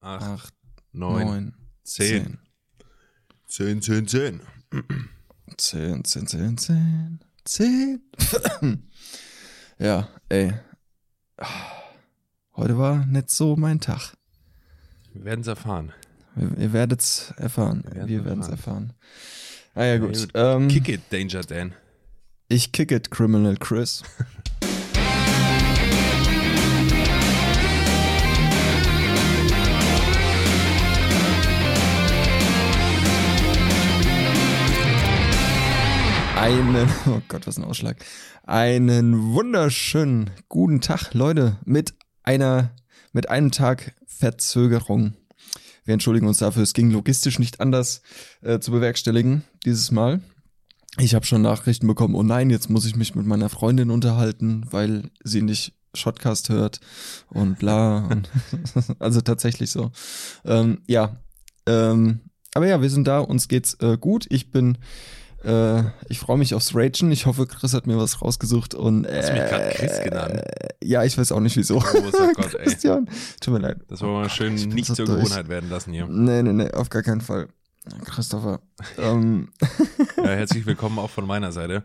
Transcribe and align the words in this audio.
acht, 0.00 0.22
acht, 0.24 0.54
neun, 0.92 1.26
neun, 1.26 1.54
zehn. 1.84 2.38
Zehn, 3.46 3.82
zehn, 3.82 4.06
zehn. 4.06 4.40
zehn, 5.56 6.04
zehn, 6.04 6.26
zehn, 6.26 6.58
zehn, 6.58 7.20
zehn. 7.44 8.00
ja, 9.78 10.08
ey. 10.28 10.52
Heute 12.56 12.78
war 12.78 13.06
nicht 13.06 13.30
so 13.30 13.56
mein 13.56 13.80
Tag. 13.80 14.14
Wir 15.12 15.24
werden 15.24 15.40
es 15.40 15.46
erfahren. 15.48 15.92
Ihr, 16.36 16.56
ihr 16.58 16.72
werdet 16.72 17.00
es 17.00 17.32
erfahren. 17.36 17.82
Wir 17.92 18.06
Wir 18.06 18.24
werden 18.24 18.40
es 18.40 18.48
erfahren. 18.48 18.92
erfahren. 18.92 19.74
Ah 19.74 19.84
ja, 19.84 19.98
gut. 19.98 20.14
gut. 20.14 20.28
Ähm, 20.34 20.68
Kick 20.68 20.88
it, 20.88 21.00
Danger 21.10 21.42
Dan. 21.42 21.74
ich 22.48 22.72
kick 22.72 22.90
it, 22.92 23.10
Criminal 23.10 23.56
Chris. 23.56 24.02
Einen, 36.40 36.88
oh 37.06 37.20
Gott, 37.28 37.46
was 37.46 37.58
ein 37.58 37.64
Ausschlag. 37.64 38.02
Einen 38.44 39.34
wunderschönen 39.34 40.30
guten 40.48 40.80
Tag, 40.80 41.12
Leute, 41.12 41.58
mit 41.66 41.92
einer, 42.22 42.70
mit 43.12 43.28
einem 43.28 43.50
Tag 43.50 43.94
Verzögerung. 44.06 45.12
Wir 45.84 45.92
entschuldigen 45.92 46.26
uns 46.26 46.38
dafür, 46.38 46.62
es 46.62 46.72
ging 46.72 46.90
logistisch 46.90 47.38
nicht 47.38 47.60
anders 47.60 48.00
äh, 48.40 48.58
zu 48.58 48.70
bewerkstelligen 48.70 49.44
dieses 49.66 49.90
Mal. 49.90 50.22
Ich 50.96 51.14
habe 51.14 51.26
schon 51.26 51.42
Nachrichten 51.42 51.86
bekommen, 51.86 52.14
oh 52.14 52.22
nein, 52.22 52.48
jetzt 52.48 52.70
muss 52.70 52.86
ich 52.86 52.96
mich 52.96 53.14
mit 53.14 53.26
meiner 53.26 53.50
Freundin 53.50 53.90
unterhalten, 53.90 54.66
weil 54.70 55.10
sie 55.22 55.42
nicht 55.42 55.74
Shotcast 55.92 56.48
hört 56.48 56.80
und 57.28 57.58
bla. 57.58 58.06
und 58.06 58.30
also 58.98 59.20
tatsächlich 59.20 59.70
so. 59.70 59.92
Ähm, 60.46 60.80
ja, 60.86 61.20
ähm, 61.66 62.20
aber 62.54 62.66
ja, 62.66 62.80
wir 62.80 62.88
sind 62.88 63.06
da, 63.06 63.18
uns 63.18 63.46
geht's 63.46 63.74
äh, 63.74 63.98
gut. 63.98 64.26
Ich 64.30 64.50
bin, 64.50 64.78
äh, 65.44 65.82
ich 66.08 66.18
freue 66.18 66.38
mich 66.38 66.54
aufs 66.54 66.74
Ragen. 66.74 67.10
Ich 67.12 67.26
hoffe, 67.26 67.46
Chris 67.46 67.74
hat 67.74 67.86
mir 67.86 67.96
was 67.96 68.20
rausgesucht 68.22 68.74
und 68.74 69.04
äh, 69.04 69.18
Hast 69.18 69.28
du 69.30 69.32
mich 69.34 69.48
grad 69.48 69.70
Chris 69.74 70.00
genannt? 70.02 70.40
Ja, 70.82 71.04
ich 71.04 71.16
weiß 71.16 71.32
auch 71.32 71.40
nicht 71.40 71.56
wieso. 71.56 71.78
Großer 71.78 72.32
Gott, 72.34 72.54
ey. 72.58 72.64
Christian, 72.64 73.08
tut 73.40 73.54
mir 73.54 73.60
leid. 73.60 73.78
Das 73.88 74.00
wollen 74.02 74.20
wir 74.22 74.26
Oh 74.26 74.28
schön 74.28 74.50
Gott, 74.50 74.60
ich 74.60 74.66
bin 74.68 74.74
nicht 74.74 74.86
so 74.86 74.94
zur 74.94 75.06
durch. 75.06 75.24
Gewohnheit 75.24 75.48
werden 75.48 75.70
lassen 75.70 75.92
hier. 75.92 76.06
Nee, 76.06 76.42
nee, 76.42 76.52
nee, 76.52 76.70
auf 76.72 76.88
gar 76.90 77.02
keinen 77.02 77.20
Fall. 77.20 77.48
Christopher. 78.04 78.60
ähm, 78.98 79.48
Ja, 80.16 80.24
herzlich 80.28 80.66
willkommen 80.66 80.98
auch 80.98 81.10
von 81.10 81.26
meiner 81.26 81.50
Seite. 81.52 81.84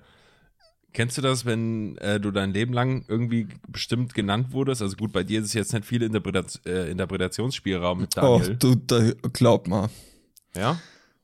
Kennst 0.93 1.17
du 1.17 1.21
das, 1.21 1.45
wenn 1.45 1.97
äh, 1.97 2.19
du 2.21 2.31
dein 2.31 2.53
Leben 2.53 2.71
lang 2.73 3.03
irgendwie 3.09 3.47
bestimmt 3.67 4.13
genannt 4.13 4.53
wurdest? 4.53 4.81
Also 4.81 4.95
gut, 4.95 5.11
bei 5.11 5.23
dir 5.23 5.39
ist 5.41 5.47
es 5.47 5.53
jetzt 5.53 5.73
nicht 5.73 5.85
viel 5.85 6.01
Interpretation, 6.01 6.61
äh, 6.65 6.89
Interpretationsspielraum 6.89 7.99
mit 8.01 8.17
oh, 8.17 8.39
Daniel. 8.39 8.55
du, 8.57 8.75
da, 8.75 9.11
glaub 9.33 9.67
mal. 9.67 9.89
Ja? 10.55 10.79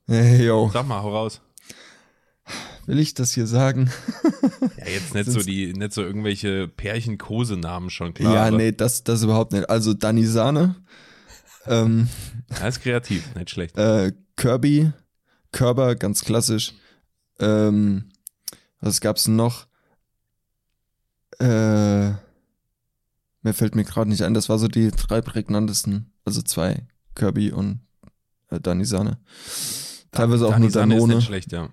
Hey, 0.06 0.44
yo, 0.46 0.68
Sag 0.72 0.86
mal, 0.86 1.02
hau 1.02 1.10
raus. 1.10 1.40
Will 2.86 2.98
ich 2.98 3.14
das 3.14 3.32
hier 3.32 3.46
sagen? 3.46 3.90
Ja, 4.76 4.86
jetzt 4.88 5.14
nicht 5.14 5.30
so 5.30 5.40
die, 5.40 5.72
nicht 5.72 5.92
so 5.92 6.02
irgendwelche 6.02 6.66
Pärchen-Kosenamen 6.68 7.90
schon 7.90 8.14
klar. 8.14 8.34
ja, 8.34 8.44
aber- 8.46 8.56
nee, 8.56 8.72
das, 8.72 9.02
das 9.04 9.22
überhaupt 9.22 9.52
nicht. 9.52 9.68
Also 9.68 9.92
Dani 9.94 10.24
Sahne, 10.24 10.76
ähm, 11.66 12.08
ist 12.66 12.80
kreativ, 12.80 13.34
nicht 13.34 13.50
schlecht. 13.50 13.76
äh, 13.76 14.12
Kirby, 14.36 14.92
Körber, 15.52 15.94
ganz 15.96 16.24
klassisch. 16.24 16.74
Ähm, 17.40 18.10
was 18.80 19.00
gab's 19.00 19.24
denn 19.24 19.36
noch? 19.36 19.66
Äh, 21.38 22.10
mir 23.42 23.52
fällt 23.52 23.74
mir 23.74 23.84
gerade 23.84 24.08
nicht 24.10 24.22
ein, 24.22 24.34
das 24.34 24.48
war 24.48 24.58
so 24.58 24.68
die 24.68 24.90
drei 24.90 25.20
prägnantesten, 25.20 26.12
also 26.24 26.42
zwei, 26.42 26.86
Kirby 27.14 27.50
und 27.52 27.80
äh, 28.50 28.60
Dani 28.60 28.84
Sahne. 28.84 29.18
Teilweise 30.12 30.46
auch 30.46 30.50
Dani 30.50 30.62
nur 30.66 30.70
Sanne 30.70 30.94
ist 30.94 31.00
Danone. 31.00 31.14
nicht 31.16 31.26
schlecht, 31.26 31.52
ja. 31.52 31.68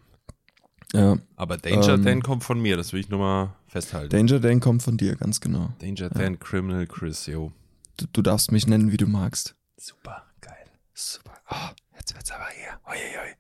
Ja, 0.94 1.18
Aber 1.36 1.58
Danger 1.58 1.94
Ähm, 1.96 2.04
Dan 2.04 2.24
kommt 2.24 2.44
von 2.44 2.60
mir, 2.60 2.76
das 2.76 2.94
will 2.94 3.00
ich 3.00 3.10
nur 3.10 3.20
mal 3.20 3.56
festhalten. 3.68 4.10
Danger 4.10 4.40
Dan 4.40 4.60
kommt 4.60 4.82
von 4.84 4.98
dir, 4.98 5.16
ganz 5.16 5.40
genau. 5.40 5.72
Danger 5.80 6.10
Dan 6.10 6.40
Criminal 6.40 6.88
Chris, 6.88 7.28
yo. 7.28 7.52
Du, 7.98 8.06
du 8.12 8.22
darfst 8.24 8.52
mich 8.52 8.66
nennen, 8.66 8.92
wie 8.92 8.98
du 8.98 9.06
magst. 9.08 9.56
Super, 9.78 10.24
geil. 10.42 10.56
Super. 10.94 11.34
Oh, 11.52 11.56
jetzt 11.96 12.16
wird's 12.16 12.32
aber 12.32 12.48
hier. 12.56 12.80
Oi, 12.90 12.96
oi. 13.22 13.36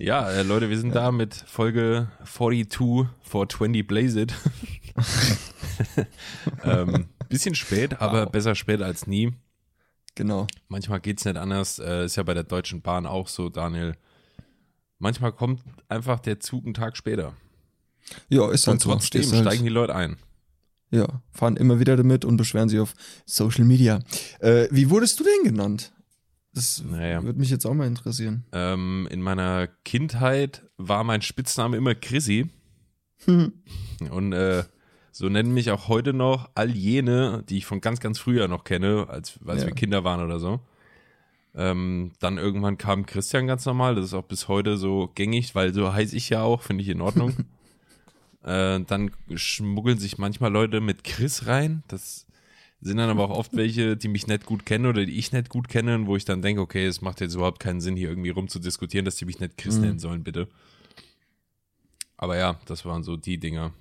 Ja, 0.04 0.28
äh, 0.30 0.42
Leute, 0.42 0.68
wir 0.70 0.78
sind 0.78 0.94
da 0.94 1.12
mit 1.12 1.34
Folge 1.34 2.08
42 2.24 3.06
for 3.22 3.48
20 3.48 3.86
Blaze 3.86 4.20
It. 4.22 4.34
ähm, 6.64 7.06
bisschen 7.28 7.54
spät, 7.54 8.00
aber 8.00 8.24
Wow. 8.26 8.32
besser 8.32 8.54
spät 8.54 8.82
als 8.82 9.06
nie. 9.06 9.32
Genau. 10.14 10.46
Manchmal 10.68 11.00
geht's 11.00 11.24
nicht 11.24 11.36
anders. 11.36 11.78
Äh, 11.78 12.04
ist 12.04 12.16
ja 12.16 12.22
bei 12.22 12.34
der 12.34 12.44
Deutschen 12.44 12.82
Bahn 12.82 13.06
auch 13.06 13.28
so, 13.28 13.48
Daniel. 13.48 13.94
Manchmal 15.04 15.32
kommt 15.32 15.60
einfach 15.90 16.18
der 16.18 16.40
Zug 16.40 16.64
einen 16.64 16.72
Tag 16.72 16.96
später. 16.96 17.34
Ja, 18.30 18.50
ist 18.50 18.66
Und 18.66 18.72
halt 18.72 18.80
so. 18.80 18.90
trotzdem 18.90 19.20
Stehst 19.22 19.34
halt- 19.34 19.44
steigen 19.44 19.62
die 19.64 19.68
Leute 19.68 19.94
ein. 19.94 20.16
Ja, 20.90 21.20
fahren 21.30 21.58
immer 21.58 21.78
wieder 21.78 21.94
damit 21.98 22.24
und 22.24 22.38
beschweren 22.38 22.70
sich 22.70 22.80
auf 22.80 22.94
Social 23.26 23.64
Media. 23.66 24.00
Äh, 24.40 24.68
wie 24.70 24.88
wurdest 24.88 25.20
du 25.20 25.24
denn 25.24 25.52
genannt? 25.52 25.92
Das 26.54 26.82
Naja. 26.82 27.22
würde 27.22 27.38
mich 27.38 27.50
jetzt 27.50 27.66
auch 27.66 27.74
mal 27.74 27.86
interessieren. 27.86 28.44
Ähm, 28.52 29.06
in 29.10 29.20
meiner 29.20 29.66
Kindheit 29.84 30.62
war 30.78 31.04
mein 31.04 31.20
Spitzname 31.20 31.76
immer 31.76 31.94
Chrissy. 31.94 32.48
Und 33.26 34.32
äh, 34.32 34.64
so 35.12 35.28
nennen 35.28 35.52
mich 35.52 35.70
auch 35.70 35.88
heute 35.88 36.14
noch 36.14 36.48
all 36.54 36.70
jene, 36.70 37.44
die 37.48 37.58
ich 37.58 37.66
von 37.66 37.82
ganz, 37.82 38.00
ganz 38.00 38.18
früher 38.18 38.48
noch 38.48 38.64
kenne, 38.64 39.06
als, 39.10 39.38
als 39.44 39.60
Ja. 39.62 39.66
wir 39.68 39.74
Kinder 39.74 40.02
waren 40.04 40.22
oder 40.24 40.38
so. 40.38 40.60
Ähm, 41.56 42.12
dann 42.18 42.36
irgendwann 42.38 42.78
kam 42.78 43.06
Christian 43.06 43.46
ganz 43.46 43.64
normal, 43.64 43.94
das 43.94 44.06
ist 44.06 44.14
auch 44.14 44.24
bis 44.24 44.48
heute 44.48 44.76
so 44.76 45.10
gängig, 45.14 45.54
weil 45.54 45.72
so 45.72 45.92
heiße 45.92 46.16
ich 46.16 46.28
ja 46.28 46.42
auch, 46.42 46.62
finde 46.62 46.82
ich 46.82 46.88
in 46.88 47.00
Ordnung. 47.00 47.36
äh, 48.42 48.80
dann 48.80 49.12
schmuggeln 49.34 49.98
sich 49.98 50.18
manchmal 50.18 50.50
Leute 50.52 50.80
mit 50.80 51.04
Chris 51.04 51.46
rein. 51.46 51.84
Das 51.86 52.26
sind 52.80 52.96
dann 52.96 53.08
aber 53.08 53.24
auch 53.24 53.38
oft 53.38 53.56
welche, 53.56 53.96
die 53.96 54.08
mich 54.08 54.26
nicht 54.26 54.46
gut 54.46 54.66
kennen 54.66 54.86
oder 54.86 55.06
die 55.06 55.16
ich 55.16 55.32
nicht 55.32 55.48
gut 55.48 55.68
kenne, 55.68 55.94
und 55.94 56.06
wo 56.06 56.16
ich 56.16 56.24
dann 56.24 56.42
denke, 56.42 56.60
okay, 56.60 56.84
es 56.86 57.00
macht 57.02 57.20
jetzt 57.20 57.34
überhaupt 57.34 57.60
keinen 57.60 57.80
Sinn, 57.80 57.96
hier 57.96 58.08
irgendwie 58.10 58.30
rumzudiskutieren, 58.30 59.04
dass 59.04 59.16
die 59.16 59.24
mich 59.24 59.38
nicht 59.38 59.56
Chris 59.56 59.76
Mhm. 59.76 59.80
nennen 59.82 59.98
sollen, 60.00 60.24
bitte. 60.24 60.48
Aber 62.16 62.36
ja, 62.36 62.58
das 62.66 62.84
waren 62.84 63.02
so 63.04 63.16
die 63.16 63.38
Dinger. 63.38 63.72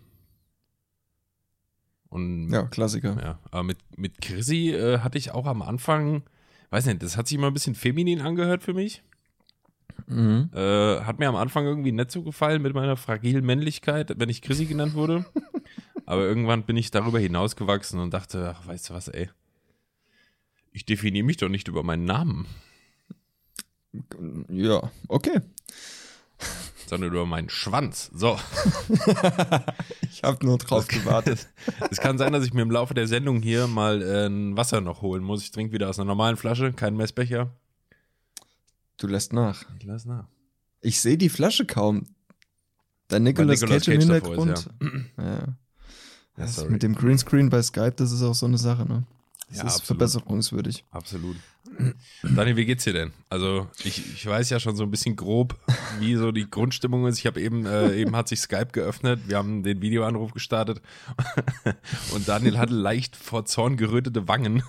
Und 2.09 2.49
Ja, 2.51 2.63
Klassiker. 2.63 3.17
ja, 3.21 3.39
aber 3.51 3.63
mit, 3.63 3.77
mit 3.97 4.21
Chrissy 4.21 4.71
äh, 4.71 4.99
hatte 4.99 5.17
ich 5.17 5.31
auch 5.31 5.47
am 5.47 5.61
Anfang, 5.61 6.23
weiß 6.73 6.87
nicht, 6.87 7.03
das 7.03 7.17
hat 7.17 7.27
sich 7.27 7.37
immer 7.37 7.47
ein 7.47 7.53
bisschen 7.53 7.75
feminin 7.75 8.19
angehört 8.19 8.63
für 8.63 8.73
mich. 8.73 9.03
Mhm. 10.07 10.49
Äh, 10.53 11.01
hat 11.01 11.19
mir 11.19 11.29
am 11.29 11.35
Anfang 11.35 11.65
irgendwie 11.65 11.91
nicht 11.91 12.11
so 12.11 12.23
gefallen 12.23 12.63
mit 12.63 12.73
meiner 12.73 12.97
fragilen 12.97 13.45
Männlichkeit, 13.45 14.13
wenn 14.17 14.29
ich 14.29 14.41
Chrissy 14.41 14.65
genannt 14.65 14.95
wurde. 14.95 15.23
aber 16.05 16.23
irgendwann 16.23 16.63
bin 16.63 16.75
ich 16.75 16.89
darüber 16.89 17.19
hinausgewachsen 17.19 17.99
und 17.99 18.13
dachte, 18.13 18.55
ach, 18.57 18.67
weißt 18.67 18.89
du 18.89 18.93
was, 18.95 19.07
ey. 19.07 19.29
Ich 20.71 20.85
definiere 20.85 21.25
mich 21.25 21.37
doch 21.37 21.49
nicht 21.49 21.67
über 21.67 21.83
meinen 21.83 22.05
Namen, 22.05 22.47
Ja, 24.49 24.91
okay. 25.07 25.41
Sondern 26.87 27.11
über 27.11 27.25
meinen 27.25 27.49
Schwanz. 27.49 28.09
So. 28.13 28.37
Ich 30.11 30.21
habe 30.23 30.45
nur 30.45 30.57
drauf 30.57 30.87
gewartet. 30.87 31.47
Es 31.91 31.99
kann 31.99 32.17
sein, 32.17 32.31
dass 32.33 32.45
ich 32.45 32.53
mir 32.53 32.61
im 32.61 32.71
Laufe 32.71 32.93
der 32.93 33.07
Sendung 33.07 33.41
hier 33.41 33.67
mal 33.67 34.01
äh, 34.01 34.27
ein 34.27 34.55
Wasser 34.55 34.79
noch 34.79 35.01
holen 35.01 35.23
muss. 35.23 35.43
Ich 35.43 35.51
trinke 35.51 35.73
wieder 35.73 35.89
aus 35.89 35.99
einer 35.99 36.05
normalen 36.07 36.37
Flasche, 36.37 36.71
keinen 36.71 36.95
Messbecher. 36.97 37.51
Du 38.97 39.07
lässt 39.07 39.33
nach. 39.33 39.65
Ich 39.79 39.85
lass 39.85 40.05
nach. 40.05 40.27
Ich 40.81 41.01
sehe 41.01 41.17
die 41.17 41.29
Flasche 41.29 41.65
kaum. 41.65 42.05
Dein 43.09 43.23
Nicolas, 43.23 43.59
Nicolas 43.61 43.83
Cage 43.85 43.93
im 43.95 43.99
Hintergrund. 44.01 44.51
ist, 44.51 44.69
ja. 45.17 45.55
Mit 46.69 46.83
dem 46.83 46.95
Greenscreen 46.95 47.49
bei 47.49 47.61
Skype, 47.61 47.93
das 47.97 48.11
ist 48.11 48.21
auch 48.23 48.33
so 48.35 48.45
eine 48.45 48.57
Sache, 48.57 48.85
ne? 48.85 49.03
Das 49.49 49.57
Ja, 49.57 49.63
ist 49.65 49.73
absolut. 49.75 49.87
verbesserungswürdig. 49.87 50.85
Absolut. 50.91 51.35
Daniel, 52.23 52.55
wie 52.55 52.65
geht's 52.65 52.83
dir 52.83 52.93
denn? 52.93 53.11
Also, 53.29 53.67
ich, 53.83 54.13
ich 54.13 54.25
weiß 54.25 54.49
ja 54.49 54.59
schon 54.59 54.75
so 54.75 54.83
ein 54.83 54.91
bisschen 54.91 55.15
grob, 55.15 55.59
wie 55.99 56.15
so 56.15 56.31
die 56.31 56.49
Grundstimmung 56.49 57.07
ist. 57.07 57.19
Ich 57.19 57.25
habe 57.25 57.41
eben, 57.41 57.65
äh, 57.65 57.95
eben 57.95 58.15
hat 58.15 58.27
sich 58.27 58.41
Skype 58.41 58.69
geöffnet, 58.71 59.21
wir 59.27 59.37
haben 59.37 59.63
den 59.63 59.81
Videoanruf 59.81 60.33
gestartet 60.33 60.81
und 62.13 62.27
Daniel 62.27 62.57
hatte 62.57 62.73
leicht 62.73 63.15
vor 63.15 63.45
Zorn 63.45 63.77
gerötete 63.77 64.27
Wangen. 64.27 64.63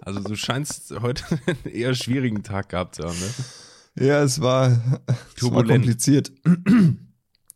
Also, 0.00 0.20
du 0.20 0.34
scheinst 0.36 0.92
heute 1.00 1.24
einen 1.46 1.74
eher 1.74 1.94
schwierigen 1.94 2.42
Tag 2.42 2.70
gehabt 2.70 2.96
zu 2.96 3.04
haben, 3.04 3.18
ne? 3.18 4.06
Ja, 4.06 4.22
es 4.22 4.40
war, 4.40 5.02
es 5.36 5.42
war 5.52 5.64
kompliziert. 5.64 6.32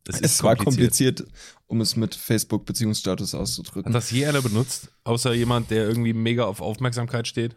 Das 0.04 0.20
Es 0.20 0.42
war 0.42 0.54
kompliziert, 0.54 1.24
um 1.66 1.80
es 1.80 1.96
mit 1.96 2.14
Facebook-Beziehungsstatus 2.14 3.34
auszudrücken. 3.34 3.92
Hat 3.92 3.94
das 3.94 4.10
je 4.10 4.26
einer 4.26 4.42
benutzt? 4.42 4.92
Außer 5.02 5.34
jemand, 5.34 5.70
der 5.70 5.88
irgendwie 5.88 6.12
mega 6.12 6.44
auf 6.44 6.60
Aufmerksamkeit 6.60 7.26
steht? 7.26 7.54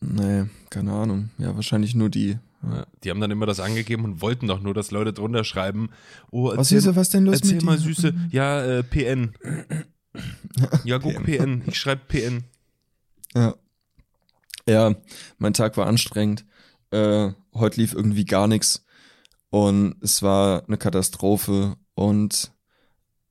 Nee, 0.00 0.44
keine 0.70 0.92
Ahnung. 0.92 1.30
Ja, 1.38 1.54
wahrscheinlich 1.56 1.94
nur 1.94 2.08
die. 2.08 2.38
Ja, 2.62 2.86
die 3.02 3.10
haben 3.10 3.20
dann 3.20 3.30
immer 3.30 3.46
das 3.46 3.60
angegeben 3.60 4.04
und 4.04 4.20
wollten 4.20 4.46
doch 4.48 4.60
nur, 4.60 4.74
dass 4.74 4.90
Leute 4.90 5.12
drunter 5.12 5.44
schreiben. 5.44 5.90
Oh, 6.30 6.56
Was 6.56 6.68
Süße, 6.68 6.96
was 6.96 7.10
denn 7.10 7.24
los 7.24 7.36
Erzähl 7.36 7.56
mit 7.56 7.64
mal 7.64 7.76
dir? 7.76 7.84
Süße. 7.84 8.14
Ja, 8.30 8.62
äh, 8.64 8.82
PN. 8.82 9.34
Ja, 10.84 10.98
guck 10.98 11.22
PN. 11.22 11.62
Ich 11.66 11.78
schreibe 11.78 12.02
PN. 12.08 12.42
Ja. 13.34 13.54
Ja, 14.68 14.96
mein 15.38 15.54
Tag 15.54 15.76
war 15.76 15.86
anstrengend. 15.86 16.44
Äh, 16.90 17.30
heute 17.54 17.80
lief 17.80 17.92
irgendwie 17.92 18.24
gar 18.24 18.48
nichts. 18.48 18.84
Und 19.50 19.94
es 20.00 20.22
war 20.22 20.64
eine 20.66 20.76
Katastrophe. 20.76 21.76
Und 21.94 22.52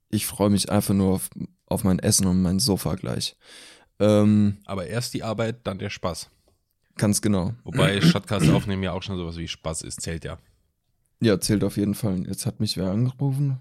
ich 0.10 0.26
freue 0.26 0.50
mich 0.50 0.72
einfach 0.72 0.94
nur 0.94 1.16
auf, 1.16 1.30
auf 1.66 1.84
mein 1.84 2.00
Essen 2.00 2.28
und 2.28 2.42
mein 2.42 2.60
Sofa 2.60 2.96
gleich. 2.96 3.36
Ähm, 4.00 4.58
Aber 4.66 4.88
erst 4.88 5.14
die 5.14 5.24
Arbeit, 5.24 5.68
dann 5.68 5.80
der 5.80 5.90
Spaß. 5.90 6.30
Ganz 6.98 7.22
genau. 7.22 7.54
Wobei 7.64 8.02
Shotcast 8.02 8.50
aufnehmen 8.50 8.84
ja 8.84 8.92
auch 8.94 9.04
schon 9.04 9.18
sowas 9.18 9.38
wie 9.38 9.48
Spaß 9.48 9.82
ist, 9.84 10.02
zählt 10.02 10.26
ja. 10.26 10.38
Ja, 11.20 11.40
zählt 11.40 11.64
auf 11.64 11.78
jeden 11.78 11.96
Fall. 11.96 12.26
Jetzt 12.28 12.46
hat 12.46 12.60
mich 12.60 12.78
wer 12.78 12.92
angerufen. 12.92 13.60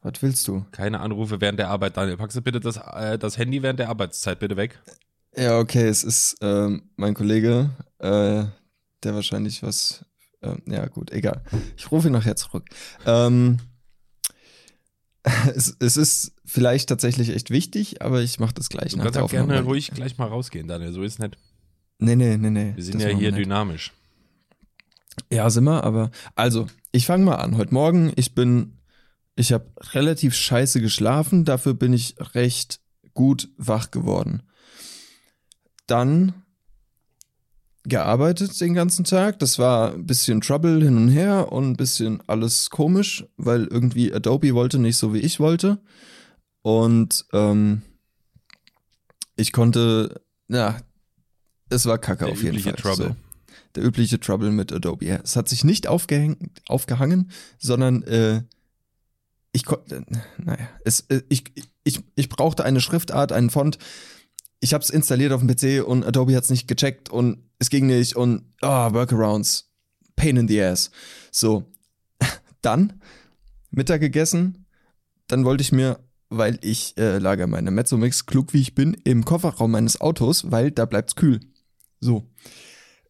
Was 0.00 0.20
willst 0.20 0.48
du? 0.48 0.64
Keine 0.72 1.00
Anrufe 1.00 1.40
während 1.40 1.58
der 1.58 1.68
Arbeit. 1.68 1.96
Daniel, 1.96 2.16
packst 2.16 2.36
du 2.36 2.42
bitte 2.42 2.60
das, 2.60 2.76
äh, 2.76 3.18
das 3.18 3.38
Handy 3.38 3.62
während 3.62 3.78
der 3.78 3.88
Arbeitszeit 3.88 4.38
bitte 4.40 4.56
weg? 4.56 4.80
Ja, 5.36 5.58
okay, 5.58 5.86
es 5.86 6.04
ist 6.04 6.36
ähm, 6.40 6.90
mein 6.96 7.14
Kollege, 7.14 7.70
äh, 7.98 8.44
der 9.02 9.14
wahrscheinlich 9.14 9.62
was. 9.62 10.04
ähm, 10.42 10.60
ja, 10.66 10.86
gut, 10.86 11.10
egal. 11.12 11.42
Ich 11.76 11.90
rufe 11.90 12.08
ihn 12.08 12.12
nachher 12.12 12.36
zurück. 12.36 12.64
Ähm, 13.06 13.58
es, 15.54 15.76
es 15.78 15.96
ist 15.96 16.32
vielleicht 16.44 16.88
tatsächlich 16.88 17.30
echt 17.30 17.50
wichtig, 17.50 18.02
aber 18.02 18.22
ich 18.22 18.40
mache 18.40 18.54
das 18.54 18.68
gleich 18.68 18.92
Du 18.92 18.98
kannst 18.98 19.18
auch 19.18 19.30
gerne 19.30 19.44
Aufnahme. 19.44 19.66
ruhig 19.66 19.90
gleich 19.92 20.18
mal 20.18 20.28
rausgehen, 20.28 20.66
Daniel. 20.68 20.92
So 20.92 21.02
ist 21.02 21.18
nicht. 21.20 21.38
Nee, 22.02 22.16
nee, 22.16 22.36
nee, 22.36 22.50
nee. 22.50 22.72
Wir 22.74 22.84
sind 22.84 23.00
ja 23.00 23.08
hier 23.08 23.30
dynamisch. 23.30 23.92
Ja, 25.30 25.48
sind 25.50 25.64
wir, 25.64 25.84
aber 25.84 26.10
also, 26.34 26.66
ich 26.90 27.06
fange 27.06 27.24
mal 27.24 27.36
an. 27.36 27.56
Heute 27.56 27.72
Morgen, 27.72 28.12
ich 28.16 28.34
bin, 28.34 28.78
ich 29.36 29.52
habe 29.52 29.70
relativ 29.92 30.34
scheiße 30.34 30.80
geschlafen, 30.80 31.44
dafür 31.44 31.74
bin 31.74 31.92
ich 31.92 32.16
recht 32.34 32.80
gut 33.14 33.50
wach 33.56 33.92
geworden. 33.92 34.42
Dann 35.86 36.34
gearbeitet 37.84 38.60
den 38.60 38.74
ganzen 38.74 39.04
Tag. 39.04 39.38
Das 39.38 39.58
war 39.58 39.94
ein 39.94 40.06
bisschen 40.06 40.40
Trouble 40.40 40.82
hin 40.82 40.96
und 40.96 41.08
her 41.08 41.52
und 41.52 41.70
ein 41.70 41.76
bisschen 41.76 42.20
alles 42.26 42.70
komisch, 42.70 43.24
weil 43.36 43.66
irgendwie 43.66 44.12
Adobe 44.12 44.54
wollte 44.54 44.78
nicht 44.78 44.96
so 44.96 45.14
wie 45.14 45.20
ich 45.20 45.38
wollte. 45.38 45.80
Und 46.62 47.26
ähm, 47.32 47.82
ich 49.36 49.52
konnte, 49.52 50.20
ja, 50.48 50.78
es 51.72 51.86
war 51.86 51.98
kacke 51.98 52.24
Der 52.24 52.32
auf 52.32 52.42
jeden 52.42 52.58
Fall. 52.58 52.74
Trouble. 52.74 53.08
So 53.08 53.16
der 53.74 53.84
übliche 53.84 54.20
Trouble 54.20 54.50
mit 54.50 54.72
Adobe. 54.72 55.04
Ja, 55.04 55.20
Es 55.22 55.36
hat 55.36 55.48
sich 55.48 55.64
nicht 55.64 55.86
aufgehangen, 55.86 57.30
sondern 57.58 58.02
äh, 58.02 58.42
ich 59.52 59.64
konnte, 59.64 60.04
naja, 60.38 60.68
es, 60.84 61.00
äh, 61.08 61.22
ich, 61.28 61.44
ich, 61.84 62.00
ich 62.14 62.28
brauchte 62.28 62.64
eine 62.64 62.80
Schriftart, 62.80 63.32
einen 63.32 63.50
Font. 63.50 63.78
Ich 64.60 64.74
habe 64.74 64.84
es 64.84 64.90
installiert 64.90 65.32
auf 65.32 65.42
dem 65.42 65.48
PC 65.48 65.86
und 65.86 66.04
Adobe 66.04 66.36
hat 66.36 66.44
es 66.44 66.50
nicht 66.50 66.68
gecheckt 66.68 67.10
und 67.10 67.42
es 67.58 67.70
ging 67.70 67.86
nicht 67.86 68.16
und 68.16 68.44
ah, 68.60 68.92
Workarounds, 68.92 69.70
pain 70.16 70.36
in 70.36 70.48
the 70.48 70.62
ass. 70.62 70.90
So, 71.30 71.64
dann 72.62 73.00
Mittag 73.70 74.00
gegessen, 74.00 74.66
dann 75.26 75.44
wollte 75.44 75.62
ich 75.62 75.72
mir, 75.72 75.98
weil 76.28 76.58
ich 76.62 76.96
äh, 76.98 77.18
lager 77.18 77.46
meine 77.46 77.70
Mezzomix, 77.70 78.26
klug 78.26 78.52
wie 78.52 78.60
ich 78.60 78.74
bin, 78.74 78.94
im 79.04 79.24
Kofferraum 79.24 79.70
meines 79.70 80.00
Autos, 80.00 80.50
weil 80.50 80.70
da 80.70 80.84
bleibt's 80.84 81.16
kühl. 81.16 81.40
So. 82.02 82.28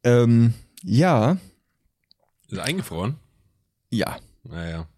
Ähm, 0.04 0.52
ja, 0.84 1.38
Ist 2.48 2.58
eingefroren? 2.58 3.16
ja. 3.90 4.18
Naja. 4.44 4.88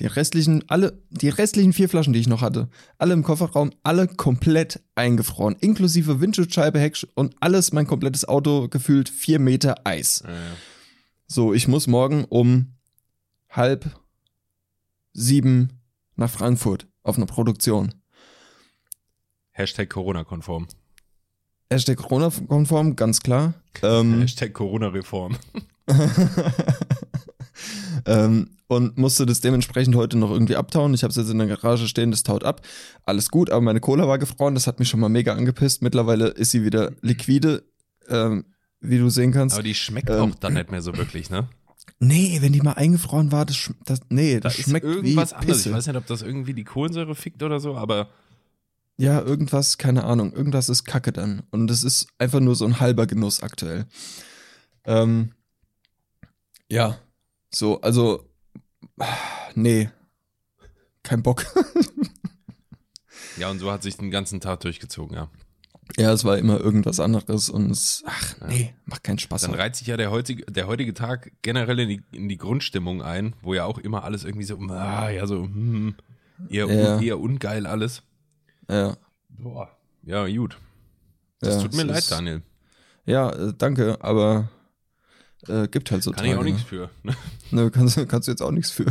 Die 0.00 0.06
restlichen, 0.06 0.64
alle, 0.68 1.00
die 1.10 1.28
restlichen 1.28 1.72
vier 1.72 1.88
Flaschen, 1.88 2.12
die 2.12 2.18
ich 2.20 2.26
noch 2.26 2.40
hatte, 2.42 2.68
alle 2.98 3.12
im 3.12 3.22
Kofferraum, 3.22 3.70
alle 3.82 4.08
komplett 4.08 4.80
eingefroren. 4.94 5.56
Inklusive 5.60 6.20
Windschutzscheibe, 6.20 6.80
Heck 6.80 7.06
und 7.14 7.36
alles, 7.40 7.72
mein 7.72 7.86
komplettes 7.86 8.24
Auto 8.26 8.66
gefühlt 8.68 9.08
vier 9.08 9.38
Meter 9.38 9.86
Eis. 9.86 10.22
naja. 10.24 10.56
So, 11.26 11.54
ich 11.54 11.68
muss 11.68 11.86
morgen 11.86 12.24
um 12.24 12.74
halb 13.48 13.94
sieben 15.12 15.80
nach 16.16 16.30
Frankfurt 16.30 16.88
auf 17.02 17.16
eine 17.16 17.26
Produktion. 17.26 17.94
Hashtag 19.52 19.88
Corona-konform. 19.90 20.66
Hashtag 21.72 21.98
Corona-konform, 21.98 22.96
ganz 22.96 23.20
klar. 23.20 23.54
Ähm, 23.82 24.20
Hashtag 24.20 24.52
Corona-Reform. 24.54 25.36
ähm, 28.06 28.50
und 28.66 28.98
musste 28.98 29.26
das 29.26 29.40
dementsprechend 29.40 29.94
heute 29.96 30.18
noch 30.18 30.30
irgendwie 30.30 30.56
abtauen. 30.56 30.94
Ich 30.94 31.02
habe 31.02 31.10
es 31.10 31.16
jetzt 31.16 31.30
in 31.30 31.38
der 31.38 31.46
Garage 31.46 31.86
stehen, 31.88 32.10
das 32.10 32.22
taut 32.22 32.44
ab. 32.44 32.62
Alles 33.04 33.30
gut, 33.30 33.50
aber 33.50 33.60
meine 33.60 33.80
Cola 33.80 34.06
war 34.08 34.18
gefroren, 34.18 34.54
das 34.54 34.66
hat 34.66 34.78
mich 34.78 34.88
schon 34.88 35.00
mal 35.00 35.08
mega 35.08 35.34
angepisst. 35.34 35.82
Mittlerweile 35.82 36.28
ist 36.28 36.50
sie 36.50 36.64
wieder 36.64 36.92
liquide, 37.02 37.62
ähm, 38.08 38.44
wie 38.80 38.98
du 38.98 39.08
sehen 39.08 39.32
kannst. 39.32 39.54
Aber 39.54 39.62
die 39.62 39.74
schmeckt 39.74 40.10
Ähm, 40.10 40.32
auch 40.32 40.34
dann 40.36 40.54
nicht 40.54 40.70
mehr 40.70 40.82
so 40.82 40.96
wirklich, 40.96 41.30
ne? 41.30 41.48
nee, 41.98 42.38
wenn 42.40 42.52
die 42.52 42.60
mal 42.62 42.72
eingefroren 42.72 43.30
war, 43.30 43.44
das, 43.44 43.70
das 43.84 44.00
nee, 44.08 44.34
Da 44.34 44.40
das 44.40 44.58
ist 44.58 44.68
schmeckt 44.68 44.86
irgendwas 44.86 45.32
wie 45.32 45.34
anderes. 45.34 45.56
Pisse. 45.58 45.68
Ich 45.68 45.74
weiß 45.74 45.86
nicht, 45.86 45.96
ob 45.96 46.06
das 46.06 46.22
irgendwie 46.22 46.54
die 46.54 46.64
Kohlensäure 46.64 47.14
fickt 47.14 47.42
oder 47.42 47.60
so, 47.60 47.76
aber 47.76 48.08
Ja, 49.00 49.22
irgendwas, 49.22 49.78
keine 49.78 50.04
Ahnung, 50.04 50.34
irgendwas 50.34 50.68
ist 50.68 50.84
Kacke 50.84 51.10
dann. 51.10 51.42
Und 51.50 51.68
das 51.68 51.84
ist 51.84 52.08
einfach 52.18 52.40
nur 52.40 52.54
so 52.54 52.66
ein 52.66 52.80
halber 52.80 53.06
Genuss 53.06 53.42
aktuell. 53.42 53.86
Ähm, 54.84 55.32
ja, 56.68 56.98
so, 57.50 57.80
also, 57.80 58.28
nee, 59.54 59.88
kein 61.02 61.22
Bock. 61.22 61.46
ja, 63.38 63.48
und 63.50 63.58
so 63.58 63.72
hat 63.72 63.82
sich 63.82 63.96
den 63.96 64.10
ganzen 64.10 64.38
Tag 64.42 64.60
durchgezogen, 64.60 65.16
ja. 65.16 65.30
ja, 65.96 66.12
es 66.12 66.26
war 66.26 66.36
immer 66.36 66.60
irgendwas 66.60 67.00
anderes 67.00 67.48
und 67.48 67.70
es, 67.70 68.02
ach, 68.04 68.34
nee, 68.48 68.74
macht 68.84 69.02
keinen 69.02 69.18
Spaß. 69.18 69.40
Dann 69.40 69.54
reiht 69.54 69.76
sich 69.76 69.86
ja 69.86 69.96
der 69.96 70.10
heutige, 70.10 70.44
der 70.44 70.66
heutige 70.66 70.92
Tag 70.92 71.32
generell 71.40 71.78
in 71.80 71.88
die, 71.88 72.02
in 72.12 72.28
die 72.28 72.36
Grundstimmung 72.36 73.00
ein, 73.00 73.34
wo 73.40 73.54
ja 73.54 73.64
auch 73.64 73.78
immer 73.78 74.04
alles 74.04 74.24
irgendwie 74.24 74.44
so, 74.44 74.58
ah, 74.58 75.08
ja, 75.08 75.26
so, 75.26 75.44
hm, 75.44 75.94
eher, 76.50 76.66
Ja. 76.70 77.00
eher 77.00 77.18
ungeil 77.18 77.66
alles. 77.66 78.02
Ja, 78.70 78.96
Boah. 79.28 79.70
Ja, 80.02 80.26
gut. 80.28 80.56
Das 81.40 81.56
ja, 81.56 81.62
tut 81.62 81.74
mir 81.74 81.84
leid, 81.84 81.98
ist- 81.98 82.10
Daniel. 82.10 82.42
Ja, 83.06 83.30
äh, 83.30 83.52
danke, 83.56 83.96
aber 84.02 84.48
äh, 85.48 85.66
gibt 85.68 85.90
halt 85.90 86.02
so 86.02 86.12
Kann 86.12 86.24
ich 86.26 86.32
auch 86.32 86.38
Tage, 86.38 86.52
nichts 86.52 86.62
für. 86.68 86.90
Ne, 87.50 87.70
kannst, 87.70 87.96
du- 87.96 88.06
kannst 88.06 88.28
du 88.28 88.32
jetzt 88.32 88.42
auch 88.42 88.50
nichts 88.52 88.70
für. 88.70 88.86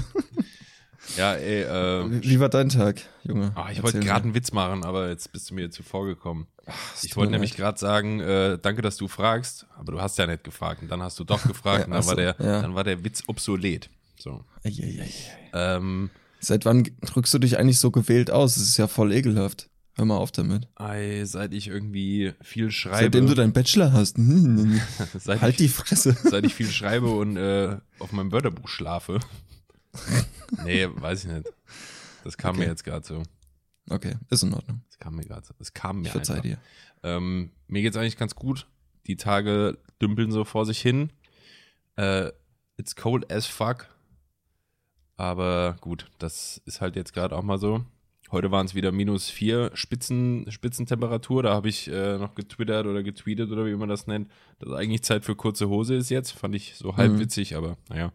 ja, 1.17 1.33
ey, 1.35 1.61
äh, 1.61 2.23
Wie, 2.23 2.39
war 2.39 2.49
dein 2.49 2.69
Tag, 2.69 3.01
Junge? 3.23 3.51
ah, 3.55 3.69
ich 3.71 3.81
wollte 3.83 3.99
gerade 3.99 4.23
einen 4.25 4.33
Witz 4.33 4.51
machen, 4.51 4.83
aber 4.83 5.09
jetzt 5.09 5.31
bist 5.31 5.49
du 5.49 5.53
mir 5.53 5.69
zuvor 5.71 6.05
gekommen. 6.05 6.47
Es 6.93 7.03
Ich 7.03 7.15
wollte 7.15 7.31
nämlich 7.31 7.55
gerade 7.55 7.79
sagen, 7.79 8.19
äh, 8.19 8.57
danke, 8.61 8.81
dass 8.81 8.97
du 8.97 9.07
fragst, 9.07 9.65
aber 9.77 9.91
du 9.93 10.01
hast 10.01 10.17
ja 10.17 10.27
nicht 10.27 10.43
gefragt. 10.43 10.81
Und 10.81 10.89
dann 10.89 11.01
hast 11.01 11.17
du 11.19 11.23
doch 11.23 11.41
gefragt 11.47 11.79
Ja, 11.79 11.85
und 11.85 11.91
dann, 11.91 12.01
ach 12.01 12.05
war 12.07 12.15
so, 12.15 12.15
der, 12.15 12.35
ja. 12.39 12.61
dann 12.61 12.75
war 12.75 12.83
der 12.83 13.03
Witz 13.03 13.23
obsolet. 13.27 13.89
So. 14.19 14.43
Eieiei. 14.65 15.09
Ähm, 15.53 16.09
Seit 16.39 16.65
wann 16.65 16.83
drückst 17.01 17.33
du 17.33 17.39
dich 17.39 17.57
eigentlich 17.57 17.79
so 17.79 17.91
gewählt 17.91 18.31
aus? 18.31 18.55
Das 18.55 18.63
ist 18.63 18.77
ja 18.77 18.87
voll 18.87 19.11
ekelhaft. 19.13 19.69
Hör 19.95 20.05
mal 20.05 20.17
auf 20.17 20.31
damit. 20.31 20.67
ey, 20.79 21.25
seit 21.25 21.53
ich 21.53 21.67
irgendwie 21.67 22.33
viel 22.41 22.71
schreibe, 22.71 23.03
Seitdem 23.05 23.27
du 23.27 23.33
deinen 23.35 23.51
Bachelor 23.51 23.91
hast. 23.91 24.17
Hm, 24.17 24.79
seit, 25.19 25.41
halt 25.41 25.51
ich, 25.53 25.57
die 25.57 25.67
Fresse. 25.67 26.15
seit 26.23 26.45
ich 26.45 26.53
viel 26.55 26.69
schreibe 26.69 27.09
und 27.09 27.35
äh, 27.35 27.77
auf 27.99 28.13
meinem 28.13 28.31
Wörterbuch 28.31 28.69
schlafe. 28.69 29.19
nee, 30.63 30.87
weiß 30.89 31.25
ich 31.25 31.31
nicht. 31.31 31.47
Das 32.23 32.37
kam 32.37 32.55
mir 32.55 32.61
Okay. 32.63 32.69
jetzt 32.71 32.83
gerade 32.85 33.05
so. 33.05 33.23
Okay, 33.89 34.15
ist 34.29 34.43
in 34.43 34.53
Ordnung. 34.53 34.81
Das 34.87 34.99
kam 34.99 35.15
mir 35.15 35.23
gerade 35.25 35.45
so. 35.45 35.53
Das 35.59 35.73
kam 35.73 36.01
mir 36.01 36.05
Ich 36.07 36.11
verzeih 36.11 36.35
einfach. 36.35 36.43
dir. 36.43 36.57
Ähm, 37.03 37.51
mir 37.67 37.81
geht's 37.81 37.97
eigentlich 37.97 38.17
ganz 38.17 38.35
gut. 38.35 38.67
Die 39.07 39.15
Tage 39.17 39.77
dümpeln 40.01 40.31
so 40.31 40.45
vor 40.45 40.65
sich 40.65 40.79
hin. 40.79 41.11
Äh, 41.97 42.29
it's 42.77 42.95
cold 42.95 43.29
as 43.31 43.47
fuck. 43.47 43.87
Aber 45.19 45.75
gut, 45.81 46.05
das 46.17 46.61
ist 46.65 46.79
halt 46.79 46.95
jetzt 46.95 47.13
gerade 47.13 47.35
auch 47.35 47.43
mal 47.43 47.57
so. 47.57 47.83
Heute 48.31 48.51
waren 48.51 48.65
es 48.67 48.73
wieder 48.73 48.93
minus 48.93 49.29
vier 49.29 49.69
Spitzen, 49.73 50.49
Spitzentemperatur. 50.49 51.43
Da 51.43 51.53
habe 51.53 51.67
ich 51.67 51.89
äh, 51.91 52.17
noch 52.17 52.35
getwittert 52.35 52.85
oder 52.85 53.03
getweetet 53.03 53.51
oder 53.51 53.65
wie 53.65 53.75
man 53.75 53.89
das 53.89 54.07
nennt, 54.07 54.29
dass 54.59 54.71
eigentlich 54.71 55.03
Zeit 55.03 55.25
für 55.25 55.35
kurze 55.35 55.67
Hose 55.67 55.95
ist 55.95 56.09
jetzt. 56.09 56.31
Fand 56.31 56.55
ich 56.55 56.75
so 56.77 56.95
halb 56.95 57.11
Mhm. 57.11 57.19
witzig, 57.19 57.57
aber 57.57 57.75
naja. 57.89 58.13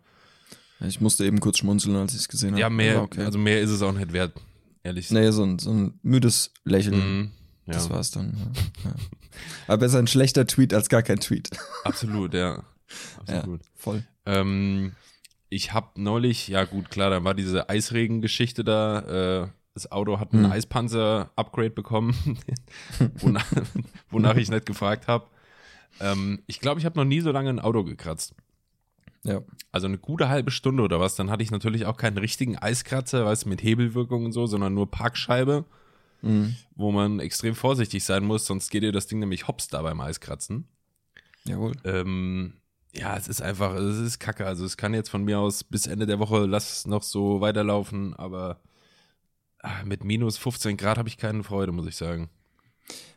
Ich 0.81 1.03
musste 1.03 1.27
eben 1.27 1.41
kurz 1.41 1.59
schmunzeln, 1.59 1.95
als 1.97 2.15
ich 2.15 2.21
es 2.21 2.29
gesehen 2.29 2.53
habe. 2.53 2.61
Ja, 2.63 2.71
mehr, 2.71 3.03
Okay. 3.03 3.23
also 3.23 3.39
mehr 3.39 3.61
ist 3.61 3.71
es 3.71 3.83
auch 3.83 3.93
nicht 3.93 4.13
wert, 4.15 4.33
ehrlich 4.83 5.11
nee, 5.11 5.31
so 5.31 5.45
ein, 5.45 5.59
so 5.59 5.71
ein 5.73 5.99
müdes 6.03 6.53
Lächeln. 6.65 6.97
Mhm, 7.19 7.31
ja, 7.67 7.75
Das 7.75 7.91
war's 7.91 8.13
dann. 8.13 8.33
Ja. 8.85 8.91
Ja. 8.91 8.97
Aber 9.67 9.79
besser 9.79 9.99
ein 9.99 10.07
schlechter 10.07 10.47
Tweet 10.47 10.73
als 10.73 10.89
gar 10.89 11.03
kein 11.03 11.21
Tweet. 11.21 11.51
absolut, 11.85 12.33
ja. 12.33 12.63
Absolut. 13.27 13.61
Voll. 13.75 14.05
Ähm, 14.25 14.93
ich 15.55 15.73
habe 15.73 16.01
neulich, 16.01 16.49
ja 16.49 16.65
gut, 16.65 16.91
klar, 16.91 17.11
da 17.11 17.23
war 17.25 17.35
diese 17.35 17.69
Eisregen-Geschichte 17.69 18.65
da. 18.65 19.43
Äh, 19.45 19.49
das 19.75 19.91
Auto 19.91 20.21
hat 20.21 20.33
einen 20.33 20.45
Hm. 20.45 20.53
Eispanzer-Upgrade 20.53 21.71
bekommen, 21.71 22.15
wonach, 23.17 23.47
wonach 24.11 24.37
ich 24.37 24.49
nicht 24.51 24.67
gefragt 24.67 25.09
habe. 25.09 25.27
Ähm, 26.01 26.43
ich 26.47 26.61
glaube, 26.61 26.79
ich 26.81 26.87
habe 26.87 26.99
noch 26.99 27.05
nie 27.05 27.21
so 27.21 27.31
lange 27.33 27.51
ein 27.51 27.59
Auto 27.61 27.83
gekratzt. 27.85 28.35
Ja. 29.25 29.41
Also 29.73 29.87
eine 29.87 29.99
gute 29.99 30.29
halbe 30.29 30.51
Stunde 30.51 30.83
oder 30.83 31.01
was. 31.01 31.15
Dann 31.17 31.31
hatte 31.31 31.43
ich 31.43 31.51
natürlich 31.51 31.87
auch 31.87 31.97
keinen 31.97 32.19
richtigen 32.19 32.57
Eiskratzer, 32.59 33.25
weißt 33.25 33.45
du, 33.45 33.49
mit 33.49 33.63
Hebelwirkung 33.63 34.27
und 34.27 34.33
so, 34.33 34.47
sondern 34.47 34.75
nur 34.75 34.91
Parkscheibe, 34.91 35.65
Mhm. 36.23 36.57
wo 36.75 36.91
man 36.91 37.21
extrem 37.21 37.55
vorsichtig 37.55 38.03
sein 38.05 38.25
muss, 38.25 38.47
sonst 38.47 38.71
geht 38.71 38.83
dir 38.83 38.93
das 38.93 39.07
Ding 39.09 39.19
nämlich 39.19 39.47
hops 39.47 39.69
da 39.69 39.83
beim 39.83 40.01
Eiskratzen. 40.01 40.67
Jawohl. 41.45 41.73
Ähm, 41.85 42.55
ja, 42.95 43.17
es 43.17 43.29
ist 43.29 43.43
einfach, 43.43 43.75
es 43.75 43.99
ist 43.99 44.19
kacke. 44.19 44.47
Also 44.47 44.65
es 44.65 44.77
kann 44.77 44.95
jetzt 44.95 45.11
von 45.11 45.25
mir 45.25 45.39
aus 45.39 45.65
bis 45.65 45.87
Ende 45.87 46.07
der 46.07 46.19
Woche, 46.19 46.47
lass 46.47 46.73
es 46.73 46.87
noch 46.87 47.03
so 47.03 47.41
weiterlaufen, 47.41 48.15
aber 48.15 48.61
ah, 49.61 49.85
mit 49.85 50.05
minus 50.05 50.39
15 50.39 50.77
Grad 50.77 50.99
habe 50.99 51.09
ich 51.09 51.19
keine 51.19 51.43
Freude, 51.43 51.73
muss 51.73 51.87
ich 51.87 51.97
sagen. 51.97 52.31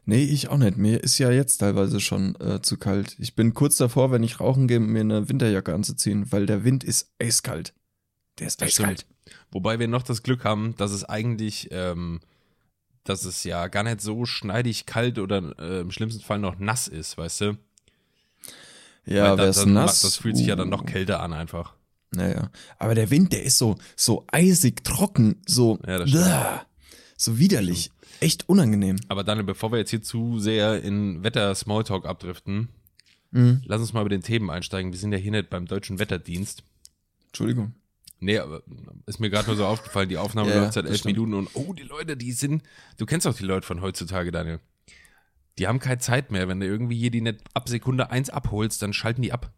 Nee, 0.05 0.23
ich 0.23 0.47
auch 0.47 0.57
nicht. 0.57 0.77
Mir 0.77 1.03
ist 1.03 1.17
ja 1.17 1.31
jetzt 1.31 1.57
teilweise 1.57 1.99
schon 1.99 2.35
äh, 2.39 2.61
zu 2.61 2.77
kalt. 2.77 3.17
Ich 3.19 3.35
bin 3.35 3.53
kurz 3.53 3.75
davor, 3.75 4.09
wenn 4.11 4.23
ich 4.23 4.39
rauchen 4.39 4.67
gehe, 4.67 4.79
mir 4.79 5.01
eine 5.01 5.27
Winterjacke 5.27 5.73
anzuziehen, 5.73 6.31
weil 6.31 6.45
der 6.45 6.63
Wind 6.63 6.85
ist 6.85 7.13
eiskalt. 7.19 7.73
Der 8.39 8.47
ist 8.47 8.63
eiskalt. 8.63 9.05
Wobei 9.51 9.79
wir 9.79 9.89
noch 9.89 10.03
das 10.03 10.23
Glück 10.23 10.45
haben, 10.45 10.75
dass 10.77 10.91
es 10.91 11.03
eigentlich, 11.03 11.67
ähm, 11.71 12.21
dass 13.03 13.25
es 13.25 13.43
ja 13.43 13.67
gar 13.67 13.83
nicht 13.83 13.99
so 13.99 14.25
schneidig 14.25 14.85
kalt 14.85 15.19
oder 15.19 15.59
äh, 15.59 15.81
im 15.81 15.91
schlimmsten 15.91 16.23
Fall 16.23 16.39
noch 16.39 16.57
nass 16.57 16.87
ist, 16.87 17.17
weißt 17.17 17.41
du? 17.41 17.57
Ja, 19.07 19.33
ist 19.35 19.61
dann 19.61 19.73
nass? 19.73 20.01
das 20.01 20.17
fühlt 20.17 20.37
sich 20.37 20.47
ja 20.47 20.55
dann 20.55 20.67
Uh. 20.67 20.71
noch 20.71 20.85
kälter 20.85 21.21
an 21.21 21.33
einfach. 21.33 21.73
Naja. 22.11 22.49
Aber 22.79 22.95
der 22.95 23.09
Wind, 23.09 23.33
der 23.33 23.43
ist 23.43 23.57
so, 23.57 23.75
so 23.95 24.25
eisig 24.31 24.83
trocken, 24.83 25.41
so, 25.45 25.79
Ja, 26.05 26.65
so 27.17 27.37
widerlich. 27.39 27.91
Echt 28.19 28.47
unangenehm. 28.49 28.97
Aber 29.09 29.23
Daniel, 29.23 29.45
bevor 29.45 29.71
wir 29.71 29.79
jetzt 29.79 29.89
hier 29.91 30.01
zu 30.01 30.39
sehr 30.39 30.81
in 30.83 31.23
Wetter-Smalltalk 31.23 32.05
abdriften, 32.05 32.69
Mhm. 33.31 33.61
lass 33.65 33.81
uns 33.81 33.91
mal 33.91 34.03
mit 34.03 34.13
den 34.13 34.21
Themen 34.23 34.49
einsteigen. 34.49 34.91
Wir 34.93 34.99
sind 34.99 35.11
ja 35.11 35.17
hier 35.17 35.31
nicht 35.31 35.49
beim 35.49 35.65
Deutschen 35.67 35.99
Wetterdienst. 35.99 36.63
Entschuldigung. 37.27 37.73
Nee, 38.19 38.39
aber 38.39 38.63
ist 39.05 39.19
mir 39.19 39.29
gerade 39.29 39.47
nur 39.47 39.57
so 39.57 39.65
aufgefallen, 39.65 40.07
die 40.09 40.17
Aufnahme 40.17 40.49
Ja, 40.49 40.61
läuft 40.61 40.73
seit 40.73 40.85
elf. 40.85 41.03
Minuten 41.05 41.33
und 41.33 41.49
oh, 41.53 41.73
die 41.73 41.83
Leute, 41.83 42.15
die 42.17 42.31
sind, 42.31 42.63
du 42.97 43.05
kennst 43.05 43.27
auch 43.27 43.35
die 43.35 43.43
Leute 43.43 43.67
von 43.67 43.81
heutzutage, 43.81 44.31
Daniel. 44.31 44.59
Die 45.57 45.67
haben 45.67 45.79
keine 45.79 45.99
Zeit 45.99 46.31
mehr. 46.31 46.47
Wenn 46.47 46.59
du 46.59 46.65
irgendwie 46.65 46.97
hier 46.97 47.11
die 47.11 47.21
nicht 47.21 47.39
ab 47.53 47.67
Sekunde 47.69 48.11
eins 48.11 48.29
abholst, 48.29 48.81
dann 48.81 48.93
schalten 48.93 49.21
die 49.21 49.33
ab. 49.33 49.51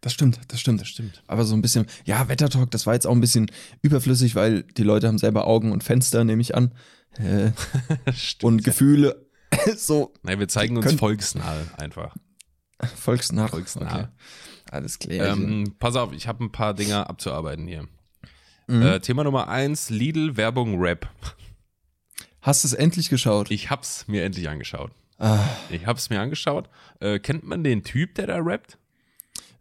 Das 0.00 0.12
stimmt, 0.12 0.40
das 0.48 0.60
stimmt. 0.60 0.86
stimmt. 0.86 1.22
Aber 1.26 1.44
so 1.44 1.54
ein 1.54 1.62
bisschen, 1.62 1.86
ja, 2.04 2.28
Wettertalk, 2.28 2.70
das 2.70 2.86
war 2.86 2.94
jetzt 2.94 3.06
auch 3.06 3.12
ein 3.12 3.20
bisschen 3.20 3.50
überflüssig, 3.82 4.36
weil 4.36 4.62
die 4.62 4.84
Leute 4.84 5.08
haben 5.08 5.18
selber 5.18 5.46
Augen 5.46 5.72
und 5.72 5.82
Fenster, 5.82 6.22
nehme 6.24 6.40
ich 6.40 6.54
an. 6.54 6.72
Äh, 7.16 7.50
Stimmt. 8.12 8.44
und 8.44 8.64
Gefühle. 8.64 9.26
so 9.76 10.12
Nein, 10.22 10.38
wir 10.38 10.48
zeigen 10.48 10.76
uns 10.76 10.92
volksnah 10.94 11.66
einfach. 11.78 12.14
volksnah. 12.94 13.48
Volksnah. 13.48 13.86
Okay. 13.86 14.08
Alles 14.70 14.98
klar. 14.98 15.28
Ähm, 15.28 15.74
pass 15.78 15.96
auf, 15.96 16.12
ich 16.12 16.28
habe 16.28 16.44
ein 16.44 16.52
paar 16.52 16.74
Dinge 16.74 17.08
abzuarbeiten 17.08 17.66
hier. 17.66 17.88
Mhm. 18.68 18.82
Äh, 18.82 19.00
Thema 19.00 19.24
Nummer 19.24 19.48
eins, 19.48 19.90
Lidl 19.90 20.36
Werbung 20.36 20.78
Rap. 20.78 21.08
Hast 22.40 22.62
du 22.62 22.68
es 22.68 22.74
endlich 22.74 23.08
geschaut? 23.08 23.50
Ich 23.50 23.70
hab's 23.70 24.06
mir 24.06 24.22
endlich 24.24 24.48
angeschaut. 24.48 24.92
Ah, 25.18 25.44
Ich 25.70 25.86
hab's 25.86 26.10
mir 26.10 26.20
angeschaut. 26.20 26.68
Äh, 27.00 27.18
kennt 27.18 27.44
man 27.44 27.64
den 27.64 27.82
Typ, 27.82 28.14
der 28.14 28.26
da 28.28 28.36
rappt? 28.38 28.78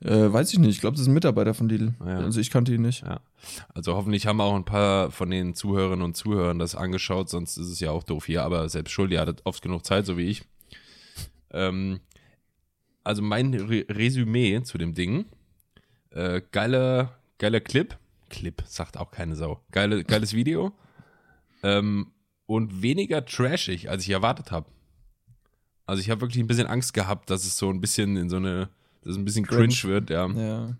äh, 0.01 0.31
weiß 0.31 0.53
ich 0.53 0.59
nicht. 0.59 0.69
Ich 0.75 0.79
glaube, 0.79 0.93
das 0.93 1.01
ist 1.01 1.07
ein 1.07 1.13
Mitarbeiter 1.15 1.55
von 1.55 1.67
Lidl. 1.67 1.95
Ja. 2.05 2.19
Also 2.19 2.39
ich 2.39 2.51
kannte 2.51 2.71
ihn 2.73 2.83
nicht. 2.83 3.01
Ja. 3.03 3.19
Also 3.73 3.95
hoffentlich 3.95 4.27
haben 4.27 4.39
auch 4.41 4.55
ein 4.55 4.65
paar 4.65 5.09
von 5.09 5.31
den 5.31 5.55
Zuhörerinnen 5.55 6.03
und 6.05 6.15
Zuhörern 6.15 6.59
das 6.59 6.75
angeschaut, 6.75 7.29
sonst 7.29 7.57
ist 7.57 7.67
es 7.67 7.79
ja 7.79 7.89
auch 7.89 8.03
doof 8.03 8.27
hier, 8.27 8.43
aber 8.43 8.69
selbst 8.69 8.91
schuld, 8.91 9.11
ihr 9.11 9.19
hattet 9.19 9.41
oft 9.45 9.63
genug 9.63 9.85
Zeit, 9.85 10.05
so 10.05 10.15
wie 10.17 10.27
ich. 10.27 10.43
Ähm, 11.51 11.99
also 13.03 13.23
mein 13.23 13.53
Re 13.55 13.85
Resümee 13.89 14.61
zu 14.61 14.77
dem 14.77 14.93
Ding. 14.93 15.25
Äh, 16.11 16.41
geiler, 16.51 17.17
geiler 17.39 17.59
Clip. 17.61 17.97
Clip, 18.29 18.61
sagt 18.67 18.97
auch 18.97 19.09
keine 19.09 19.35
Sau. 19.35 19.61
Geile, 19.71 20.03
geiles 20.03 20.33
Video. 20.33 20.73
Ähm, 21.63 22.11
und 22.45 22.81
weniger 22.83 23.25
trashig, 23.25 23.89
als 23.89 24.03
ich 24.03 24.11
erwartet 24.11 24.51
habe. 24.51 24.67
Also 25.87 26.01
ich 26.01 26.09
habe 26.11 26.21
wirklich 26.21 26.41
ein 26.43 26.47
bisschen 26.47 26.67
Angst 26.67 26.93
gehabt, 26.93 27.29
dass 27.29 27.45
es 27.45 27.57
so 27.57 27.69
ein 27.69 27.81
bisschen 27.81 28.15
in 28.17 28.29
so 28.29 28.35
eine, 28.37 28.69
dass 29.01 29.13
es 29.13 29.17
ein 29.17 29.25
bisschen 29.25 29.45
cringe, 29.47 29.69
Cringe. 29.73 29.93
wird, 29.93 30.09
ja. 30.09 30.27
Ja. 30.27 30.75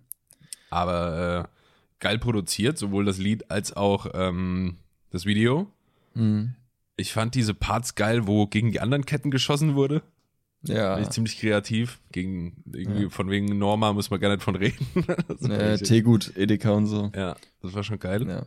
Aber 0.69 1.47
äh, 1.49 1.57
geil 1.99 2.19
produziert, 2.19 2.77
sowohl 2.77 3.05
das 3.05 3.17
Lied 3.17 3.49
als 3.49 3.75
auch 3.75 4.07
ähm, 4.13 4.77
das 5.11 5.25
Video. 5.25 5.71
Mhm. 6.13 6.53
Ich 6.97 7.13
fand 7.13 7.35
diese 7.35 7.53
Parts 7.53 7.95
geil, 7.95 8.27
wo 8.27 8.47
gegen 8.47 8.71
die 8.71 8.79
anderen 8.81 9.05
Ketten 9.05 9.31
geschossen 9.31 9.75
wurde. 9.75 10.01
Ja. 10.63 10.99
Ich 10.99 11.09
ziemlich 11.11 11.39
kreativ. 11.39 11.99
Gegen 12.11 12.63
irgendwie 12.73 13.09
von 13.09 13.29
wegen 13.29 13.57
Norma 13.57 13.93
muss 13.93 14.09
man 14.09 14.19
gar 14.19 14.29
nicht 14.31 14.43
von 14.43 14.55
reden. 14.55 14.85
Äh, 15.49 15.53
richtig- 15.71 15.87
Teegut, 15.87 16.35
Edeka 16.35 16.71
und 16.71 16.87
so. 16.87 17.11
ja, 17.15 17.35
das 17.61 17.73
war 17.73 17.83
schon 17.83 17.99
geil. 17.99 18.27
Ja. 18.27 18.45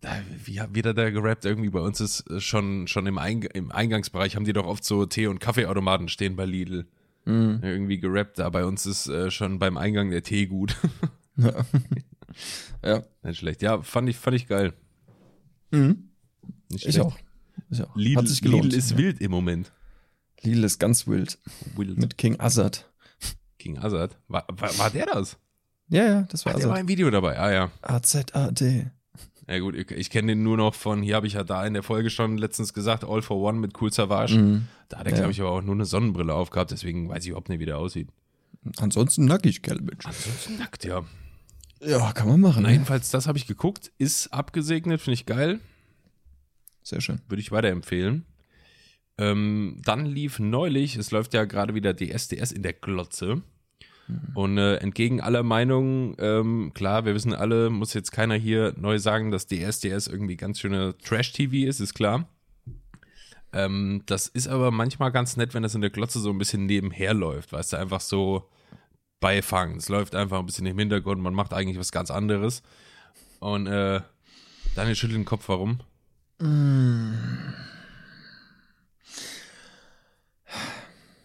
Da, 0.00 0.10
wie 0.44 0.60
hat 0.60 0.74
wieder 0.74 0.94
da 0.94 1.10
gerappt? 1.10 1.44
Irgendwie 1.44 1.68
bei 1.70 1.80
uns 1.80 2.00
ist 2.00 2.28
äh, 2.30 2.40
schon, 2.40 2.86
schon 2.86 3.06
im, 3.06 3.18
Eing 3.18 3.42
im 3.42 3.70
Eingangsbereich 3.70 4.34
haben 4.34 4.44
die 4.44 4.52
doch 4.54 4.64
oft 4.66 4.82
so 4.84 5.04
Tee- 5.04 5.26
und 5.26 5.40
Kaffeeautomaten 5.40 6.08
stehen 6.08 6.36
bei 6.36 6.46
Lidl. 6.46 6.86
Mhm. 7.26 7.60
Irgendwie 7.62 7.98
gerappt. 7.98 8.38
Da 8.38 8.48
bei 8.48 8.64
uns 8.64 8.86
ist 8.86 9.08
äh, 9.08 9.30
schon 9.30 9.58
beim 9.58 9.76
Eingang 9.76 10.10
der 10.10 10.22
Tee 10.22 10.46
gut. 10.46 10.76
Ja. 11.36 11.64
ja. 12.84 13.02
Nicht 13.22 13.38
schlecht. 13.38 13.62
Ja, 13.62 13.80
fand 13.80 14.08
ich, 14.10 14.16
fand 14.18 14.36
ich 14.36 14.46
geil. 14.46 14.74
Mhm. 15.70 16.10
Nicht 16.70 16.84
Ich 16.86 16.94
schlecht. 16.94 17.00
auch. 17.00 17.16
Ich 17.70 17.82
auch. 17.82 17.96
Lidl, 17.96 18.18
Hat 18.18 18.28
sich 18.28 18.42
gelohnt. 18.42 18.64
Lidl 18.64 18.76
ist 18.76 18.90
ja. 18.90 18.98
wild 18.98 19.20
im 19.22 19.30
Moment. 19.30 19.72
Lidl 20.42 20.64
ist 20.64 20.78
ganz 20.78 21.06
wild. 21.06 21.38
Wild. 21.76 21.96
Mit 21.98 22.18
King 22.18 22.38
Azad. 22.40 22.90
King 23.58 23.78
Azad. 23.78 24.18
War, 24.28 24.44
war, 24.48 24.76
war 24.78 24.90
der 24.90 25.06
das? 25.06 25.38
Ja, 25.88 26.04
ja, 26.04 26.22
das 26.30 26.44
war 26.44 26.52
Ach, 26.54 26.58
der 26.58 26.66
war 26.66 26.72
Azad. 26.74 26.82
im 26.82 26.88
Video 26.88 27.10
dabei. 27.10 27.38
Ah 27.38 27.52
ja. 27.52 27.70
A-Z-A-D. 27.82 28.90
Ja 29.50 29.58
gut, 29.58 29.74
ich, 29.74 30.10
kenne 30.10 30.28
den 30.28 30.44
nur 30.44 30.56
noch 30.56 30.74
von, 30.74 31.02
hier 31.02 31.16
habe 31.16 31.26
ich 31.26 31.32
ja 31.32 31.42
da 31.42 31.66
in 31.66 31.74
der 31.74 31.82
Folge 31.82 32.08
schon 32.08 32.38
letztens 32.38 32.72
gesagt, 32.72 33.02
All 33.04 33.20
for 33.20 33.36
One 33.38 33.58
mit 33.58 33.80
Cool 33.80 33.92
Savage. 33.92 34.36
Mhm. 34.38 34.68
Da 34.88 34.98
hat 34.98 35.06
er, 35.06 35.10
Ja. 35.12 35.16
glaube 35.18 35.32
ich, 35.32 35.40
aber 35.40 35.50
auch 35.50 35.62
nur 35.62 35.74
eine 35.74 35.86
Sonnenbrille 35.86 36.32
aufgehabt, 36.32 36.70
deswegen 36.70 37.08
weiß 37.08 37.24
ich 37.24 37.30
überhaupt 37.30 37.48
nicht, 37.48 37.58
wie 37.58 37.64
der 37.66 37.78
aussieht. 37.78 38.08
Ansonsten 38.78 39.24
nackig, 39.24 39.62
gell, 39.62 39.80
Bitch. 39.80 40.06
Ansonsten 40.06 40.56
nackt, 40.58 40.84
ja. 40.84 41.02
Ja, 41.82 42.12
kann 42.12 42.28
man 42.28 42.40
machen. 42.40 42.62
Na, 42.62 42.68
Ne? 42.68 42.74
jedenfalls, 42.74 43.10
das 43.10 43.26
habe 43.26 43.38
ich 43.38 43.46
geguckt, 43.48 43.90
ist 43.98 44.28
abgesegnet, 44.32 45.00
finde 45.00 45.14
ich 45.14 45.26
geil, 45.26 45.58
Sehr 46.82 47.00
schön. 47.00 47.20
würde 47.28 47.40
ich 47.40 47.50
weiterempfehlen. 47.50 48.26
Ähm, 49.18 49.80
dann 49.84 50.06
lief 50.06 50.38
neulich, 50.38 50.96
es 50.96 51.10
läuft 51.10 51.34
ja 51.34 51.44
gerade 51.44 51.74
wieder 51.74 51.94
DSDS 51.94 52.52
in 52.52 52.62
der 52.62 52.72
Glotze. 52.72 53.42
Und 54.34 54.58
äh, 54.58 54.76
entgegen 54.76 55.20
aller 55.20 55.42
Meinungen, 55.42 56.14
ähm, 56.18 56.72
klar, 56.74 57.04
wir 57.04 57.14
wissen 57.14 57.34
alle, 57.34 57.70
muss 57.70 57.94
jetzt 57.94 58.12
keiner 58.12 58.34
hier 58.34 58.74
neu 58.76 58.98
sagen, 58.98 59.30
dass 59.30 59.46
DSDS 59.46 60.06
irgendwie 60.06 60.36
ganz 60.36 60.60
schöne 60.60 60.96
Trash-TV 60.98 61.68
ist, 61.68 61.80
ist 61.80 61.94
klar. 61.94 62.28
Ähm, 63.52 64.02
das 64.06 64.28
ist 64.28 64.48
aber 64.48 64.70
manchmal 64.70 65.10
ganz 65.10 65.36
nett, 65.36 65.54
wenn 65.54 65.62
das 65.62 65.74
in 65.74 65.80
der 65.80 65.90
Glotze 65.90 66.20
so 66.20 66.30
ein 66.30 66.38
bisschen 66.38 66.66
nebenher 66.66 67.14
läuft, 67.14 67.52
weißt 67.52 67.72
du, 67.72 67.76
einfach 67.78 68.00
so 68.00 68.48
beifangen. 69.18 69.76
Es 69.76 69.88
läuft 69.88 70.14
einfach 70.14 70.38
ein 70.38 70.46
bisschen 70.46 70.66
im 70.66 70.78
Hintergrund, 70.78 71.20
man 71.20 71.34
macht 71.34 71.52
eigentlich 71.52 71.78
was 71.78 71.92
ganz 71.92 72.10
anderes. 72.10 72.62
Und 73.40 73.66
äh, 73.66 74.00
Daniel 74.74 74.94
schüttelt 74.94 75.18
den 75.18 75.24
Kopf, 75.24 75.48
warum? 75.48 75.80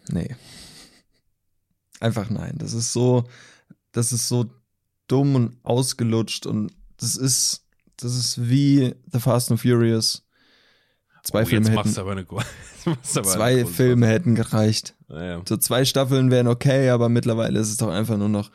Nee. 0.08 0.36
Einfach 2.00 2.30
nein. 2.30 2.54
Das 2.58 2.72
ist 2.72 2.92
so, 2.92 3.24
das 3.92 4.12
ist 4.12 4.28
so 4.28 4.50
dumm 5.08 5.34
und 5.34 5.56
ausgelutscht 5.62 6.46
und 6.46 6.72
das 6.98 7.16
ist, 7.16 7.66
das 7.96 8.14
ist 8.16 8.48
wie 8.48 8.94
The 9.12 9.20
Fast 9.20 9.50
and 9.50 9.60
Furious. 9.60 10.22
Zwei 11.22 11.42
Oh, 11.42 11.46
Filme 11.46 11.70
hätten, 11.70 11.92
zwei 13.02 13.64
Filme 13.64 14.06
hätten 14.06 14.34
gereicht. 14.36 14.94
Fass. 15.08 15.16
Ja, 15.16 15.24
ja. 15.24 15.42
So 15.48 15.56
zwei 15.56 15.84
Staffeln 15.84 16.30
wären 16.30 16.46
okay, 16.46 16.90
aber 16.90 17.08
mittlerweile 17.08 17.58
ist 17.58 17.68
es 17.70 17.76
doch 17.78 17.88
einfach 17.88 18.16
nur 18.16 18.28
noch, 18.28 18.50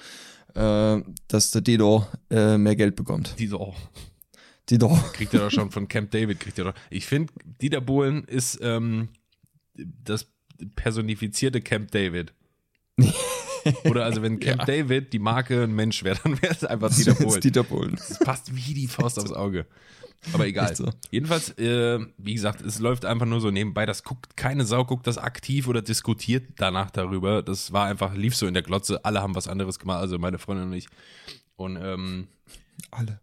äh, 0.55 1.01
dass 1.27 1.51
der 1.51 1.61
Dido 1.61 2.07
äh, 2.29 2.57
mehr 2.57 2.75
Geld 2.75 2.95
bekommt. 2.95 3.35
Oh, 3.53 3.73
Dido. 4.69 4.97
kriegt 5.13 5.33
er 5.33 5.41
doch 5.41 5.51
schon 5.51 5.69
von 5.71 5.87
Camp 5.87 6.11
David, 6.11 6.39
kriegt 6.39 6.57
er 6.59 6.65
doch. 6.65 6.73
Ich 6.89 7.05
finde, 7.05 7.33
Dieter 7.61 7.81
Bohlen 7.81 8.23
ist 8.23 8.59
ähm, 8.61 9.09
das 9.75 10.27
personifizierte 10.75 11.59
Camp 11.61 11.91
David. 11.91 12.33
Oder 13.85 14.05
also 14.05 14.21
wenn 14.21 14.39
Camp 14.41 14.65
David 14.65 15.13
die 15.13 15.19
Marke 15.19 15.63
ein 15.63 15.73
Mensch 15.73 16.03
wäre, 16.03 16.19
dann 16.23 16.41
wäre 16.41 16.53
es 16.53 16.63
einfach 16.63 16.93
Dieter 16.93 17.13
Bohlen. 17.13 17.41
Dieter 17.41 17.63
Bohlen. 17.63 17.95
Das 17.95 18.19
passt 18.19 18.55
wie 18.55 18.73
die 18.73 18.87
Faust 18.87 19.19
aufs 19.19 19.31
Auge. 19.31 19.65
Aber 20.33 20.45
egal. 20.45 20.75
So. 20.75 20.89
Jedenfalls, 21.09 21.57
äh, 21.57 21.99
wie 22.17 22.33
gesagt, 22.33 22.61
es 22.61 22.79
läuft 22.79 23.05
einfach 23.05 23.25
nur 23.25 23.41
so 23.41 23.49
nebenbei. 23.49 23.85
Das 23.85 24.03
guckt, 24.03 24.37
keine 24.37 24.65
Sau 24.65 24.85
guckt 24.85 25.07
das 25.07 25.17
aktiv 25.17 25.67
oder 25.67 25.81
diskutiert 25.81 26.43
danach 26.57 26.91
darüber. 26.91 27.41
Das 27.41 27.73
war 27.73 27.87
einfach, 27.87 28.13
lief 28.13 28.35
so 28.35 28.45
in 28.45 28.53
der 28.53 28.63
Glotze. 28.63 29.03
Alle 29.03 29.21
haben 29.21 29.35
was 29.35 29.47
anderes 29.47 29.79
gemacht, 29.79 29.99
also 29.99 30.19
meine 30.19 30.37
Freundin 30.37 30.67
und 30.67 30.73
ich. 30.73 30.87
Und, 31.55 31.77
ähm, 31.77 32.27
Alle. 32.91 33.19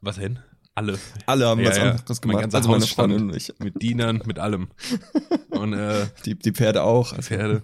was 0.00 0.16
denn? 0.16 0.38
Alle. 0.80 0.98
Alle 1.26 1.46
haben 1.46 1.60
Ja, 1.60 1.68
was 1.68 1.76
ja. 1.76 1.82
anderes 1.90 2.08
Mein 2.08 2.20
gemacht. 2.22 2.40
ganzer 2.42 2.56
Also 2.56 2.70
meine 2.70 2.86
Freundin 2.86 3.22
und 3.28 3.36
ich. 3.36 3.52
Mit 3.58 3.82
Dienern, 3.82 4.22
mit 4.24 4.38
allem. 4.38 4.68
Und, 5.50 5.74
äh, 5.74 6.06
Die, 6.24 6.34
die 6.36 6.52
Pferde 6.52 6.82
auch. 6.82 7.12
Also, 7.12 7.22
Pferde. 7.22 7.62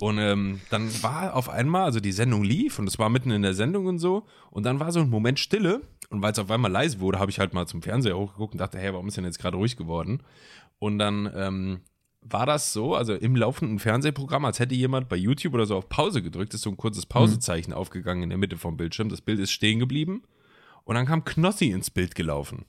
Und 0.00 0.16
ähm, 0.16 0.60
dann 0.70 0.90
war 1.02 1.34
auf 1.34 1.50
einmal, 1.50 1.84
also 1.84 2.00
die 2.00 2.12
Sendung 2.12 2.42
lief 2.42 2.78
und 2.78 2.88
es 2.88 2.98
war 2.98 3.10
mitten 3.10 3.30
in 3.30 3.42
der 3.42 3.52
Sendung 3.52 3.84
und 3.84 3.98
so. 3.98 4.26
Und 4.50 4.64
dann 4.64 4.80
war 4.80 4.92
so 4.92 5.00
ein 5.00 5.10
Moment 5.10 5.38
Stille. 5.38 5.82
Und 6.08 6.22
weil 6.22 6.32
es 6.32 6.38
auf 6.38 6.50
einmal 6.50 6.70
leise 6.70 7.00
wurde, 7.00 7.18
habe 7.18 7.30
ich 7.30 7.38
halt 7.38 7.52
mal 7.52 7.66
zum 7.66 7.82
Fernseher 7.82 8.16
hochgeguckt 8.16 8.54
und 8.54 8.60
dachte, 8.60 8.78
hey, 8.78 8.94
warum 8.94 9.08
ist 9.08 9.18
denn 9.18 9.24
jetzt 9.24 9.38
gerade 9.38 9.58
ruhig 9.58 9.76
geworden? 9.76 10.22
Und 10.78 10.98
dann 10.98 11.30
ähm, 11.36 11.80
war 12.22 12.46
das 12.46 12.72
so, 12.72 12.94
also 12.94 13.12
im 13.12 13.36
laufenden 13.36 13.78
Fernsehprogramm, 13.78 14.46
als 14.46 14.58
hätte 14.58 14.74
jemand 14.74 15.10
bei 15.10 15.16
YouTube 15.16 15.52
oder 15.52 15.66
so 15.66 15.76
auf 15.76 15.90
Pause 15.90 16.22
gedrückt, 16.22 16.54
ist 16.54 16.62
so 16.62 16.70
ein 16.70 16.78
kurzes 16.78 17.04
Pausezeichen 17.04 17.72
mhm. 17.72 17.76
aufgegangen 17.76 18.22
in 18.22 18.30
der 18.30 18.38
Mitte 18.38 18.56
vom 18.56 18.78
Bildschirm. 18.78 19.10
Das 19.10 19.20
Bild 19.20 19.38
ist 19.38 19.52
stehen 19.52 19.80
geblieben 19.80 20.22
und 20.84 20.94
dann 20.94 21.06
kam 21.06 21.24
Knossi 21.24 21.70
ins 21.70 21.90
Bild 21.90 22.14
gelaufen. 22.14 22.64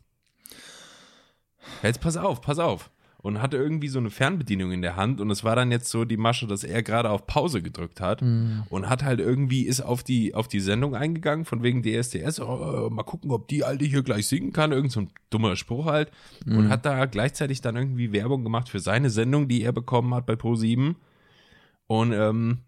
Jetzt 1.83 2.01
pass 2.01 2.17
auf, 2.17 2.41
pass 2.41 2.59
auf 2.59 2.89
und 3.25 3.41
hatte 3.41 3.57
irgendwie 3.57 3.87
so 3.87 3.97
eine 3.97 4.11
Fernbedienung 4.11 4.71
in 4.71 4.83
der 4.83 4.97
Hand 4.97 5.19
und 5.19 5.31
es 5.31 5.43
war 5.43 5.55
dann 5.55 5.71
jetzt 5.71 5.89
so 5.89 6.05
die 6.05 6.15
Masche, 6.15 6.45
dass 6.45 6.63
er 6.63 6.83
gerade 6.83 7.09
auf 7.09 7.25
Pause 7.25 7.63
gedrückt 7.63 7.99
hat 7.99 8.21
mhm. 8.21 8.61
und 8.69 8.87
hat 8.87 9.03
halt 9.03 9.19
irgendwie 9.19 9.63
ist 9.63 9.81
auf 9.81 10.03
die 10.03 10.35
auf 10.35 10.47
die 10.47 10.59
Sendung 10.59 10.93
eingegangen 10.93 11.43
von 11.43 11.63
wegen 11.63 11.81
DSDS, 11.81 12.39
oh, 12.39 12.87
mal 12.91 13.01
gucken, 13.01 13.31
ob 13.31 13.47
die 13.47 13.63
alte 13.63 13.83
hier 13.83 14.03
gleich 14.03 14.27
singen 14.27 14.53
kann, 14.53 14.71
irgend 14.71 14.91
so 14.91 14.99
ein 14.99 15.09
dummer 15.31 15.55
Spruch 15.55 15.87
halt 15.87 16.11
mhm. 16.45 16.57
und 16.57 16.69
hat 16.69 16.85
da 16.85 17.03
gleichzeitig 17.07 17.61
dann 17.61 17.75
irgendwie 17.75 18.11
Werbung 18.11 18.43
gemacht 18.43 18.69
für 18.69 18.79
seine 18.79 19.09
Sendung, 19.09 19.47
die 19.47 19.63
er 19.63 19.71
bekommen 19.71 20.13
hat 20.13 20.27
bei 20.27 20.33
Pro7 20.33 20.93
und 21.87 22.11
ähm, 22.11 22.59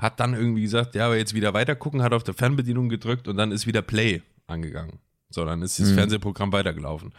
hat 0.00 0.18
dann 0.18 0.34
irgendwie 0.34 0.62
gesagt, 0.62 0.96
ja, 0.96 1.06
aber 1.06 1.16
jetzt 1.16 1.32
wieder 1.32 1.54
weiter 1.54 1.76
gucken, 1.76 2.02
hat 2.02 2.12
auf 2.12 2.24
der 2.24 2.34
Fernbedienung 2.34 2.88
gedrückt 2.88 3.28
und 3.28 3.36
dann 3.36 3.52
ist 3.52 3.68
wieder 3.68 3.82
Play 3.82 4.20
angegangen. 4.46 5.00
So, 5.30 5.44
dann 5.44 5.62
ist 5.62 5.80
das 5.80 5.90
mhm. 5.90 5.94
Fernsehprogramm 5.94 6.52
weitergelaufen. 6.52 7.12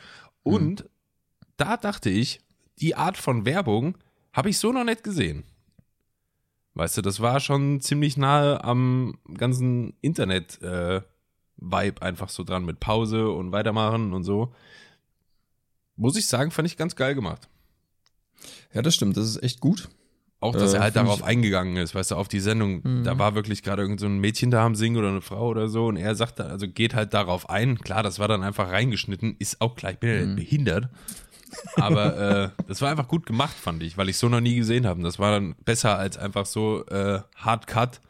Und 0.43 0.81
mhm 0.81 0.89
da 1.57 1.77
dachte 1.77 2.09
ich, 2.09 2.41
die 2.79 2.95
Art 2.95 3.17
von 3.17 3.45
Werbung 3.45 3.97
habe 4.33 4.49
ich 4.49 4.59
so 4.59 4.71
noch 4.71 4.83
nicht 4.83 5.03
gesehen. 5.03 5.43
Weißt 6.73 6.97
du, 6.97 7.01
das 7.01 7.21
war 7.21 7.39
schon 7.39 7.79
ziemlich 7.79 8.17
nahe 8.17 8.61
am 8.63 9.17
ganzen 9.37 9.93
Internet-Vibe 10.01 11.05
äh, 12.01 12.05
einfach 12.05 12.29
so 12.29 12.43
dran 12.43 12.65
mit 12.65 12.81
Pause 12.81 13.29
und 13.29 13.53
weitermachen 13.53 14.11
und 14.11 14.25
so. 14.25 14.53
Muss 15.95 16.17
ich 16.17 16.27
sagen, 16.27 16.51
fand 16.51 16.67
ich 16.67 16.75
ganz 16.75 16.97
geil 16.97 17.15
gemacht. 17.15 17.47
Ja, 18.73 18.81
das 18.81 18.95
stimmt, 18.95 19.15
das 19.15 19.25
ist 19.25 19.41
echt 19.41 19.61
gut. 19.61 19.87
Auch, 20.45 20.55
dass 20.55 20.73
äh, 20.73 20.77
er 20.77 20.83
halt 20.83 20.95
darauf 20.95 21.23
eingegangen 21.23 21.77
ist, 21.77 21.95
weißt 21.95 22.11
du, 22.11 22.15
auf 22.15 22.27
die 22.27 22.39
Sendung. 22.39 22.81
Mhm. 22.83 23.03
Da 23.03 23.17
war 23.17 23.35
wirklich 23.35 23.63
gerade 23.63 23.81
irgend 23.81 23.99
so 23.99 24.05
ein 24.05 24.19
Mädchen 24.19 24.51
da 24.51 24.65
am 24.65 24.75
Singen 24.75 24.97
oder 24.97 25.09
eine 25.09 25.21
Frau 25.21 25.47
oder 25.47 25.67
so 25.67 25.87
und 25.87 25.97
er 25.97 26.15
sagt, 26.15 26.39
also 26.39 26.67
geht 26.67 26.93
halt 26.93 27.13
darauf 27.13 27.49
ein. 27.49 27.79
Klar, 27.79 28.03
das 28.03 28.19
war 28.19 28.27
dann 28.27 28.43
einfach 28.43 28.71
reingeschnitten, 28.71 29.35
ist 29.39 29.61
auch 29.61 29.75
gleich 29.75 29.97
mhm. 30.01 30.35
behindert. 30.35 30.89
Aber 31.75 32.17
äh, 32.17 32.63
das 32.67 32.81
war 32.81 32.89
einfach 32.89 33.07
gut 33.07 33.25
gemacht, 33.25 33.55
fand 33.55 33.81
ich, 33.83 33.97
weil 33.97 34.09
ich 34.09 34.17
so 34.17 34.29
noch 34.29 34.41
nie 34.41 34.55
gesehen 34.55 34.85
habe. 34.85 35.01
Das 35.03 35.19
war 35.19 35.31
dann 35.31 35.55
besser 35.63 35.97
als 35.97 36.17
einfach 36.17 36.45
so 36.45 36.85
äh, 36.87 37.21
Hard 37.35 37.67
Cut. 37.67 38.01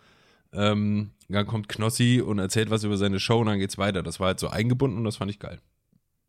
Ähm, 0.53 1.11
dann 1.27 1.47
kommt 1.47 1.69
Knossi 1.69 2.21
und 2.25 2.39
erzählt 2.39 2.69
was 2.69 2.83
über 2.83 2.97
seine 2.97 3.19
Show 3.19 3.39
und 3.39 3.47
dann 3.47 3.59
geht's 3.59 3.77
weiter. 3.77 4.03
Das 4.03 4.19
war 4.19 4.27
halt 4.27 4.39
so 4.39 4.49
eingebunden 4.49 4.97
und 4.97 5.03
das 5.03 5.17
fand 5.17 5.31
ich 5.31 5.39
geil. 5.39 5.59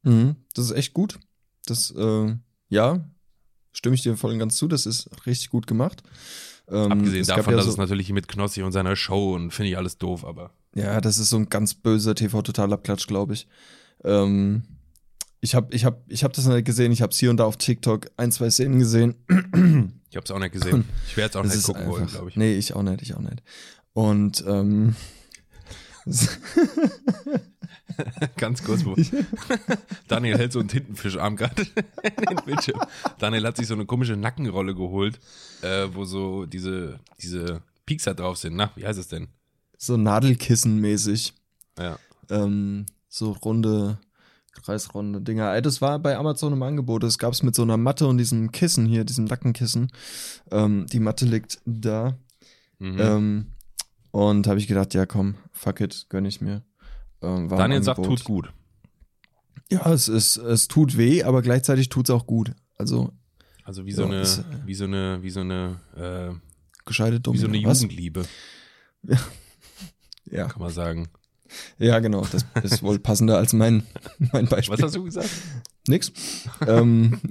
Mhm, 0.03 0.37
das 0.55 0.67
ist 0.67 0.77
echt 0.77 0.95
gut. 0.95 1.19
Das, 1.67 1.91
äh, 1.91 2.35
ja, 2.69 3.05
stimme 3.77 3.95
ich 3.95 4.03
dir 4.03 4.17
voll 4.17 4.33
und 4.33 4.39
ganz 4.39 4.57
zu. 4.57 4.69
Das 4.69 4.87
ist 4.87 5.09
richtig 5.27 5.51
gut 5.51 5.67
gemacht. 5.67 6.03
Ähm, 6.69 6.93
Abgesehen 6.93 7.27
davon, 7.27 7.53
ja 7.53 7.57
dass 7.59 7.67
so 7.67 7.73
es 7.73 7.77
natürlich 7.77 8.11
mit 8.11 8.27
Knossi 8.27 8.63
und 8.63 8.73
seiner 8.73 8.97
Show 8.97 9.35
und 9.35 9.53
finde 9.53 9.71
ich 9.71 9.77
alles 9.77 9.99
doof, 9.99 10.25
aber. 10.25 10.51
Ja, 10.75 11.01
das 11.01 11.19
ist 11.19 11.31
so 11.31 11.37
ein 11.37 11.49
ganz 11.49 11.75
böser 11.75 12.15
TV-Totalabklatsch, 12.15 13.07
glaube 13.07 13.35
ich. 13.35 13.47
Ähm, 14.05 14.63
ich 15.41 15.55
habe 15.55 15.75
ich 15.75 15.85
hab, 15.85 16.01
ich 16.09 16.25
hab 16.25 16.33
das 16.33 16.47
nicht 16.47 16.65
gesehen. 16.65 16.91
Ich 16.91 17.03
habe 17.03 17.13
es 17.13 17.19
hier 17.19 17.31
und 17.31 17.37
da 17.37 17.45
auf 17.45 17.57
TikTok 17.57 18.11
ein, 18.17 18.33
zwei 18.33 18.51
Szenen 18.51 18.79
gesehen. 18.79 19.15
Ich 20.11 20.17
habe 20.17 20.25
es 20.25 20.31
auch 20.31 20.39
nicht 20.39 20.53
gesehen. 20.53 20.85
Ich 21.07 21.17
werde 21.17 21.31
es 21.31 21.37
auch 21.37 21.43
das 21.43 21.55
nicht 21.55 21.67
gucken 21.67 21.83
einfach, 21.83 21.95
wollen, 21.95 22.07
glaube 22.07 22.31
ich. 22.31 22.37
Nee, 22.37 22.55
ich 22.55 22.75
auch 22.75 22.83
nicht, 22.83 23.03
ich 23.03 23.15
auch 23.15 23.21
nicht. 23.21 23.43
Und 23.93 24.45
ähm, 24.47 24.97
Ganz 28.47 28.63
kurz, 28.63 28.85
wo 28.85 28.95
Daniel 30.09 30.39
hält 30.39 30.53
so 30.53 30.61
einen 30.61 30.69
Tintenfischarm 30.69 31.35
gerade 31.35 31.63
in 31.63 32.25
den 32.25 32.45
Bildschirm. 32.45 32.81
Daniel 33.19 33.45
hat 33.45 33.57
sich 33.57 33.67
so 33.67 33.75
eine 33.75 33.87
komische 33.87 34.17
Nackenrolle 34.17 34.73
geholt, 34.77 35.19
äh, 35.63 35.89
wo 35.93 36.05
so 36.05 36.47
diese, 36.47 37.01
diese 37.21 37.61
Piekser 37.87 38.15
drauf 38.15 38.37
sind. 38.37 38.55
Na, 38.55 38.71
wie 38.77 38.87
heißt 38.87 39.01
es 39.01 39.09
denn? 39.09 39.27
So 39.77 39.97
Nadelkissen-mäßig. 39.97 41.33
Ja. 41.77 41.99
Ähm, 42.31 42.87
so 43.09 43.33
runde 43.33 43.99
kreisrunde 44.53 45.21
Dinger. 45.21 45.61
Das 45.61 45.83
war 45.83 45.99
bei 45.99 46.17
Amazon 46.17 46.53
im 46.53 46.63
Angebot. 46.63 47.03
Das 47.03 47.19
gab 47.19 47.33
es 47.33 47.43
mit 47.43 47.57
so 47.57 47.63
einer 47.63 47.77
Matte 47.77 48.07
und 48.07 48.17
diesem 48.19 48.53
Kissen 48.53 48.87
hier, 48.87 49.05
diesem 49.05 49.25
Nackenkissen. 49.25 49.91
Ähm, 50.53 50.87
die 50.87 51.01
Matte 51.01 51.25
liegt 51.25 51.59
da. 51.65 52.17
Mhm. 52.79 52.97
Ähm, 53.01 53.47
und 54.13 54.47
habe 54.47 54.61
ich 54.61 54.67
gedacht, 54.69 54.95
ja 54.95 55.05
komm, 55.05 55.35
fuck 55.53 55.81
it, 55.81 56.07
gönn 56.09 56.25
ich 56.25 56.41
mir. 56.41 56.63
Ähm, 57.23 57.49
Daniel 57.49 57.83
sagt, 57.83 58.05
tut 58.05 58.25
gut. 58.25 58.53
Ja, 59.71 59.93
es, 59.93 60.09
ist, 60.09 60.37
es 60.37 60.69
tut 60.69 60.97
weh, 60.97 61.25
aber 61.25 61.43
gleichzeitig 61.43 61.89
tut 61.89 62.09
es 62.09 62.15
auch 62.15 62.27
gut. 62.27 62.53
Also, 62.77 63.13
also 63.65 63.85
wie 63.85 63.93
so 63.93 64.03
ja, 64.03 64.09
eine, 64.09 64.21
ist, 64.21 64.45
wie 64.65 64.75
so 64.75 64.85
eine, 64.85 65.23
wie 65.23 65.31
so 65.31 65.41
eine, 65.41 65.81
äh, 65.97 66.35
gescheite 66.85 67.21
Wie 67.33 67.39
so 67.39 67.49
eine 67.49 67.57
Jugendliebe. 67.57 68.25
Ja. 69.03 69.19
ja. 70.31 70.47
Kann 70.47 70.63
man 70.63 70.73
sagen. 70.73 71.09
Ja, 71.79 71.99
genau. 71.99 72.27
Das 72.31 72.45
ist 72.63 72.83
wohl 72.83 72.99
passender 72.99 73.39
als 73.39 73.53
mein, 73.53 73.85
mein 74.33 74.47
Beispiel. 74.47 74.77
Was 74.77 74.83
hast 74.83 74.97
du 74.97 75.05
gesagt? 75.05 75.31
Nix. 75.89 76.13
ähm, 76.67 77.21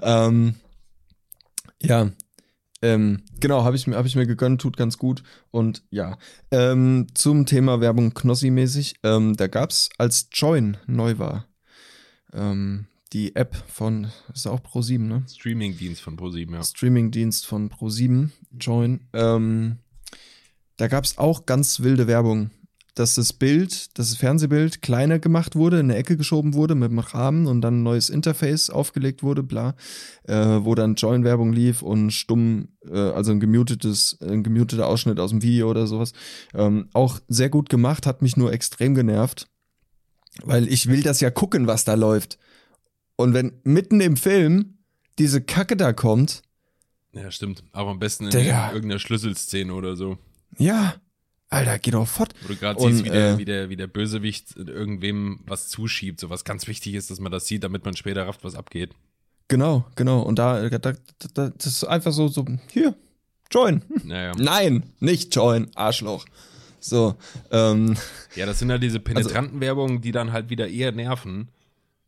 ähm, 0.00 0.54
ja, 1.82 2.10
ähm, 2.82 3.22
genau, 3.40 3.64
habe 3.64 3.76
ich, 3.76 3.86
hab 3.88 4.06
ich 4.06 4.16
mir 4.16 4.26
gegönnt, 4.26 4.60
tut 4.60 4.76
ganz 4.76 4.96
gut. 4.98 5.22
Und 5.50 5.82
ja, 5.90 6.18
ähm, 6.50 7.06
zum 7.14 7.46
Thema 7.46 7.80
Werbung 7.80 8.14
Knossi-mäßig, 8.14 8.96
ähm, 9.02 9.36
da 9.36 9.46
gab's, 9.46 9.90
als 9.98 10.28
Join 10.32 10.76
neu 10.86 11.18
war, 11.18 11.46
ähm, 12.32 12.86
die 13.12 13.34
App 13.36 13.56
von, 13.68 14.08
ist 14.32 14.46
auch 14.46 14.60
Pro7, 14.60 15.00
ne? 15.00 15.24
Streaming-Dienst 15.28 16.00
von 16.00 16.16
Pro7, 16.16 16.52
ja. 16.52 16.62
Streaming-Dienst 16.62 17.46
von 17.46 17.68
Pro7, 17.68 18.30
Join. 18.58 19.00
Ähm, 19.12 19.78
da 20.76 20.88
gab 20.88 21.04
es 21.04 21.18
auch 21.18 21.44
ganz 21.44 21.80
wilde 21.80 22.06
Werbung, 22.06 22.50
dass 23.00 23.14
das 23.14 23.32
Bild, 23.32 23.98
das 23.98 24.14
Fernsehbild 24.14 24.82
kleiner 24.82 25.18
gemacht 25.18 25.56
wurde, 25.56 25.80
in 25.80 25.86
eine 25.86 25.96
Ecke 25.96 26.18
geschoben 26.18 26.52
wurde 26.52 26.74
mit 26.74 26.90
dem 26.90 26.98
Rahmen 26.98 27.46
und 27.46 27.62
dann 27.62 27.80
ein 27.80 27.82
neues 27.82 28.10
Interface 28.10 28.68
aufgelegt 28.68 29.22
wurde, 29.22 29.42
bla, 29.42 29.74
äh, 30.24 30.34
wo 30.34 30.74
dann 30.74 30.96
Join-Werbung 30.96 31.54
lief 31.54 31.80
und 31.80 32.10
stumm, 32.10 32.68
äh, 32.86 32.98
also 32.98 33.32
ein 33.32 33.40
gemutetes, 33.40 34.18
ein 34.20 34.42
gemuteter 34.42 34.86
Ausschnitt 34.86 35.18
aus 35.18 35.30
dem 35.30 35.40
Video 35.42 35.70
oder 35.70 35.86
sowas. 35.86 36.12
Ähm, 36.52 36.90
auch 36.92 37.20
sehr 37.26 37.48
gut 37.48 37.70
gemacht, 37.70 38.06
hat 38.06 38.20
mich 38.20 38.36
nur 38.36 38.52
extrem 38.52 38.94
genervt, 38.94 39.48
weil 40.44 40.68
ich 40.68 40.86
will 40.86 41.02
das 41.02 41.20
ja 41.22 41.30
gucken, 41.30 41.66
was 41.66 41.84
da 41.84 41.94
läuft. 41.94 42.38
Und 43.16 43.32
wenn 43.32 43.60
mitten 43.64 44.02
im 44.02 44.18
Film 44.18 44.78
diese 45.18 45.40
Kacke 45.40 45.76
da 45.76 45.94
kommt, 45.94 46.42
ja, 47.12 47.30
stimmt. 47.30 47.64
Aber 47.72 47.90
am 47.90 47.98
besten 47.98 48.26
in 48.26 48.30
der, 48.30 48.72
irgendeiner 48.72 49.00
Schlüsselszene 49.00 49.72
oder 49.72 49.96
so. 49.96 50.18
Ja, 50.58 50.94
Alter, 51.50 51.80
geh 51.80 51.90
doch 51.90 52.06
fort. 52.06 52.32
Wo 52.42 52.48
du 52.48 52.56
gerade 52.56 52.80
siehst, 52.80 53.04
wie, 53.04 53.10
der, 53.10 53.30
äh, 53.30 53.38
wie, 53.38 53.44
der, 53.44 53.68
wie 53.70 53.76
der 53.76 53.88
Bösewicht 53.88 54.56
irgendwem 54.56 55.40
was 55.46 55.68
zuschiebt, 55.68 56.20
so 56.20 56.30
was 56.30 56.44
ganz 56.44 56.68
wichtig 56.68 56.94
ist, 56.94 57.10
dass 57.10 57.18
man 57.18 57.32
das 57.32 57.46
sieht, 57.46 57.64
damit 57.64 57.84
man 57.84 57.96
später 57.96 58.26
rafft, 58.26 58.44
was 58.44 58.54
abgeht. 58.54 58.92
Genau, 59.48 59.84
genau. 59.96 60.22
Und 60.22 60.38
da, 60.38 60.68
da, 60.68 60.92
da 61.34 61.48
das 61.50 61.66
ist 61.66 61.84
einfach 61.84 62.12
so, 62.12 62.28
so, 62.28 62.46
hier, 62.72 62.94
join. 63.50 63.82
Naja. 64.04 64.32
Nein, 64.38 64.84
nicht 65.00 65.34
join, 65.34 65.68
Arschloch. 65.74 66.24
So, 66.78 67.16
ähm. 67.50 67.96
Ja, 68.36 68.46
das 68.46 68.60
sind 68.60 68.70
halt 68.70 68.82
diese 68.82 68.98
also 68.98 69.04
penetranten 69.04 69.60
Werbungen, 69.60 70.00
die 70.00 70.12
dann 70.12 70.32
halt 70.32 70.50
wieder 70.50 70.68
eher 70.68 70.92
nerven. 70.92 71.48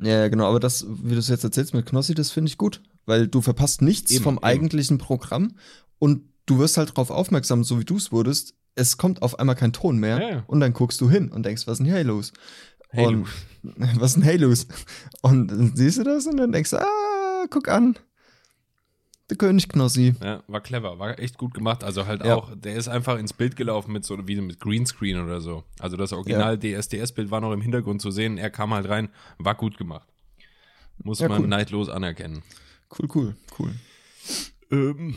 Ja, 0.01 0.29
genau, 0.29 0.49
aber 0.49 0.61
das, 0.61 0.87
wie 0.89 1.15
du 1.15 1.19
es 1.19 1.29
jetzt 1.29 1.45
erzählst 1.45 1.75
mit 1.75 1.87
Knossi, 1.87 2.15
das 2.15 2.31
finde 2.31 2.49
ich 2.49 2.59
gut. 2.59 2.81
Weil 3.07 3.27
du 3.27 3.41
verpasst 3.41 3.83
nichts 3.83 4.13
eben, 4.13 4.23
vom 4.23 4.35
eben. 4.37 4.45
eigentlichen 4.45 4.99
Programm 4.99 5.57
und 5.99 6.23
du 6.47 6.61
wirst 6.61 6.77
halt 6.77 6.91
darauf 6.91 7.11
aufmerksam, 7.11 7.65
so 7.65 7.81
wie 7.81 7.85
du 7.85 7.97
es 7.97 8.13
wurdest. 8.13 8.55
Es 8.75 8.97
kommt 8.97 9.23
auf 9.23 9.39
einmal 9.39 9.55
kein 9.55 9.73
Ton 9.73 9.99
mehr 9.99 10.21
ja. 10.21 10.45
und 10.47 10.61
dann 10.61 10.73
guckst 10.73 11.01
du 11.01 11.11
hin 11.11 11.31
und 11.31 11.45
denkst, 11.45 11.67
was 11.67 11.75
ist 11.79 11.87
denn 11.87 11.95
hier 11.95 12.05
los? 12.05 12.33
Hey, 12.89 13.07
und, 13.07 13.27
was 13.63 14.11
ist 14.11 14.15
denn 14.17 14.23
hey 14.23 14.37
los? 14.37 14.67
Und 15.23 15.49
dann 15.49 15.77
siehst 15.77 15.99
du 15.99 16.05
das 16.05 16.27
und 16.27 16.37
dann 16.37 16.53
denkst 16.53 16.71
du, 16.71 16.81
ah, 16.81 17.47
guck 17.51 17.69
an. 17.69 17.97
Der 19.31 19.39
König 19.39 19.69
Knossi. 19.69 20.15
Ja, 20.23 20.43
war 20.47 20.61
clever, 20.61 20.99
war 20.99 21.19
echt 21.19 21.39
gut 21.39 21.55
gemacht. 21.55 21.85
Also 21.85 22.07
halt 22.07 22.25
ja. 22.25 22.35
auch, 22.35 22.53
der 22.55 22.75
ist 22.75 22.89
einfach 22.89 23.19
ins 23.19 23.33
Bild 23.33 23.57
gelaufen 23.57 23.93
mit 23.93 24.05
so 24.05 24.19
wie 24.29 24.39
mit 24.41 24.61
Greenscreen 24.61 25.23
oder 25.25 25.41
so. 25.41 25.65
Also 25.79 25.97
das 25.97 26.13
Original. 26.13 26.59
DSDS-Bild 26.59 27.31
war 27.31 27.41
noch 27.41 27.53
im 27.53 27.63
Hintergrund 27.63 28.03
zu 28.03 28.11
sehen. 28.11 28.37
Er 28.37 28.51
kam 28.51 28.75
halt 28.75 28.89
rein, 28.89 29.09
war 29.39 29.55
gut 29.55 29.79
gemacht. 29.79 30.07
Muss 31.03 31.21
man 31.21 31.41
cool. 31.41 31.49
neidlos 31.49 31.89
anerkennen. 31.89 32.43
Cool, 32.99 33.09
cool, 33.15 33.37
cool. 33.59 33.75
Ähm, 34.71 35.15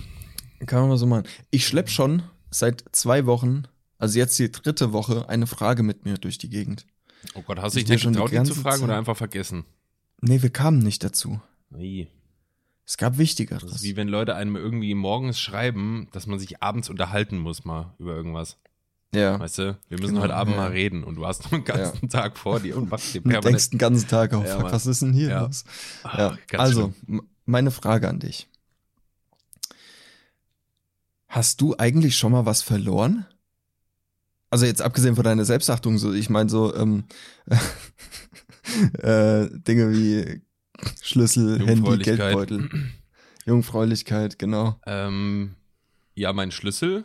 kann 0.65 0.79
man 0.81 0.89
mal 0.89 0.97
so 0.97 1.07
machen. 1.07 1.27
Ich 1.51 1.67
schlepp 1.67 1.89
schon 1.89 2.23
seit 2.59 2.83
zwei 2.91 3.25
Wochen, 3.25 3.63
also 3.97 4.17
jetzt 4.19 4.37
die 4.39 4.51
dritte 4.51 4.93
Woche, 4.93 5.29
eine 5.29 5.47
Frage 5.47 5.83
mit 5.83 6.05
mir 6.05 6.17
durch 6.17 6.37
die 6.37 6.49
Gegend. 6.49 6.85
Oh 7.33 7.41
Gott, 7.41 7.59
hast 7.59 7.75
du 7.75 7.79
dich 7.79 7.89
nicht 7.89 8.05
getraut, 8.05 8.31
die 8.31 8.43
zu 8.43 8.53
fragen 8.55 8.77
Zeit. 8.77 8.83
oder 8.83 8.97
einfach 8.97 9.17
vergessen? 9.17 9.65
Nee, 10.21 10.41
wir 10.41 10.49
kamen 10.51 10.79
nicht 10.79 11.03
dazu. 11.03 11.41
Nee. 11.69 12.07
Es 12.87 12.97
gab 12.97 13.17
Wichtigeres. 13.17 13.63
Das 13.63 13.77
ist 13.77 13.83
wie 13.83 13.95
wenn 13.95 14.07
Leute 14.07 14.35
einem 14.35 14.55
irgendwie 14.55 14.93
morgens 14.93 15.39
schreiben, 15.39 16.07
dass 16.11 16.27
man 16.27 16.37
sich 16.37 16.61
abends 16.61 16.89
unterhalten 16.89 17.37
muss 17.39 17.65
mal 17.65 17.95
über 17.97 18.13
irgendwas. 18.15 18.57
Ja. 19.13 19.39
Weißt 19.39 19.57
du, 19.59 19.77
wir 19.87 19.99
müssen 19.99 20.13
Genau, 20.13 20.21
heute 20.23 20.35
Abend 20.35 20.55
ja. 20.55 20.61
mal 20.61 20.71
reden 20.71 21.03
und 21.03 21.15
du 21.15 21.25
hast 21.25 21.45
noch 21.45 21.53
einen 21.53 21.63
ganzen 21.63 22.09
Tag 22.09 22.37
vor 22.37 22.59
dir 22.59 22.77
und 22.77 22.89
machst 22.91 23.13
dir 23.13 23.21
Du 23.21 23.29
denkst 23.29 23.41
permanent. 23.41 23.73
den 23.73 23.79
ganzen 23.79 24.07
Tag 24.07 24.33
auf, 24.33 24.45
Ja, 24.45 24.61
was 24.61 24.85
ist 24.85 25.01
denn 25.01 25.13
hier 25.13 25.29
Ja. 25.29 25.45
los? 25.45 25.63
Ja. 26.03 26.37
ganz 26.47 26.61
Also, 26.63 26.93
schlimm. 27.05 27.23
meine 27.45 27.71
Frage 27.71 28.07
an 28.07 28.19
dich. 28.19 28.47
Hast 31.35 31.59
du 31.59 31.75
eigentlich 31.77 32.15
schon 32.15 32.31
mal 32.31 32.45
was 32.45 32.61
verloren? 32.61 33.25
Also 34.49 34.65
jetzt 34.65 34.81
abgesehen 34.81 35.15
von 35.15 35.25
deiner 35.25 35.43
Selbstachtung, 35.43 35.97
so 35.97 36.13
ich 36.13 36.29
meine 36.29 36.49
so 36.49 36.73
ähm, 36.73 37.03
äh, 38.99 39.49
Dinge 39.51 39.91
wie 39.91 40.41
Schlüssel, 41.01 41.59
Handy. 41.59 41.97
Geldbeutel, 41.97 42.69
Jungfräulichkeit, 43.45 44.39
genau. 44.39 44.79
Ähm, 44.85 45.55
ja, 46.13 46.31
mein 46.31 46.51
Schlüssel. 46.51 47.03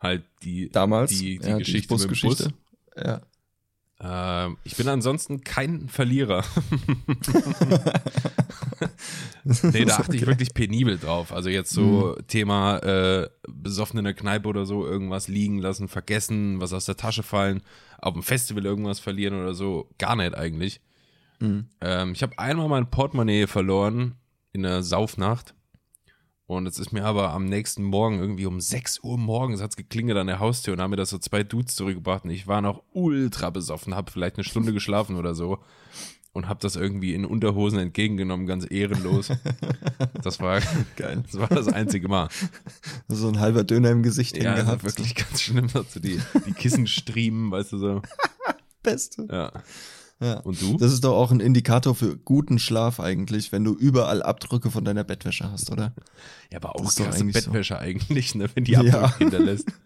Halt 0.00 0.24
die, 0.42 0.70
Damals 0.70 1.10
die, 1.10 1.38
die 1.38 1.48
ja, 1.48 1.58
Geschichte 1.58 1.92
mit 1.92 2.04
dem 2.04 2.08
Bus. 2.08 2.20
Busgeschichte. 2.22 2.54
Ja. 2.96 3.20
Ähm, 4.00 4.58
ich 4.62 4.76
bin 4.76 4.86
ansonsten 4.88 5.42
kein 5.42 5.88
Verlierer. 5.88 6.44
nee, 9.44 9.84
da 9.84 9.96
achte 9.96 10.16
ich 10.16 10.22
Okay. 10.22 10.26
wirklich 10.26 10.54
penibel 10.54 10.98
drauf. 10.98 11.32
Also 11.32 11.48
jetzt 11.48 11.70
so 11.70 12.14
Thema 12.28 12.78
äh, 12.78 13.28
besoffen 13.48 13.98
in 13.98 14.04
der 14.04 14.14
Kneipe 14.14 14.48
oder 14.48 14.66
so, 14.66 14.86
irgendwas 14.86 15.28
liegen 15.28 15.58
lassen, 15.58 15.88
vergessen, 15.88 16.60
was 16.60 16.72
aus 16.72 16.84
der 16.84 16.96
Tasche 16.96 17.22
fallen, 17.22 17.62
auf 17.98 18.12
dem 18.14 18.22
Festival 18.22 18.64
irgendwas 18.64 19.00
verlieren 19.00 19.40
oder 19.40 19.54
so. 19.54 19.88
Gar 19.98 20.16
nicht 20.16 20.34
eigentlich. 20.36 20.80
Mhm. 21.40 21.66
Ähm, 21.80 22.12
ich 22.12 22.22
habe 22.22 22.38
einmal 22.38 22.68
mein 22.68 22.90
Portemonnaie 22.90 23.46
verloren 23.46 24.14
in 24.52 24.62
der 24.62 24.82
Saufnacht. 24.82 25.54
Und 26.48 26.66
es 26.66 26.78
ist 26.78 26.92
mir 26.92 27.04
aber 27.04 27.32
am 27.34 27.44
nächsten 27.44 27.82
Morgen 27.84 28.18
irgendwie 28.20 28.46
um 28.46 28.58
6 28.58 29.00
Uhr 29.04 29.18
morgens 29.18 29.60
hat's 29.60 29.76
geklingelt 29.76 30.16
an 30.16 30.28
der 30.28 30.38
Haustür 30.38 30.72
und 30.72 30.80
haben 30.80 30.88
mir 30.90 30.96
das 30.96 31.10
so 31.10 31.18
zwei 31.18 31.44
Dudes 31.44 31.74
zurückgebracht 31.74 32.24
und 32.24 32.30
ich 32.30 32.46
war 32.46 32.62
noch 32.62 32.82
ultra 32.94 33.50
besoffen, 33.50 33.94
habe 33.94 34.10
vielleicht 34.10 34.36
eine 34.36 34.44
Stunde 34.44 34.72
geschlafen 34.72 35.16
oder 35.16 35.34
so 35.34 35.58
und 36.32 36.48
habe 36.48 36.58
das 36.62 36.74
irgendwie 36.74 37.12
in 37.12 37.26
Unterhosen 37.26 37.78
entgegengenommen, 37.78 38.46
ganz 38.46 38.66
ehrenlos. 38.68 39.28
Das 40.22 40.40
war 40.40 40.60
Geil. 40.96 41.22
Das 41.30 41.38
war 41.38 41.48
das 41.48 41.68
einzige 41.68 42.08
Mal. 42.08 42.28
So 43.08 43.28
ein 43.28 43.40
halber 43.40 43.62
Döner 43.64 43.90
im 43.90 44.02
Gesicht 44.02 44.36
Ja, 44.36 44.54
gehabt. 44.54 44.84
wirklich 44.84 45.14
ganz 45.14 45.42
schlimm, 45.42 45.68
du 45.72 46.00
die, 46.00 46.18
die 46.46 46.52
Kissen 46.52 46.86
striemen, 46.86 47.50
weißt 47.50 47.72
du 47.72 47.78
so. 47.78 48.02
Beste. 48.82 49.26
Ja. 49.30 49.52
Ja. 50.20 50.40
Und 50.40 50.60
du? 50.60 50.76
Das 50.78 50.92
ist 50.92 51.04
doch 51.04 51.14
auch 51.16 51.30
ein 51.30 51.40
Indikator 51.40 51.94
für 51.94 52.16
guten 52.16 52.58
Schlaf 52.58 52.98
eigentlich, 52.98 53.52
wenn 53.52 53.62
du 53.64 53.74
überall 53.74 54.22
Abdrücke 54.22 54.70
von 54.70 54.84
deiner 54.84 55.04
Bettwäsche 55.04 55.50
hast, 55.50 55.70
oder? 55.70 55.94
Ja, 56.50 56.58
aber 56.58 56.74
auch 56.74 56.82
krasse 56.82 57.04
eigentlich 57.08 57.36
so. 57.36 57.50
Bettwäsche 57.50 57.78
eigentlich, 57.78 58.34
ne, 58.34 58.48
wenn 58.54 58.64
die 58.64 58.72
Ja. 58.72 58.80
Abdrücke 58.80 59.18
hinterlässt. 59.18 59.68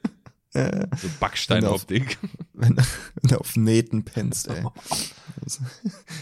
Äh, 0.54 0.86
So 0.98 1.08
Backsteinoptik. 1.18 2.18
wenn, 2.52 2.76
wenn 2.76 3.30
du 3.30 3.38
auf 3.40 3.56
Nähten 3.56 4.04
pennst, 4.04 4.48
ey. 4.48 4.62
Das 5.42 5.58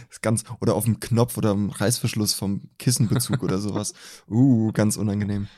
ist 0.09 0.23
ganz, 0.23 0.45
oder 0.61 0.77
auf 0.77 0.85
dem 0.85 1.01
Knopf 1.01 1.37
oder 1.37 1.51
am 1.51 1.71
Reißverschluss 1.71 2.35
vom 2.35 2.71
Kissenbezug 2.79 3.43
oder 3.43 3.59
sowas. 3.59 3.93
Uh, 4.29 4.71
ganz 4.71 4.97
unangenehm. 4.97 5.49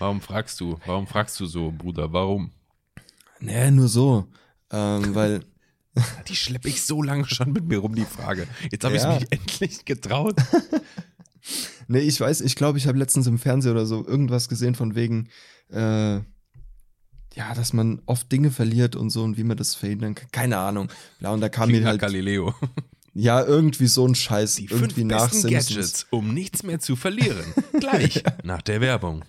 Warum 0.00 0.20
fragst 0.20 0.58
du? 0.60 0.78
Warum 0.84 1.06
fragst 1.06 1.38
du 1.38 1.46
so, 1.46 1.70
Bruder? 1.70 2.12
Warum? 2.12 2.50
Nee, 3.38 3.70
nur 3.70 3.86
so. 3.86 4.26
Ähm, 4.72 5.14
weil, 5.14 5.44
Die 6.28 6.36
schleppe 6.36 6.68
ich 6.68 6.82
so 6.82 7.02
lange 7.02 7.26
schon 7.26 7.52
mit 7.52 7.64
mir 7.66 7.78
rum, 7.78 7.94
die 7.94 8.04
Frage. 8.04 8.46
Jetzt 8.70 8.84
habe 8.84 8.96
Ja. 8.96 9.14
ich 9.16 9.20
mich 9.20 9.32
endlich 9.32 9.84
getraut. 9.84 10.36
nee, 11.88 12.00
ich 12.00 12.20
weiß, 12.20 12.40
ich 12.42 12.56
glaube, 12.56 12.78
ich 12.78 12.86
habe 12.86 12.98
letztens 12.98 13.26
im 13.26 13.38
Fernsehen 13.38 13.72
oder 13.72 13.86
so 13.86 14.06
irgendwas 14.06 14.48
gesehen 14.48 14.74
von 14.74 14.94
wegen, 14.94 15.28
äh, 15.70 16.16
ja, 17.34 17.54
dass 17.54 17.72
man 17.72 18.02
oft 18.06 18.30
Dinge 18.32 18.50
verliert 18.50 18.96
und 18.96 19.10
so 19.10 19.22
und 19.22 19.36
wie 19.36 19.44
man 19.44 19.56
das 19.56 19.74
verhindern 19.74 20.14
kann. 20.14 20.28
Keine 20.32 20.58
Ahnung. 20.58 20.88
Ja, 21.20 21.30
und 21.30 21.40
da 21.40 21.48
kam 21.48 21.68
Klingt 21.68 21.82
mir 21.84 21.88
halt, 21.90 22.00
Galileo. 22.00 22.54
ja, 23.14 23.44
irgendwie 23.44 23.86
so 23.86 24.06
ein 24.06 24.14
Scheiß, 24.14 24.56
Die 24.56 24.68
fünf 24.68 24.82
irgendwie 24.82 25.04
nach 25.04 25.28
besten 25.30 25.42
Simpsons. 25.48 25.68
Gadgets, 25.68 26.06
um 26.10 26.34
nichts 26.34 26.62
mehr 26.62 26.80
zu 26.80 26.96
verlieren. 26.96 27.44
Gleich 27.80 28.22
nach 28.42 28.62
der 28.62 28.80
Werbung. 28.80 29.24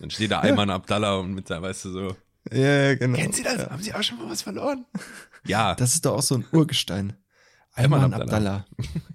Dann 0.00 0.10
steht 0.10 0.30
da 0.32 0.40
Ayman 0.40 0.70
Abdallah 0.70 1.16
und 1.16 1.32
mit 1.34 1.48
da, 1.50 1.60
weißt 1.62 1.84
du 1.86 1.92
so. 1.92 2.16
Ja, 2.50 2.58
ja, 2.58 2.94
genau. 2.94 3.16
Kennen 3.16 3.32
Sie 3.32 3.42
das? 3.42 3.68
Haben 3.68 3.82
Sie 3.82 3.94
auch 3.94 4.02
schon 4.02 4.18
mal 4.18 4.30
was 4.30 4.42
verloren? 4.42 4.84
Ja. 5.44 5.74
Das 5.74 5.94
ist 5.94 6.06
doch 6.06 6.18
auch 6.18 6.22
so 6.22 6.36
ein 6.36 6.44
Urgestein. 6.52 7.14
Ayman 7.74 8.14
Abdallah. 8.14 8.64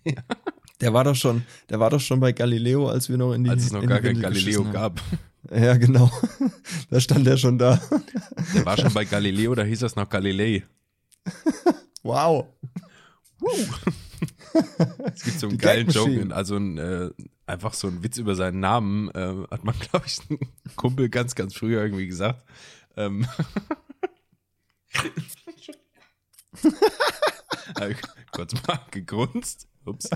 Abdallah. 0.04 0.24
Der 0.82 0.94
war 0.94 1.06
doch 1.06 1.16
schon, 1.16 1.44
der 1.70 1.80
war 1.80 1.90
doch 1.90 2.02
schon 2.02 2.20
bei 2.20 2.34
Galileo, 2.34 2.88
als 2.90 3.10
wir 3.10 3.18
noch 3.18 3.34
in 3.34 3.46
die 3.46 3.50
als 3.50 3.64
es 3.64 3.72
noch 3.72 3.82
in 3.82 3.90
gar 3.90 4.00
kein 4.00 4.20
Galileo 4.20 4.64
gab. 4.72 5.02
Ja, 5.50 5.76
genau. 5.78 6.12
Da 6.90 7.00
stand 7.00 7.26
der 7.26 7.38
schon 7.38 7.58
da. 7.58 7.82
Der 8.54 8.66
war 8.66 8.78
schon 8.78 8.94
bei 8.94 9.06
Galileo, 9.06 9.56
da 9.56 9.64
hieß 9.64 9.80
das 9.80 9.96
noch 9.96 10.08
Galilei. 10.10 10.64
Wow. 12.04 12.48
Es 15.14 15.24
gibt 15.24 15.40
so 15.40 15.48
einen 15.48 15.58
Die 15.58 15.64
geilen 15.64 15.90
Joke, 15.90 16.36
also 16.36 16.58
ein, 16.58 16.78
äh, 16.78 17.10
einfach 17.46 17.74
so 17.74 17.88
ein 17.88 18.04
Witz 18.04 18.18
über 18.18 18.36
seinen 18.36 18.60
Namen, 18.60 19.10
äh, 19.12 19.34
hat 19.50 19.64
man, 19.64 19.76
glaube 19.80 20.06
ich, 20.06 20.20
ein 20.30 20.40
Kumpel 20.76 21.10
ganz, 21.10 21.36
ganz 21.36 21.56
früher 21.56 21.82
irgendwie 21.82 22.08
gesagt. 22.08 22.44
Ähm, 22.98 23.28
Äh, 27.80 27.94
kurz 28.32 28.54
mal 28.68 28.80
gegrunzt. 28.92 29.68
Ups. 29.86 30.10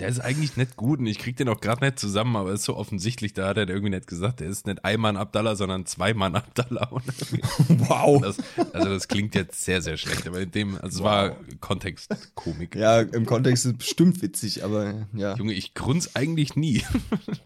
Der 0.00 0.08
ist 0.08 0.20
eigentlich 0.20 0.56
nicht 0.58 0.76
gut 0.76 0.98
und 0.98 1.06
ich 1.06 1.18
krieg 1.18 1.36
den 1.36 1.48
auch 1.48 1.60
gerade 1.60 1.82
nicht 1.84 1.98
zusammen, 1.98 2.36
aber 2.36 2.52
ist 2.52 2.64
so 2.64 2.76
offensichtlich, 2.76 3.32
da 3.32 3.48
hat 3.48 3.56
er 3.56 3.66
irgendwie 3.68 3.88
nicht 3.90 4.06
gesagt, 4.06 4.40
der 4.40 4.48
ist 4.48 4.66
nicht 4.66 4.84
Einmann 4.84 5.16
Abdallah, 5.16 5.54
sondern 5.56 5.86
Zweimann 5.86 6.34
Abdallah. 6.34 6.88
Und 6.88 7.04
irgendwie- 7.30 7.88
Wow. 7.88 8.20
das, 8.22 8.36
also 8.74 8.88
das 8.88 9.08
klingt 9.08 9.34
jetzt 9.34 9.64
sehr, 9.64 9.80
sehr 9.80 9.96
schlecht, 9.96 10.26
aber 10.26 10.40
in 10.40 10.50
dem, 10.50 10.76
also 10.76 10.98
es 10.98 11.04
war 11.04 11.36
Kontextkomik. 11.60 12.74
Ja, 12.74 13.00
im 13.00 13.24
Kontext 13.24 13.64
ist 13.64 13.72
es 13.72 13.78
bestimmt 13.78 14.20
witzig, 14.20 14.62
aber 14.64 15.06
ja. 15.14 15.34
Junge, 15.36 15.52
ich 15.54 15.72
grunz 15.74 16.10
eigentlich 16.14 16.54
nie. 16.56 16.84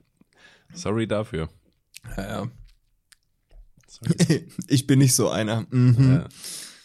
Sorry 0.73 1.07
dafür. 1.07 1.49
Ja, 2.17 2.23
ja. 2.43 2.51
Ich 4.69 4.87
bin 4.87 4.99
nicht 4.99 5.15
so 5.15 5.29
einer. 5.31 5.67
Mhm. 5.71 6.25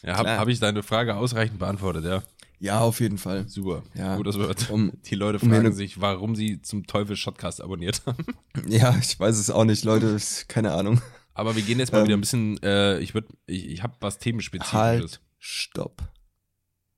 Ja, 0.03 0.09
ja 0.11 0.17
habe 0.17 0.29
hab 0.37 0.47
ich 0.47 0.59
deine 0.59 0.83
Frage 0.83 1.15
ausreichend 1.15 1.59
beantwortet, 1.59 2.05
ja. 2.05 2.23
Ja, 2.59 2.79
auf 2.79 2.99
jeden 3.01 3.19
Fall. 3.19 3.47
Super. 3.47 3.83
Ja. 3.93 4.15
Gut, 4.17 4.25
dass 4.25 4.37
wir 4.39 4.49
Um- 4.71 4.91
die 5.05 5.13
Leute 5.15 5.37
um 5.39 5.49
fragen 5.49 5.67
eine- 5.67 5.75
sich, 5.75 6.01
warum 6.01 6.35
sie 6.35 6.59
zum 6.63 6.87
Teufel 6.87 7.15
Shotcast 7.15 7.61
abonniert 7.61 8.01
haben. 8.05 8.25
Ja, 8.67 8.97
ich 8.99 9.19
weiß 9.19 9.37
es 9.37 9.49
auch 9.51 9.63
nicht, 9.65 9.83
Leute. 9.83 10.07
ist- 10.07 10.49
Keine 10.49 10.71
Ahnung. 10.73 10.99
Aber 11.35 11.55
wir 11.55 11.61
gehen 11.61 11.77
jetzt 11.77 11.91
mal 11.91 11.99
Ähm. 11.99 12.05
wieder 12.07 12.17
ein 12.17 12.21
bisschen, 12.21 12.57
äh, 12.63 12.97
ich 12.99 13.13
würde, 13.13 13.27
ich, 13.45 13.67
ich 13.69 13.83
habe 13.83 13.93
was 13.99 14.17
Themenspezifisches. 14.17 14.73
Halt, 14.73 15.21
stopp. 15.37 16.01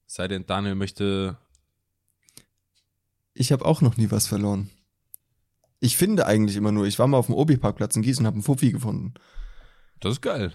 Sei 0.07 0.29
denn, 0.29 0.45
Daniel 0.45 0.75
möchte, 0.75 1.37
Ich 3.33 3.51
habe 3.51 3.65
auch 3.65 3.81
noch 3.81 3.97
nie 3.97 4.11
was 4.11 4.27
verloren. 4.27 4.69
Ich 5.81 5.95
finde 5.97 6.25
eigentlich 6.25 6.57
immer 6.57 6.71
nur, 6.71 6.85
ich 6.87 6.99
war 6.99 7.07
mal 7.07 7.17
auf 7.17 7.27
dem 7.27 7.35
Obi-Parkplatz 7.35 7.95
in 7.95 8.01
Gießen 8.01 8.23
und 8.23 8.27
habe 8.27 8.35
einen 8.35 8.43
Fuffi 8.43 8.71
gefunden. 8.71 9.13
Das 9.99 10.13
ist 10.13 10.21
geil. 10.21 10.53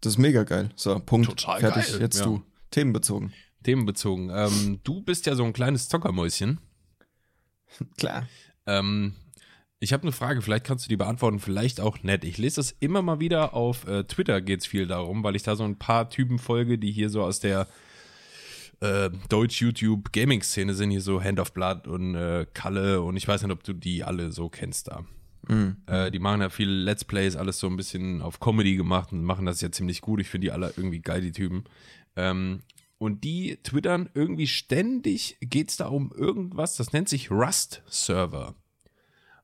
Das 0.00 0.14
ist 0.14 0.18
mega 0.18 0.44
geil. 0.44 0.70
So, 0.76 0.98
Punkt. 1.00 1.26
Total 1.28 1.60
Fertig. 1.60 1.92
geil, 1.92 2.00
Jetzt 2.00 2.20
ja. 2.20 2.26
du. 2.26 2.42
Themenbezogen. 2.70 3.32
Themenbezogen. 3.62 4.30
Ähm, 4.32 4.80
du 4.84 5.00
bist 5.00 5.26
ja 5.26 5.34
so 5.34 5.44
ein 5.44 5.52
kleines 5.52 5.88
Zockermäuschen. 5.88 6.60
Klar. 7.96 8.28
Ähm, 8.66 9.14
ich 9.78 9.92
habe 9.92 10.04
eine 10.04 10.12
Frage, 10.12 10.40
vielleicht 10.40 10.64
kannst 10.64 10.84
du 10.84 10.88
die 10.88 10.96
beantworten, 10.96 11.38
vielleicht 11.38 11.80
auch 11.80 12.02
nett. 12.02 12.24
Ich 12.24 12.38
lese 12.38 12.56
das 12.56 12.74
immer 12.80 13.02
mal 13.02 13.20
wieder 13.20 13.54
auf 13.54 13.86
äh, 13.86 14.04
Twitter, 14.04 14.40
geht 14.40 14.60
es 14.60 14.66
viel 14.66 14.86
darum, 14.86 15.22
weil 15.22 15.36
ich 15.36 15.42
da 15.42 15.54
so 15.56 15.64
ein 15.64 15.78
paar 15.78 16.08
Typen 16.08 16.38
folge, 16.38 16.78
die 16.78 16.92
hier 16.92 17.10
so 17.10 17.22
aus 17.22 17.40
der 17.40 17.66
äh, 18.80 19.10
Deutsch-YouTube-Gaming-Szene 19.28 20.74
sind, 20.74 20.90
hier 20.90 21.00
so 21.00 21.22
Hand 21.22 21.40
of 21.40 21.52
Blood 21.52 21.86
und 21.86 22.14
äh, 22.14 22.46
Kalle 22.54 23.02
und 23.02 23.16
ich 23.16 23.26
weiß 23.26 23.42
nicht, 23.42 23.52
ob 23.52 23.64
du 23.64 23.74
die 23.74 24.02
alle 24.04 24.32
so 24.32 24.48
kennst 24.48 24.88
da. 24.88 25.04
Mhm. 25.48 25.76
Äh, 25.86 26.10
die 26.10 26.18
machen 26.18 26.40
ja 26.40 26.48
viele 26.48 26.72
Let's 26.72 27.04
Plays, 27.04 27.36
alles 27.36 27.58
so 27.58 27.66
ein 27.66 27.76
bisschen 27.76 28.22
auf 28.22 28.40
Comedy 28.40 28.76
gemacht 28.76 29.12
und 29.12 29.22
machen 29.22 29.46
das 29.46 29.60
ja 29.60 29.70
ziemlich 29.70 30.00
gut. 30.00 30.20
Ich 30.20 30.28
finde 30.28 30.46
die 30.46 30.52
alle 30.52 30.72
irgendwie 30.76 31.00
geil, 31.00 31.20
die 31.20 31.32
Typen. 31.32 31.64
Ähm, 32.16 32.62
und 32.98 33.24
die 33.24 33.58
twittern 33.62 34.08
irgendwie 34.14 34.46
ständig, 34.46 35.36
geht 35.40 35.70
es 35.70 35.76
da 35.76 35.88
um 35.88 36.12
irgendwas, 36.12 36.76
das 36.76 36.92
nennt 36.92 37.08
sich 37.08 37.30
Rust-Server. 37.30 38.54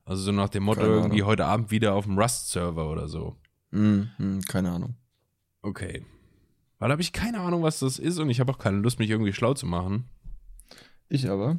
Also 0.05 0.23
so 0.23 0.31
nach 0.31 0.49
dem 0.49 0.63
Motto, 0.63 0.81
irgendwie 0.81 1.23
heute 1.23 1.45
Abend 1.45 1.71
wieder 1.71 1.93
auf 1.93 2.05
dem 2.05 2.17
Rust-Server 2.17 2.89
oder 2.89 3.07
so. 3.07 3.37
Mhm. 3.71 4.09
Mhm. 4.17 4.41
Keine 4.41 4.71
Ahnung. 4.71 4.95
Okay. 5.61 6.05
Weil 6.79 6.89
da 6.89 6.93
habe 6.93 7.01
ich 7.01 7.13
keine 7.13 7.39
Ahnung, 7.39 7.63
was 7.63 7.79
das 7.79 7.99
ist 7.99 8.19
und 8.19 8.29
ich 8.29 8.39
habe 8.39 8.51
auch 8.51 8.57
keine 8.57 8.79
Lust, 8.79 8.99
mich 8.99 9.09
irgendwie 9.09 9.33
schlau 9.33 9.53
zu 9.53 9.65
machen. 9.65 10.05
Ich 11.07 11.29
aber. 11.29 11.57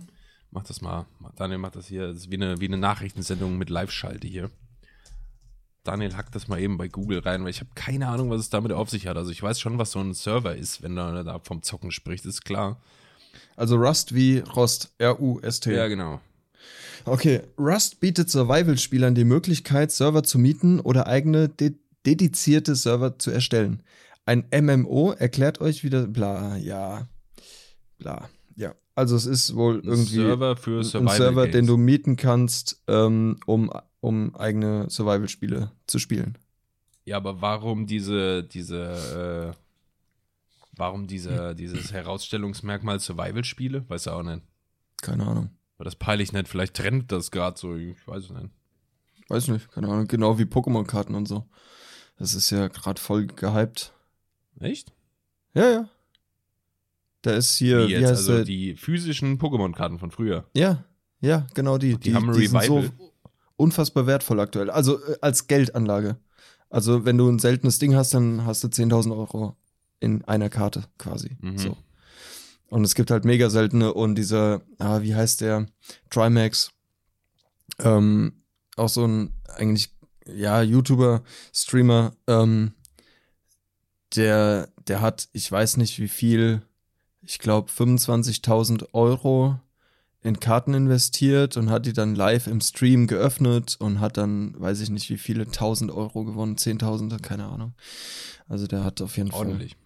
Mach 0.54 0.62
das 0.62 0.80
mal. 0.80 1.04
Daniel 1.34 1.58
macht 1.58 1.74
das 1.74 1.88
hier. 1.88 2.06
Das 2.06 2.18
ist 2.18 2.30
wie 2.30 2.36
eine, 2.36 2.60
wie 2.60 2.68
eine 2.68 2.78
Nachrichtensendung 2.78 3.58
mit 3.58 3.70
Live-Schalte 3.70 4.28
hier. 4.28 4.50
Daniel 5.82 6.16
hackt 6.16 6.34
das 6.36 6.46
mal 6.46 6.60
eben 6.60 6.78
bei 6.78 6.86
Google 6.86 7.18
rein, 7.18 7.42
weil 7.42 7.50
ich 7.50 7.58
habe 7.58 7.70
keine 7.74 8.06
Ahnung, 8.06 8.30
was 8.30 8.40
es 8.40 8.50
damit 8.50 8.70
auf 8.70 8.88
sich 8.88 9.08
hat. 9.08 9.16
Also 9.16 9.32
ich 9.32 9.42
weiß 9.42 9.58
schon, 9.60 9.78
was 9.78 9.90
so 9.90 9.98
ein 9.98 10.14
Server 10.14 10.54
ist, 10.54 10.80
wenn 10.80 10.96
er 10.96 11.24
da 11.24 11.40
vom 11.40 11.62
Zocken 11.62 11.90
spricht, 11.90 12.24
ist 12.24 12.44
klar. 12.44 12.80
Also 13.56 13.76
Rust 13.76 14.14
wie 14.14 14.38
Rost. 14.38 14.94
R-U-S-T. 14.98 15.74
Ja, 15.74 15.88
genau. 15.88 16.20
Okay, 17.04 17.42
Rust 17.58 17.98
bietet 17.98 18.30
Survival-Spielern 18.30 19.16
die 19.16 19.24
Möglichkeit, 19.24 19.90
Server 19.90 20.22
zu 20.22 20.38
mieten 20.38 20.78
oder 20.78 21.08
eigene 21.08 21.48
de 21.48 21.74
dedizierte 22.06 22.76
Server 22.76 23.18
zu 23.18 23.30
erstellen. 23.30 23.82
Ein 24.24 24.44
MMO 24.52 25.12
erklärt 25.12 25.60
euch 25.60 25.82
wieder, 25.84 26.06
bla, 26.06 26.56
ja, 26.58 27.08
bla, 27.98 28.28
ja. 28.56 28.74
Also 28.94 29.16
es 29.16 29.26
ist 29.26 29.56
wohl 29.56 29.80
Ein 29.80 29.84
irgendwie 29.84 30.16
Server 30.16 30.56
für 30.56 30.78
ein 30.78 30.84
Survival 30.84 31.16
Server, 31.16 31.44
den 31.46 31.52
Games. 31.52 31.66
du 31.66 31.76
mieten 31.76 32.16
kannst, 32.16 32.82
ähm, 32.86 33.38
um, 33.46 33.72
um 34.00 34.36
eigene 34.36 34.88
Survival-Spiele 34.88 35.72
zu 35.86 35.98
spielen. 35.98 36.38
Ja, 37.04 37.16
aber 37.16 37.40
warum 37.42 37.86
diese, 37.86 38.44
diese, 38.44 39.54
äh, 39.54 39.60
warum 40.76 41.06
diese, 41.06 41.54
dieses 41.54 41.92
Herausstellungsmerkmal 41.92 43.00
Survival-Spiele? 43.00 43.88
Weiß 43.88 44.06
er 44.06 44.16
auch 44.16 44.22
nicht. 44.22 44.42
Keine 45.02 45.26
Ahnung. 45.26 45.50
Aber 45.76 45.84
das 45.84 45.96
peile 45.96 46.22
ich 46.22 46.32
nicht. 46.32 46.48
Vielleicht 46.48 46.74
trennt 46.74 47.10
das 47.10 47.30
gerade 47.30 47.58
so. 47.58 47.74
Ich 47.74 48.06
weiß 48.06 48.24
es 48.24 48.30
nicht. 48.30 48.50
Weiß 49.28 49.48
nicht, 49.48 49.70
keine 49.72 49.88
Ahnung. 49.88 50.06
Genau 50.06 50.38
wie 50.38 50.44
Pokémon-Karten 50.44 51.14
und 51.14 51.26
so. 51.26 51.48
Das 52.16 52.34
ist 52.34 52.50
ja 52.50 52.68
gerade 52.68 53.00
voll 53.00 53.26
gehypt. 53.26 53.92
Echt? 54.60 54.92
Ja, 55.52 55.68
ja. 55.68 55.88
Da 57.24 57.32
ist 57.32 57.56
hier, 57.56 57.84
Wie 57.84 57.88
wie, 57.88 57.92
jetzt? 57.92 58.02
heißt 58.02 58.10
Also 58.18 58.34
der? 58.36 58.44
die 58.44 58.76
physischen 58.76 59.38
Pokémon-Karten 59.38 59.98
von 59.98 60.10
früher. 60.10 60.44
Ja, 60.54 60.84
ja, 61.22 61.46
genau 61.54 61.78
die. 61.78 61.96
Die 61.96 62.14
haben 62.14 62.28
ein 62.28 62.34
sind 62.34 62.62
so 62.64 62.84
unfassbar 63.56 64.06
wertvoll 64.06 64.40
aktuell. 64.40 64.68
Also 64.68 65.02
äh, 65.02 65.16
als 65.22 65.46
Geldanlage. 65.46 66.18
Also 66.68 67.06
wenn 67.06 67.16
du 67.16 67.26
ein 67.30 67.38
seltenes 67.38 67.78
Ding 67.78 67.94
hast, 67.94 68.12
dann 68.12 68.44
hast 68.44 68.62
du 68.62 68.68
10.000 68.68 69.16
Euro 69.16 69.56
in 70.00 70.22
einer 70.24 70.50
Karte 70.50 70.84
quasi. 70.98 71.30
Mhm. 71.40 71.56
So. 71.56 71.76
Und 72.68 72.84
es 72.84 72.94
gibt 72.94 73.10
halt 73.10 73.24
mega 73.24 73.48
seltene 73.48 73.94
und 73.94 74.16
dieser, 74.16 74.60
ah, 74.78 75.00
wie 75.00 75.14
heißt 75.14 75.40
der? 75.40 75.66
Trimax. 76.10 76.72
Ähm, 77.78 78.42
auch 78.76 78.90
so 78.90 79.06
ein 79.06 79.32
eigentlich, 79.56 79.94
ja, 80.26 80.60
YouTuber, 80.60 81.22
Streamer, 81.54 82.12
ähm, 82.26 82.72
der, 84.14 84.68
der 84.88 85.00
hat, 85.00 85.28
ich 85.32 85.50
weiß 85.50 85.78
nicht 85.78 85.98
wie 86.00 86.08
viel, 86.08 86.60
ich 87.26 87.38
glaube 87.38 87.70
25.000 87.70 88.88
Euro 88.92 89.58
in 90.22 90.40
Karten 90.40 90.72
investiert 90.74 91.56
und 91.56 91.68
hat 91.70 91.84
die 91.86 91.92
dann 91.92 92.14
live 92.14 92.46
im 92.46 92.60
Stream 92.60 93.06
geöffnet 93.06 93.76
und 93.78 94.00
hat 94.00 94.16
dann, 94.16 94.58
weiß 94.58 94.80
ich 94.80 94.88
nicht 94.90 95.10
wie 95.10 95.18
viele, 95.18 95.44
1000 95.44 95.90
Euro 95.90 96.24
gewonnen, 96.24 96.56
10.000, 96.56 97.20
keine 97.20 97.44
Ahnung. 97.46 97.74
Also 98.48 98.66
der 98.66 98.84
hat 98.84 99.02
auf 99.02 99.16
jeden 99.16 99.30
Ordentlich. 99.32 99.72
Fall 99.72 99.80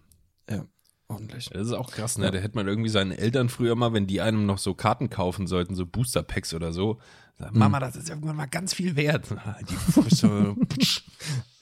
ordentlich. 1.11 1.49
Das 1.51 1.65
ist 1.65 1.73
auch 1.73 1.89
krass, 1.91 2.19
ne? 2.19 2.25
Ja. 2.25 2.31
Da 2.31 2.37
hätte 2.37 2.55
man 2.55 2.67
irgendwie 2.67 2.89
seinen 2.89 3.11
Eltern 3.11 3.49
früher 3.49 3.73
mal, 3.75 3.93
wenn 3.93 4.05
die 4.05 4.21
einem 4.21 4.45
noch 4.45 4.59
so 4.59 4.75
Karten 4.75 5.09
kaufen 5.09 5.47
sollten, 5.47 5.73
so 5.73 5.85
Booster-Packs 5.87 6.53
oder 6.53 6.71
so, 6.71 6.99
sagen, 7.39 7.55
Mhm. 7.55 7.59
Mama, 7.59 7.79
das 7.79 7.95
ist 7.95 8.09
irgendwann 8.09 8.35
mal 8.35 8.45
ganz 8.45 8.75
viel 8.75 8.95
wert. 8.95 9.25
Die 9.69 9.75
Fresse 9.75 10.55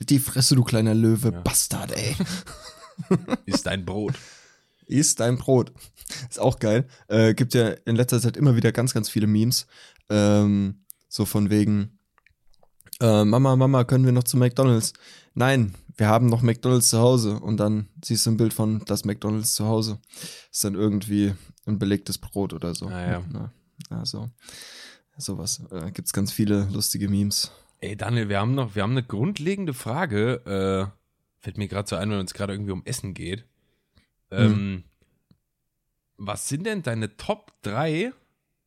Die 0.01 0.19
Fresse, 0.19 0.55
du 0.55 0.63
kleiner 0.65 0.93
Löwe, 0.93 1.31
Ja. 1.31 1.39
Bastard, 1.41 1.93
ey. 1.93 2.15
ist 3.45 3.65
dein 3.65 3.85
Brot. 3.85 4.15
Ist 4.87 5.19
dein 5.19 5.37
Brot. 5.37 5.71
Ist 6.29 6.39
auch 6.39 6.59
geil. 6.59 6.87
Äh, 7.07 7.33
gibt 7.33 7.53
ja 7.53 7.69
in 7.85 7.95
letzter 7.95 8.21
Zeit 8.21 8.37
immer 8.37 8.55
wieder 8.55 8.71
ganz, 8.71 8.93
ganz 8.93 9.09
viele 9.09 9.27
Memes. 9.27 9.67
Ähm, 10.09 10.85
so 11.09 11.25
von 11.25 11.49
wegen, 11.49 11.99
äh, 12.99 13.23
Mama, 13.25 13.55
Mama, 13.55 13.83
können 13.83 14.05
wir 14.05 14.11
noch 14.11 14.23
zu 14.23 14.37
McDonalds? 14.37 14.93
Nein, 15.33 15.75
wir 15.97 16.07
haben 16.07 16.27
noch 16.27 16.41
McDonalds 16.41 16.89
zu 16.89 16.99
Hause. 16.99 17.39
Und 17.39 17.57
dann 17.57 17.89
siehst 18.03 18.25
du 18.25 18.31
ein 18.31 18.37
Bild 18.37 18.53
von 18.53 18.83
das 18.85 19.05
McDonalds 19.05 19.53
zu 19.53 19.65
Hause. 19.65 19.99
Ist 20.51 20.63
dann 20.63 20.75
irgendwie 20.75 21.33
ein 21.65 21.79
belegtes 21.79 22.17
Brot 22.17 22.53
oder 22.53 22.73
so. 22.73 22.87
Ah, 22.87 23.07
ja. 23.07 23.23
Also, 23.89 24.29
sowas. 25.17 25.61
Äh, 25.71 25.91
gibt's 25.91 26.13
ganz 26.13 26.31
viele 26.31 26.67
lustige 26.71 27.09
Memes. 27.09 27.51
Ey, 27.79 27.95
Daniel, 27.95 28.29
wir 28.29 28.39
haben 28.39 28.55
noch, 28.55 28.75
wir 28.75 28.83
haben 28.83 28.91
eine 28.91 29.03
grundlegende 29.03 29.73
Frage. 29.73 30.41
Äh, 30.45 31.43
fällt 31.43 31.57
mir 31.57 31.67
gerade 31.67 31.87
so 31.87 31.95
ein, 31.95 32.09
wenn 32.09 32.25
es 32.25 32.33
gerade 32.33 32.53
irgendwie 32.53 32.71
um 32.71 32.83
Essen 32.85 33.13
geht. 33.13 33.45
Ähm, 34.31 34.83
Was 36.17 36.47
sind 36.49 36.65
denn 36.65 36.81
deine 36.83 37.15
Top 37.17 37.51
3 37.61 38.11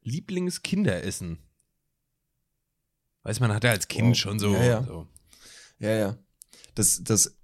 Lieblingskinderessen? 0.03 1.39
Weiß 3.23 3.41
man, 3.41 3.53
hat 3.53 3.65
ja 3.65 3.71
als 3.71 3.89
Kind 3.89 4.09
Wow. 4.11 4.17
schon 4.17 4.39
so. 4.39 4.55
Ja, 4.55 4.63
ja. 4.65 4.83
so. 4.85 5.07
Ja, 5.79 5.91
ja. 5.91 6.17
Das, 6.75 7.03
das 7.05 7.37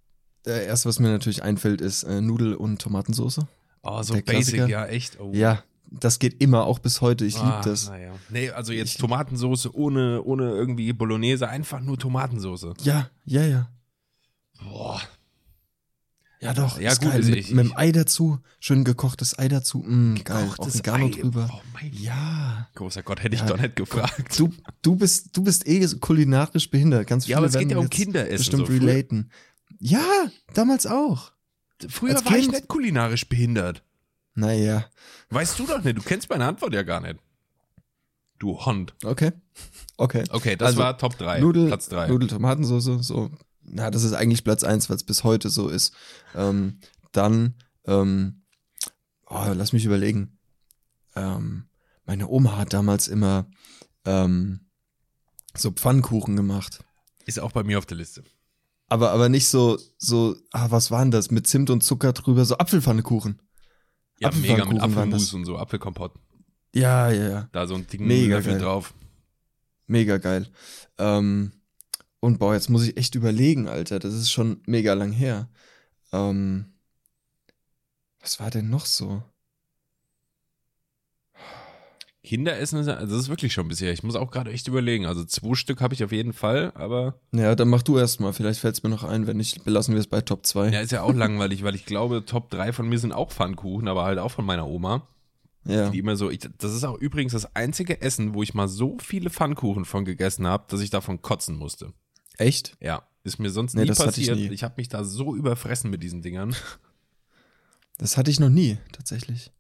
erste, 0.45 0.89
was 0.89 0.99
mir 0.99 1.09
natürlich 1.09 1.43
einfällt, 1.43 1.81
ist 1.81 2.05
äh, 2.05 2.21
Nudel- 2.21 2.55
und 2.55 2.81
Tomatensauce. 2.81 3.41
Oh, 3.83 4.03
so 4.03 4.15
Der 4.15 4.23
basic, 4.23 4.55
Klassiker. 4.55 4.69
ja, 4.69 4.87
echt. 4.87 5.21
Oh. 5.21 5.33
Ja, 5.35 5.63
das 5.91 6.19
geht 6.19 6.41
immer, 6.43 6.65
auch 6.65 6.79
bis 6.79 7.01
heute. 7.01 7.25
Ich 7.27 7.37
Ah, 7.37 7.59
liebe 7.61 7.71
das. 7.71 7.89
ja. 7.89 8.15
Nee, 8.31 8.51
also 8.51 8.73
jetzt 8.73 8.93
Ich- 8.93 8.97
Tomatensauce 8.99 9.73
ohne, 9.75 10.23
ohne 10.23 10.45
irgendwie 10.51 10.93
Bolognese, 10.93 11.49
einfach 11.49 11.81
nur 11.81 11.99
Tomatensauce. 11.99 12.69
Ja, 12.83 13.11
ja, 13.25 13.45
ja. 13.45 13.71
Boah. 14.63 15.01
Ja, 16.47 16.55
doch. 16.55 16.81
Ja, 16.81 16.93
gut, 16.95 17.01
geil. 17.03 17.11
also 17.13 17.31
mit, 17.31 17.39
ich- 17.39 17.51
mit 17.53 17.67
ich- 17.67 17.71
dem 17.73 17.79
Ei 17.79 17.93
dazu. 17.93 18.39
Schön 18.61 18.85
gekochtes 18.85 19.39
Ei 19.39 19.49
dazu. 19.49 19.79
Mm, 19.87 20.15
geil. 20.25 20.45
Auch 20.47 20.51
Gekochtes 20.53 20.79
Vegano 20.79 21.07
Ei. 21.07 21.11
drüber. 21.11 21.51
Oh 21.53 21.61
mein 21.75 21.93
Ja. 21.93 22.69
Großer 22.75 23.03
Gott, 23.03 23.23
hätte 23.23 23.35
ich 23.35 23.41
Ja. 23.43 23.47
doch 23.47 23.59
nicht 23.61 23.77
gefragt. 23.77 24.39
Du, 24.39 24.51
du, 24.83 24.97
bist, 24.97 25.37
du 25.37 25.43
bist 25.43 25.67
eh 25.69 25.87
kulinarisch 26.01 26.71
behindert. 26.71 27.07
Ganz 27.07 27.25
viele 27.25 27.33
Ja, 27.33 27.39
aber 27.39 27.47
es 27.47 27.59
geht 27.59 27.71
ja 27.71 27.79
um 27.79 27.91
Kinderessen. 27.91 28.37
Bestimmt 28.39 28.67
so. 28.67 28.73
Relaten. 28.73 29.31
Ja, 29.79 30.05
damals 30.55 30.87
auch. 30.87 31.33
Früher 31.89 32.17
Als 32.17 32.25
war 32.25 32.33
ich 32.37 32.43
Kind- 32.45 32.55
nicht 32.55 32.69
kulinarisch 32.69 33.29
behindert. 33.29 33.83
Naja, 34.35 34.87
Weißt 35.31 35.59
du 35.59 35.67
doch 35.67 35.83
nicht, 35.83 35.97
du 35.99 36.03
kennst 36.03 36.29
meine 36.31 36.45
Antwort 36.47 36.73
ja 36.75 36.83
gar 36.83 37.01
nicht. 37.01 37.17
Du 38.39 38.59
Hond. 38.65 38.95
okay. 39.05 39.33
Okay. 39.97 40.25
Okay, 40.31 40.57
das 40.57 40.67
Also, 40.69 40.79
war 40.81 40.99
Top 40.99 41.17
3. 41.17 41.41
Nudel, 41.41 41.69
Platz 41.69 41.89
3. 41.89 42.09
Nudel, 42.09 42.29
Tomatensauce, 42.29 43.07
so. 43.07 43.31
Na, 43.69 43.91
das 43.91 44.05
ist 44.05 44.13
eigentlich 44.13 44.45
Platz 44.45 44.63
eins, 44.63 44.89
weil 44.89 44.97
es 44.97 45.05
bis 45.05 45.25
heute 45.25 45.51
so 45.51 45.69
ist. 45.69 45.93
Ähm, 46.35 46.81
dann, 47.13 47.55
ähm, 47.85 48.43
oh, 49.27 49.47
lass 49.55 49.73
mich 49.73 49.85
überlegen. 49.85 50.39
Ähm, 51.15 51.65
meine 52.05 52.29
Oma 52.29 52.57
hat 52.57 52.73
damals 52.73 53.09
immer 53.09 53.51
ähm, 54.05 54.61
so 55.57 55.73
Pfannkuchen 55.73 56.37
gemacht. 56.37 56.85
Ist 57.25 57.41
auch 57.41 57.53
bei 57.53 57.65
mir 57.65 57.79
auf 57.79 57.87
der 57.87 57.97
Liste. 57.97 58.23
Aber, 58.89 59.11
aber 59.11 59.29
nicht 59.29 59.49
so, 59.49 59.79
so, 59.99 60.37
ah, 60.53 60.71
was 60.71 60.91
waren 60.93 61.11
das? 61.11 61.31
Mit 61.33 61.49
Zimt 61.49 61.71
und 61.71 61.83
Zucker 61.83 62.13
drüber, 62.13 62.45
so 62.45 62.59
Apfelpfannkuchen. 62.59 63.43
Ja, 64.21 64.31
mega 64.31 64.65
mit. 64.65 64.81
Apfelmus 64.81 65.35
und 65.35 65.45
so, 65.45 65.59
Apfelkompott. 65.59 66.13
Ja, 66.73 67.11
ja, 67.11 67.29
ja. 67.29 67.49
Da 67.53 67.67
so 67.67 67.75
ein 67.75 67.87
Ding 67.87 68.07
Mega 68.07 68.37
Löffel 68.37 68.53
geil. 68.53 68.63
drauf. 68.63 68.95
Mega 69.87 70.19
geil. 70.19 70.47
Ähm, 70.99 71.53
und 72.27 72.39
boah, 72.39 72.55
jetzt 72.55 72.69
muss 72.69 72.87
ich 72.87 72.97
echt 72.97 73.15
überlegen, 73.15 73.69
Alter. 73.69 73.99
Das 74.01 74.12
ist 74.12 74.33
schon 74.33 74.61
mega 74.67 74.95
lang 74.95 75.12
her. 75.12 75.49
Ähm, 76.12 76.75
was 78.21 78.41
war 78.41 78.51
denn 78.51 78.69
noch 78.69 78.85
so? 78.85 79.23
Kinderessen 82.25 82.81
ist, 82.81 82.89
also 82.89 83.15
das 83.15 83.23
ist 83.23 83.29
wirklich 83.29 83.53
schon 83.53 83.69
bisher. 83.69 83.93
Ich 83.93 84.03
muss 84.03 84.17
auch 84.17 84.33
gerade 84.33 84.51
echt 84.51 84.67
überlegen. 84.67 85.07
Also 85.07 85.25
zwei 85.25 85.55
Stück 85.55 85.81
habe 85.81 85.95
ich 85.95 86.03
auf 86.03 86.11
jeden 86.11 86.33
Fall, 86.33 86.73
aber 86.75 87.21
Ja, 87.31 87.55
dann 87.55 87.69
mach 87.69 87.83
du 87.83 87.97
erst 87.97 88.21
mal. 88.21 88.33
Vielleicht 88.33 88.59
fällt 88.59 88.75
es 88.75 88.83
mir 88.83 88.91
noch 88.91 89.05
ein. 89.05 89.29
Wenn 89.29 89.37
nicht, 89.37 89.65
belassen 89.65 89.95
wir 89.95 90.01
es 90.01 90.09
bei 90.09 90.21
Top 90.21 90.45
2. 90.45 90.71
ja, 90.71 90.81
ist 90.81 90.91
ja 90.91 91.03
auch 91.03 91.15
langweilig, 91.15 91.62
weil 91.62 91.77
ich 91.77 91.87
glaube, 91.87 92.25
Top 92.25 92.51
3 92.51 92.73
von 92.73 92.89
mir 92.89 92.99
sind 92.99 93.12
auch 93.12 93.31
Pfannkuchen, 93.31 93.87
aber 93.87 94.03
halt 94.03 94.19
auch 94.19 94.33
von 94.33 94.45
meiner 94.45 94.67
Oma. 94.67 95.07
Ja. 95.65 95.91
Die 95.91 96.01
immer 96.01 96.17
so, 96.17 96.29
ich, 96.29 96.41
das 96.59 96.75
ist 96.75 96.83
auch 96.83 96.99
übrigens 96.99 97.33
das 97.33 97.55
einzige 97.55 98.01
Essen, 98.01 98.35
wo 98.35 98.43
ich 98.43 98.55
mal 98.55 98.67
so 98.67 98.97
viele 99.01 99.31
Pfannkuchen 99.31 99.85
von 99.85 100.05
gegessen 100.05 100.49
habe, 100.49 100.65
dass 100.69 100.81
ich 100.81 100.91
davon 100.91 101.23
kotzen 101.23 101.57
musste. 101.57 101.93
Echt? 102.38 102.77
Ja, 102.81 103.03
ist 103.25 103.38
mir 103.38 103.51
sonst 103.51 103.75
Nee, 103.75 103.85
nie 103.85 103.90
ich 103.90 103.99
passiert. 103.99 104.37
nie. 104.37 104.49
Ich, 104.49 104.62
habe 104.62 104.75
mich 104.77 104.88
da 104.88 105.05
so 105.05 105.35
überfressen 105.35 105.90
mit 105.90 106.03
diesen 106.03 106.22
Dingern. 106.22 106.55
Das 107.99 108.18
hatte 108.18 108.31
ich 108.31 108.38
noch 108.38 108.51
nie, 108.51 108.77
tatsächlich. 108.92 109.51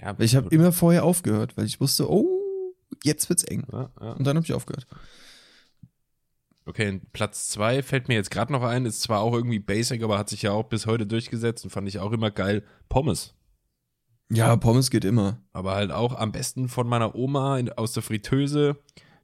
Ja, 0.00 0.14
Ich 0.20 0.36
habe 0.36 0.54
immer 0.54 0.70
vorher 0.70 1.02
aufgehört, 1.02 1.56
weil 1.56 1.66
ich 1.66 1.80
wusste, 1.80 2.08
oh, 2.08 2.76
jetzt 3.02 3.28
wird's 3.28 3.42
eng. 3.42 3.66
ja, 3.72 3.90
ja. 4.00 4.12
Und 4.12 4.24
dann 4.24 4.36
habe 4.36 4.46
ich 4.46 4.52
aufgehört. 4.52 4.86
Okay, 6.64 7.00
Platz 7.12 7.48
zwei 7.48 7.82
fällt 7.82 8.06
mir 8.06 8.14
jetzt 8.14 8.30
gerade 8.30 8.52
noch 8.52 8.62
ein, 8.62 8.86
ist 8.86 9.02
zwar 9.02 9.18
auch 9.20 9.34
irgendwie 9.34 9.58
basic, 9.58 10.04
aber 10.04 10.16
hat 10.16 10.28
sich 10.28 10.42
ja 10.42 10.52
auch 10.52 10.68
bis 10.68 10.86
heute 10.86 11.08
durchgesetzt 11.08 11.64
und 11.64 11.70
fand 11.70 11.88
ich 11.88 11.98
auch 11.98 12.12
immer 12.12 12.30
geil. 12.30 12.62
Pommes. 12.88 13.34
Ja, 14.30 14.54
Pommes 14.56 14.90
geht 14.90 15.04
immer. 15.04 15.42
Aber 15.52 15.74
halt 15.74 15.90
auch 15.90 16.14
am 16.16 16.30
besten 16.30 16.68
von 16.68 16.86
meiner 16.86 17.16
Oma 17.16 17.58
in, 17.58 17.72
aus 17.72 17.92
der 17.94 18.04
Fritteuse. 18.04 18.76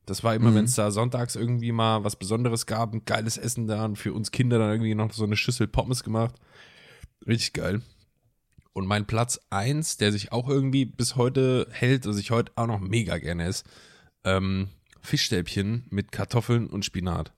Das 0.07 0.23
war 0.25 0.35
immer, 0.35 0.51
Mhm. 0.53 0.55
wenn 0.55 0.65
es 0.67 0.75
da 0.77 0.91
sonntags 0.91 1.35
irgendwie 1.37 1.73
mal 1.73 2.05
was 2.05 2.17
Besonderes 2.17 2.67
gab, 2.67 2.95
ein 2.95 3.05
geiles 3.05 3.37
Essen 3.39 3.67
da 3.67 3.85
und 3.85 3.97
für 3.97 4.13
uns 4.13 4.31
Kinder 4.31 4.59
dann 4.59 4.71
irgendwie 4.71 4.95
noch 4.95 5.13
so 5.13 5.25
eine 5.25 5.37
Schüssel 5.37 5.67
Pommes 5.67 6.05
gemacht. 6.05 6.35
Richtig 7.27 7.53
geil. 7.55 7.83
Und 8.73 8.87
mein 8.87 9.07
Platz 9.07 9.41
eins, 9.51 9.97
der 9.97 10.13
sich 10.13 10.33
auch 10.33 10.49
irgendwie 10.49 10.85
bis 10.85 11.17
heute 11.17 11.67
hält, 11.71 12.07
was 12.07 12.19
ich 12.19 12.31
heute 12.31 12.53
auch 12.57 12.67
noch 12.67 12.79
mega 12.81 13.19
gerne 13.19 13.45
esse, 13.47 13.65
ähm, 14.25 14.69
Fischstäbchen 15.01 15.87
mit 15.91 16.13
Kartoffeln 16.13 16.67
und 16.69 16.85
Spinat. 16.85 17.33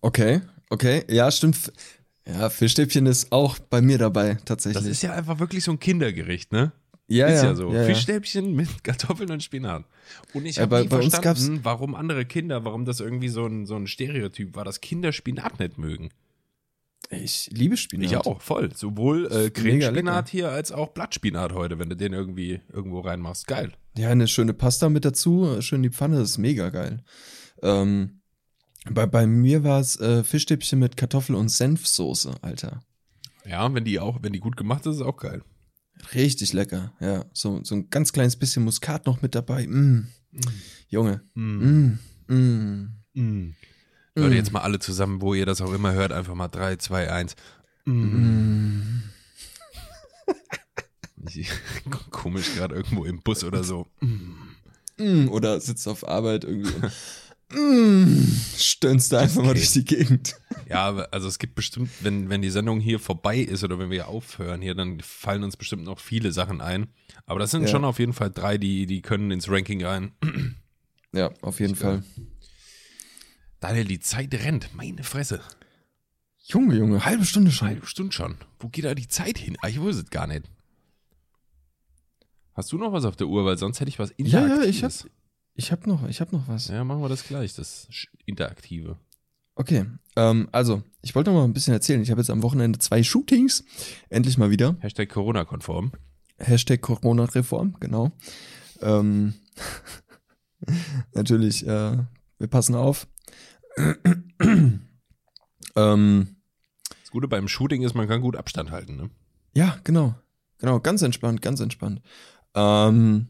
Okay, 0.00 0.40
okay. 0.70 1.04
Ja, 1.08 1.30
stimmt. 1.30 1.72
Ja, 2.26 2.50
Fischstäbchen 2.50 3.06
ist 3.06 3.32
auch 3.32 3.58
bei 3.58 3.80
mir 3.80 3.98
dabei, 3.98 4.36
tatsächlich. 4.44 4.82
Das 4.82 4.90
ist 4.90 5.02
ja 5.02 5.12
einfach 5.12 5.38
wirklich 5.38 5.64
so 5.64 5.70
ein 5.72 5.78
Kindergericht, 5.80 6.52
ne? 6.52 6.72
Ja, 7.08 7.26
ist 7.26 7.42
ja, 7.42 7.48
ja, 7.48 7.54
so. 7.54 7.72
Ja. 7.72 7.84
Fischstäbchen 7.84 8.54
mit 8.54 8.68
Kartoffeln 8.84 9.30
und 9.30 9.42
Spinat. 9.42 9.84
Und 10.34 10.46
ich 10.46 10.58
habe 10.58 10.82
nie 10.82 10.88
verstanden, 10.88 11.60
warum 11.62 11.94
andere 11.94 12.24
Kinder, 12.24 12.64
warum 12.64 12.84
das 12.84 13.00
irgendwie 13.00 13.28
so 13.28 13.46
ein, 13.46 13.66
so 13.66 13.76
ein 13.76 13.86
Stereotyp 13.86 14.54
war, 14.54 14.64
dass 14.64 14.80
Kinder 14.80 15.12
Spinat 15.12 15.58
nicht 15.58 15.78
mögen. 15.78 16.10
Ich 17.10 17.48
liebe 17.50 17.78
Spinat. 17.78 18.06
Ich 18.06 18.16
auch, 18.16 18.42
voll. 18.42 18.70
Sowohl 18.74 19.26
äh, 19.32 19.50
Cremespinat 19.50 20.28
hier 20.28 20.50
als 20.50 20.72
auch 20.72 20.88
Blattspinat 20.88 21.52
heute, 21.52 21.78
wenn 21.78 21.88
du 21.88 21.96
den 21.96 22.12
irgendwie 22.12 22.60
irgendwo 22.70 23.00
reinmachst. 23.00 23.46
Geil. 23.46 23.72
Ja, 23.96 24.10
eine 24.10 24.28
schöne 24.28 24.52
Pasta 24.52 24.90
mit 24.90 25.06
dazu, 25.06 25.62
schön 25.62 25.82
die 25.82 25.90
Pfanne, 25.90 26.18
das 26.18 26.30
ist 26.30 26.38
mega 26.38 26.68
geil. 26.68 27.02
Ähm, 27.62 28.20
bei, 28.90 29.06
bei 29.06 29.26
mir 29.26 29.64
war 29.64 29.80
es 29.80 29.98
äh, 29.98 30.22
Fischstäbchen 30.22 30.78
mit 30.78 30.96
Kartoffel- 30.96 31.34
und 31.34 31.48
Senfsoße, 31.48 32.34
Alter. 32.42 32.80
Ja, 33.46 33.72
wenn 33.72 33.84
die 33.84 33.98
auch, 33.98 34.18
wenn 34.22 34.34
die 34.34 34.40
gut 34.40 34.56
gemacht 34.58 34.84
ist, 34.84 34.96
ist 34.96 35.02
auch 35.02 35.16
geil. 35.16 35.42
Richtig 36.14 36.52
lecker, 36.52 36.92
ja. 37.00 37.24
So, 37.32 37.62
so 37.64 37.74
ein 37.74 37.90
ganz 37.90 38.12
kleines 38.12 38.36
bisschen 38.36 38.64
Muskat 38.64 39.06
noch 39.06 39.22
mit 39.22 39.34
dabei. 39.34 39.66
Mm. 39.66 40.08
Junge. 40.88 41.22
Mm. 41.34 41.98
Mm. 42.28 42.88
Mm. 43.14 43.54
Leute, 44.14 44.34
jetzt 44.34 44.52
mal 44.52 44.60
alle 44.60 44.78
zusammen, 44.78 45.20
wo 45.20 45.34
ihr 45.34 45.46
das 45.46 45.60
auch 45.60 45.72
immer 45.72 45.92
hört, 45.92 46.12
einfach 46.12 46.34
mal 46.34 46.48
3, 46.48 46.76
2, 46.76 47.10
1. 47.10 47.36
Mm. 47.84 49.02
Komisch 52.10 52.54
gerade 52.54 52.74
irgendwo 52.74 53.04
im 53.04 53.20
Bus 53.22 53.44
oder 53.44 53.64
so. 53.64 53.86
Mm. 54.98 55.28
Oder 55.28 55.60
sitzt 55.60 55.86
auf 55.88 56.06
Arbeit 56.06 56.44
irgendwie 56.44 56.72
mm. 57.52 58.24
stöhnst 58.56 59.12
da 59.12 59.20
einfach 59.20 59.42
mal 59.42 59.54
durch 59.54 59.72
die 59.72 59.84
Gegend. 59.84 60.36
Ja, 60.68 60.84
aber 60.86 61.12
also 61.12 61.28
es 61.28 61.38
gibt 61.38 61.54
bestimmt, 61.54 61.90
wenn, 62.02 62.28
wenn 62.28 62.42
die 62.42 62.50
Sendung 62.50 62.80
hier 62.80 62.98
vorbei 63.00 63.38
ist 63.38 63.64
oder 63.64 63.78
wenn 63.78 63.90
wir 63.90 64.08
aufhören 64.08 64.60
hier, 64.60 64.74
dann 64.74 65.00
fallen 65.00 65.42
uns 65.44 65.56
bestimmt 65.56 65.84
noch 65.84 65.98
viele 65.98 66.32
Sachen 66.32 66.60
ein. 66.60 66.88
Aber 67.26 67.38
das 67.40 67.50
sind 67.50 67.62
Ja. 67.62 67.68
schon 67.68 67.84
auf 67.84 67.98
jeden 67.98 68.12
Fall 68.12 68.30
drei, 68.30 68.58
die, 68.58 68.86
die 68.86 69.00
können 69.02 69.30
ins 69.30 69.48
Ranking 69.50 69.84
rein. 69.84 70.12
Ja, 71.12 71.30
auf 71.40 71.60
jeden 71.60 71.74
Fall. 71.74 72.02
Daniel, 73.60 73.86
die 73.86 73.98
Zeit 74.00 74.34
rennt. 74.34 74.74
Meine 74.74 75.02
Fresse. 75.02 75.40
Junge, 76.44 76.76
Junge, 76.76 77.04
halbe 77.04 77.24
Stunde 77.24 77.50
schon. 77.50 77.68
Halbe 77.68 77.86
Stunde 77.86 78.12
schon. 78.12 78.36
Wo 78.58 78.68
geht 78.68 78.84
da 78.84 78.94
die 78.94 79.08
Zeit 79.08 79.38
hin? 79.38 79.56
Ah, 79.62 79.68
ich 79.68 79.80
wusste 79.80 80.02
es 80.04 80.10
gar 80.10 80.26
nicht. 80.26 80.44
Hast 82.54 82.72
du 82.72 82.78
noch 82.78 82.92
was 82.92 83.04
auf 83.04 83.16
der 83.16 83.26
Uhr? 83.28 83.44
Weil 83.44 83.56
sonst 83.58 83.80
hätte 83.80 83.88
ich 83.88 83.98
was 83.98 84.10
Ja, 84.18 84.40
Interaktives. 84.44 84.64
ja, 84.64 84.68
ich 84.70 84.84
hab, 84.84 85.10
ich 85.58 85.72
hab 85.72 85.86
noch, 85.88 86.08
ich 86.08 86.20
hab 86.20 86.32
noch 86.32 86.46
was. 86.46 86.68
Ja, 86.68 86.84
machen 86.84 87.02
wir 87.02 87.08
das 87.08 87.24
gleich, 87.26 87.52
das 87.54 87.88
Interaktive. 88.24 88.96
Okay, 89.56 89.86
ähm, 90.14 90.48
also, 90.52 90.84
ich 91.02 91.16
wollte 91.16 91.30
noch 91.30 91.38
mal 91.38 91.44
ein 91.44 91.52
bisschen 91.52 91.74
erzählen. 91.74 92.00
Ich 92.00 92.12
habe 92.12 92.20
jetzt 92.20 92.30
am 92.30 92.44
Wochenende 92.44 92.78
zwei 92.78 93.02
Shootings. 93.02 93.64
Endlich 94.08 94.38
mal 94.38 94.50
wieder. 94.50 94.76
Hashtag 94.78 95.08
Corona-konform. 95.08 95.90
Hashtag 96.38 96.80
Corona-Reform, 96.80 97.74
genau. 97.80 98.12
Ähm, 98.80 99.34
natürlich, 101.12 101.66
äh, 101.66 101.96
wir 102.38 102.46
passen 102.48 102.76
auf. 102.76 103.08
ähm, 104.40 104.80
Das 105.74 107.10
Gute 107.10 107.26
beim 107.26 107.48
Shooting 107.48 107.82
ist, 107.82 107.94
man 107.94 108.06
kann 108.06 108.20
gut 108.20 108.36
Abstand 108.36 108.70
halten, 108.70 108.94
ne? 108.94 109.10
ja, 109.54 109.76
genau. 109.82 110.14
Genau, 110.58 110.78
ganz 110.78 111.02
entspannt, 111.02 111.42
ganz 111.42 111.58
entspannt. 111.58 112.00
Ähm, 112.54 113.28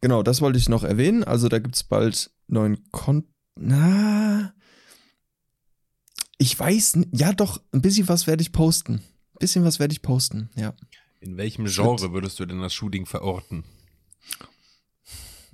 genau, 0.00 0.22
das 0.22 0.40
wollte 0.40 0.58
ich 0.58 0.68
noch 0.68 0.84
erwähnen. 0.84 1.24
Also 1.24 1.48
da 1.48 1.58
gibt's 1.58 1.82
bald 1.84 2.30
neuen 2.46 2.90
Kon... 2.90 3.28
Na... 3.56 4.54
Ich 6.40 6.56
weiß, 6.58 6.98
ja 7.12 7.32
doch, 7.32 7.60
ein 7.72 7.82
bisschen 7.82 8.06
was 8.08 8.28
werde 8.28 8.42
ich 8.42 8.52
posten. 8.52 8.94
Ein 9.34 9.38
bisschen 9.40 9.64
was 9.64 9.80
werde 9.80 9.92
ich 9.92 10.02
posten, 10.02 10.50
ja. 10.54 10.72
In 11.20 11.36
welchem 11.36 11.66
Genre 11.66 12.12
würdest 12.12 12.38
du 12.38 12.46
denn 12.46 12.60
das 12.60 12.72
Shooting 12.72 13.06
verorten? 13.06 13.64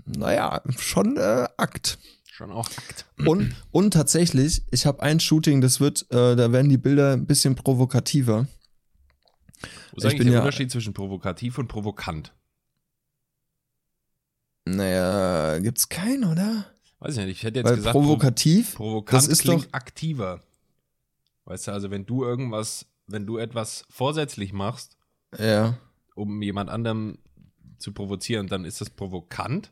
Naja, 0.05 0.63
schon 0.79 1.17
äh, 1.17 1.49
Akt. 1.57 1.99
Schon 2.31 2.51
auch 2.53 2.69
Akt. 2.69 3.07
Und, 3.25 3.55
und 3.71 3.93
tatsächlich, 3.93 4.63
ich 4.71 4.85
habe 4.85 5.03
ein 5.03 5.21
Shooting, 5.21 5.63
das 5.63 5.81
wird, 5.81 6.03
äh, 6.11 6.37
da 6.37 6.53
werden 6.53 6.69
die 6.69 6.77
Bilder 6.77 7.13
ein 7.15 7.25
bisschen 7.27 7.55
provokativer. 7.55 8.47
Wo 9.93 9.97
ist 9.97 10.05
Ich 10.05 10.05
eigentlich 10.05 10.19
bin 10.19 10.27
der 10.27 10.35
ja- 10.35 10.41
Unterschied 10.41 10.71
zwischen 10.71 10.93
provokativ 10.93 11.57
und 11.57 11.69
provokant? 11.69 12.35
Naja, 14.67 15.59
gibt's 15.59 15.89
keinen, 15.89 16.25
oder? 16.25 16.67
Weiß 17.01 17.17
ich 17.17 17.25
nicht, 17.27 17.39
ich 17.39 17.43
hätte 17.45 17.59
jetzt 17.61 17.69
Weil 17.69 17.77
gesagt, 17.77 17.93
Pro 17.93 18.01
provokativ, 18.03 18.75
provokant 18.77 19.17
das 19.23 19.29
ist 19.29 19.43
klingt 19.43 19.67
doch- 19.67 19.73
aktiver. 19.73 20.41
Weißt 21.45 21.67
du, 21.69 21.73
also 21.73 21.91
wenn 21.91 22.07
du 22.07 22.25
irgendwas, 22.25 22.87
wenn 23.07 23.27
du 23.27 23.37
etwas 23.37 23.85
vorsätzlich 23.91 24.53
machst, 24.55 24.97
ja, 25.39 25.77
um 26.15 26.41
jemand 26.41 26.71
anderem 26.71 27.19
zu 27.79 27.93
provozieren, 27.93 28.47
dann 28.47 28.65
ist 28.65 28.81
das 28.81 28.89
provokant. 28.89 29.71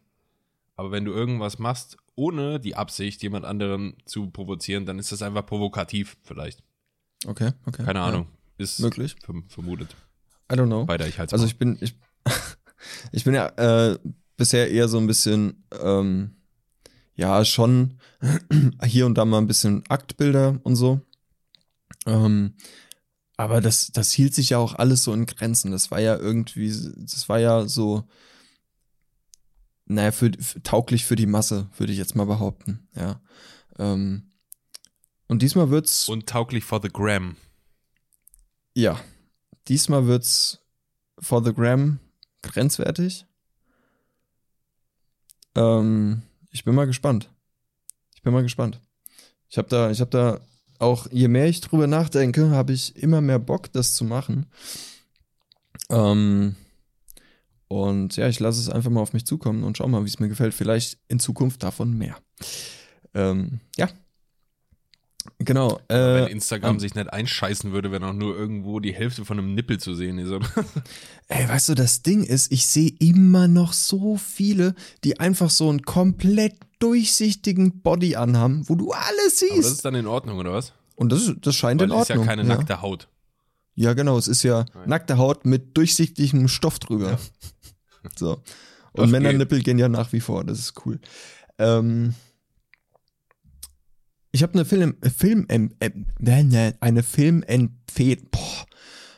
Aber 0.77 0.91
wenn 0.91 1.05
du 1.05 1.13
irgendwas 1.13 1.59
machst, 1.59 1.97
ohne 2.15 2.61
die 2.61 2.75
Absicht, 2.77 3.23
jemand 3.23 3.47
anderen 3.47 3.97
zu 4.05 4.29
provozieren, 4.31 4.85
dann 4.85 4.99
ist 4.99 5.13
das 5.13 5.23
einfach 5.23 5.47
provokativ, 5.47 6.17
vielleicht. 6.25 6.63
okay, 7.27 7.53
okay. 7.65 7.85
Keine 7.85 8.01
ja. 8.01 8.07
Ahnung. 8.07 8.27
Ist 8.59 8.81
Möglich. 8.81 9.17
verm- 9.25 9.49
vermutet. 9.49 9.97
I 10.51 10.57
don't 10.57 10.67
know. 10.67 10.87
Weiter, 10.87 11.07
ich 11.09 11.19
halte 11.19 11.33
Also 11.33 11.47
ich 11.47 11.57
bin, 11.59 11.79
ich, 11.81 11.95
ich 13.13 13.25
bin 13.25 13.33
ja 13.35 13.47
äh, 13.93 13.99
bisher 14.37 14.71
eher 14.71 14.89
so 14.89 14.99
ein 14.99 15.07
bisschen, 15.07 15.65
ähm, 15.81 16.37
ja, 17.15 17.45
schon 17.45 17.99
hier 18.85 19.07
und 19.07 19.17
da 19.17 19.25
mal 19.25 19.39
ein 19.39 19.47
bisschen 19.47 19.85
Aktbilder 19.89 20.61
und 20.63 20.77
so. 20.77 21.01
Ähm, 22.07 22.55
aber 23.37 23.61
das, 23.61 23.91
das 23.93 24.13
hielt 24.13 24.35
sich 24.35 24.51
ja 24.51 24.59
auch 24.59 24.75
alles 24.75 25.05
so 25.05 25.13
in 25.13 25.27
Grenzen. 25.27 25.73
Das 25.73 25.91
war 25.91 26.01
ja 26.01 26.17
irgendwie, 26.17 26.69
das 26.97 27.29
war 27.29 27.39
ja 27.39 27.67
so, 27.67 28.09
naja, 29.87 30.13
für, 30.13 30.31
für, 30.39 30.63
tauglich 30.63 31.05
für 31.05 31.17
die 31.17 31.27
Masse, 31.27 31.69
würde 31.77 31.93
ich 31.93 31.99
jetzt 31.99 32.15
mal 32.15 32.27
behaupten, 32.27 32.89
ja. 32.95 33.21
Ähm, 33.79 34.31
und 35.29 35.43
diesmal 35.43 35.71
wird's, 35.71 36.09
Und 36.09 36.29
tauglich 36.29 36.65
for 36.65 36.81
the 36.83 36.89
gram. 36.89 37.37
ja, 38.75 39.01
diesmal 39.69 40.07
wird's 40.07 40.61
for 41.19 41.43
the 41.43 41.55
gram 41.55 42.01
grenzwertig. 42.43 43.27
Ähm, 45.55 46.23
ich 46.51 46.65
bin 46.65 46.75
mal 46.75 46.87
gespannt. 46.87 47.31
Ich 48.15 48.23
bin 48.23 48.33
mal 48.33 48.43
gespannt. 48.43 48.81
Ich 49.49 49.59
habe 49.59 49.69
da, 49.69 49.91
ich 49.91 50.01
habe 50.01 50.11
da 50.11 50.41
auch, 50.79 51.07
je 51.11 51.29
mehr 51.29 51.47
ich 51.47 51.61
drüber 51.61 51.87
nachdenke, 51.87 52.51
habe 52.51 52.73
ich 52.73 52.97
immer 52.97 53.21
mehr 53.21 53.39
Bock, 53.39 53.73
das 53.73 53.95
zu 53.95 54.05
machen. 54.05 54.47
Ähm, 55.91 56.57
und 57.69 58.17
ja, 58.17 58.29
ich 58.29 58.41
lasse 58.41 58.61
es 58.61 58.69
einfach 58.69 58.91
mal 58.91 59.01
auf 59.01 59.13
mich 59.13 59.25
zukommen 59.25 59.65
und 59.65 59.79
schau 59.79 59.89
mal, 59.89 60.05
wie 60.05 60.09
es 60.09 60.19
mir 60.19 60.29
gefällt. 60.29 60.55
Vielleicht 60.55 60.99
in 61.09 61.19
Zukunft 61.19 61.63
davon 61.63 61.97
mehr. 61.97 62.17
Ähm, 63.15 63.61
ja. 63.77 63.89
Genau. 65.39 65.81
wenn 65.89 65.97
Äh, 66.27 66.31
Instagram 66.31 66.75
ähm, 66.75 66.81
sich 66.81 66.95
nicht 66.95 67.13
einscheißen 67.13 67.73
würde, 67.73 67.91
wenn 67.93 68.03
auch 68.05 68.13
nur 68.13 68.37
irgendwo 68.37 68.81
die 68.81 68.93
Hälfte 68.95 69.25
von 69.25 69.39
einem 69.39 69.55
Nippel 69.55 69.79
zu 69.79 69.95
sehen 69.95 70.19
ist. 70.19 70.31
Ey, 71.29 71.49
weißt 71.49 71.71
du, 71.71 71.75
das 71.75 72.03
Ding 72.03 72.25
ist, 72.25 72.51
ich 72.53 72.67
sehe 72.67 72.93
immer 72.99 73.49
noch 73.49 73.73
so 73.73 74.17
viele, 74.17 74.75
die 75.05 75.21
einfach 75.21 75.51
so 75.51 75.69
einen 75.69 75.83
komplett 75.83 76.55
durchsichtigen 76.79 77.81
Body 77.83 78.17
anhaben, 78.17 78.69
wo 78.69 78.75
du 78.75 78.91
alles 78.93 79.09
Aber 79.11 79.19
das 79.21 79.39
siehst. 79.39 79.73
ist 79.73 79.85
dann 79.85 79.95
in 79.95 80.07
Ordnung, 80.07 80.39
oder 80.39 80.53
was? 80.53 80.73
Und 80.97 81.11
das, 81.13 81.23
ist- 81.23 81.37
das 81.41 81.55
scheint 81.55 81.81
Weil 81.81 81.91
in 81.91 81.95
es 81.97 82.03
ist 82.03 82.09
ja 82.09 82.15
Ordnung. 82.17 82.27
keine 82.27 82.45
nackte 82.45 82.83
Haut. 82.83 83.09
Ja, 83.75 83.95
genau, 83.95 84.19
es 84.19 84.29
ist 84.29 84.43
ja 84.43 84.67
Nein. 84.75 84.89
nackte 84.89 85.17
Haut 85.19 85.47
mit 85.47 85.77
durchsichtigem 85.77 86.49
Stoff 86.49 86.79
drüber. 86.79 87.19
So. 88.17 88.37
Das 88.95 89.05
Und 89.05 89.11
Männernippel 89.11 89.63
gehen 89.63 89.79
ja 89.79 89.89
nach 89.89 90.13
wie 90.13 90.21
vor, 90.21 90.45
das 90.45 90.59
ist 90.59 90.75
cool. 90.85 91.01
Ähm, 91.59 92.15
ich 94.33 94.43
habe 94.43 94.55
eine 94.55 94.65
Film, 94.65 94.97
äh, 95.03 95.11
Film, 95.11 95.47
ähm, 95.49 95.75
ähm, 95.81 96.07
ne, 96.19 96.43
ne, 96.43 96.75
eine 96.81 97.03
Filmempfehlung. 97.03 98.29
Boah, 98.31 98.67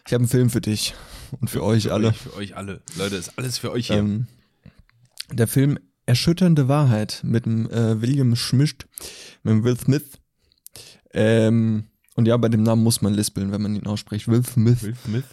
ich 0.07 0.12
habe 0.12 0.22
einen 0.22 0.29
Film 0.29 0.50
für 0.50 0.61
dich 0.61 0.94
und 1.40 1.48
für 1.48 1.62
euch 1.62 1.90
alle. 1.92 2.09
Euch, 2.09 2.18
für 2.18 2.35
euch 2.35 2.57
alle. 2.57 2.83
Leute, 2.96 3.16
ist 3.16 3.38
alles 3.38 3.59
für 3.59 3.70
euch 3.70 3.87
hier. 3.87 3.96
Ähm, 3.96 4.27
der 5.33 5.46
Film 5.46 5.79
Erschütternde 6.07 6.68
Wahrheit 6.68 7.20
mit 7.24 7.46
dem 7.46 7.70
äh, 7.70 8.03
William 8.03 8.37
Schmischt, 8.37 8.87
mit 9.42 9.53
dem 9.53 9.64
Will 9.64 9.79
Smith. 9.79 10.05
Ähm, 11.12 11.85
und 12.16 12.27
ja, 12.27 12.37
bei 12.37 12.48
dem 12.48 12.62
Namen 12.62 12.83
muss 12.83 13.00
man 13.00 13.14
lispeln, 13.14 13.53
wenn 13.53 13.62
man 13.62 13.74
ihn 13.74 13.87
ausspricht. 13.87 14.29
Will 14.29 14.44
Smith. 14.44 14.83
Will 14.83 14.96
Smith? 15.05 15.24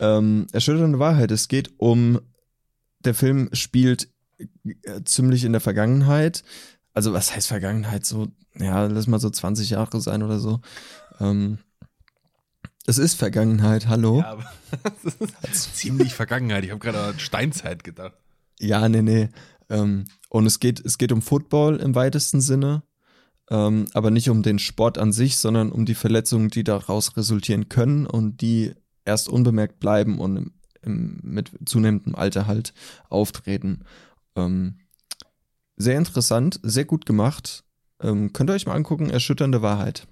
Ähm, 0.00 0.46
Erschütternde 0.52 0.98
Wahrheit. 0.98 1.30
Es 1.30 1.48
geht 1.48 1.72
um, 1.78 2.20
der 3.04 3.14
Film 3.14 3.48
spielt 3.52 4.08
äh, 4.82 5.02
ziemlich 5.04 5.44
in 5.44 5.52
der 5.52 5.60
Vergangenheit. 5.60 6.42
Also 6.92 7.12
was 7.12 7.34
heißt 7.34 7.48
Vergangenheit? 7.48 8.04
So, 8.04 8.28
ja, 8.58 8.86
lass 8.86 9.06
mal 9.06 9.20
so 9.20 9.30
20 9.30 9.70
Jahre 9.70 10.00
sein 10.00 10.22
oder 10.22 10.38
so. 10.38 10.60
Ähm, 11.20 11.58
es 12.86 12.98
ist 12.98 13.14
Vergangenheit, 13.14 13.86
hallo. 13.88 14.20
Ja, 14.20 14.32
aber 14.32 14.52
das 15.42 15.66
ist 15.66 15.76
ziemlich 15.76 16.14
Vergangenheit. 16.14 16.64
Ich 16.64 16.70
habe 16.70 16.80
gerade 16.80 17.00
an 17.00 17.18
Steinzeit 17.18 17.84
gedacht. 17.84 18.14
Ja, 18.58 18.88
nee, 18.88 19.02
nee. 19.02 19.28
Ähm, 19.68 20.06
und 20.28 20.46
es 20.46 20.60
geht, 20.60 20.84
es 20.84 20.98
geht 20.98 21.12
um 21.12 21.22
Football 21.22 21.76
im 21.76 21.94
weitesten 21.94 22.40
Sinne, 22.40 22.82
ähm, 23.50 23.86
aber 23.94 24.10
nicht 24.10 24.28
um 24.30 24.42
den 24.42 24.58
Sport 24.58 24.98
an 24.98 25.12
sich, 25.12 25.38
sondern 25.38 25.70
um 25.72 25.84
die 25.84 25.94
Verletzungen, 25.94 26.48
die 26.48 26.64
daraus 26.64 27.16
resultieren 27.16 27.68
können 27.68 28.06
und 28.06 28.40
die 28.40 28.74
erst 29.04 29.28
unbemerkt 29.28 29.78
bleiben 29.78 30.18
und 30.18 30.36
im, 30.36 30.52
im, 30.82 31.20
mit 31.22 31.50
zunehmendem 31.66 32.14
Alter 32.14 32.46
halt 32.46 32.74
auftreten. 33.08 33.84
Ähm, 34.36 34.80
sehr 35.76 35.96
interessant, 35.96 36.60
sehr 36.62 36.84
gut 36.84 37.06
gemacht. 37.06 37.64
Ähm, 38.00 38.32
könnt 38.32 38.50
ihr 38.50 38.54
euch 38.54 38.66
mal 38.66 38.74
angucken, 38.74 39.10
erschütternde 39.10 39.62
Wahrheit. 39.62 40.06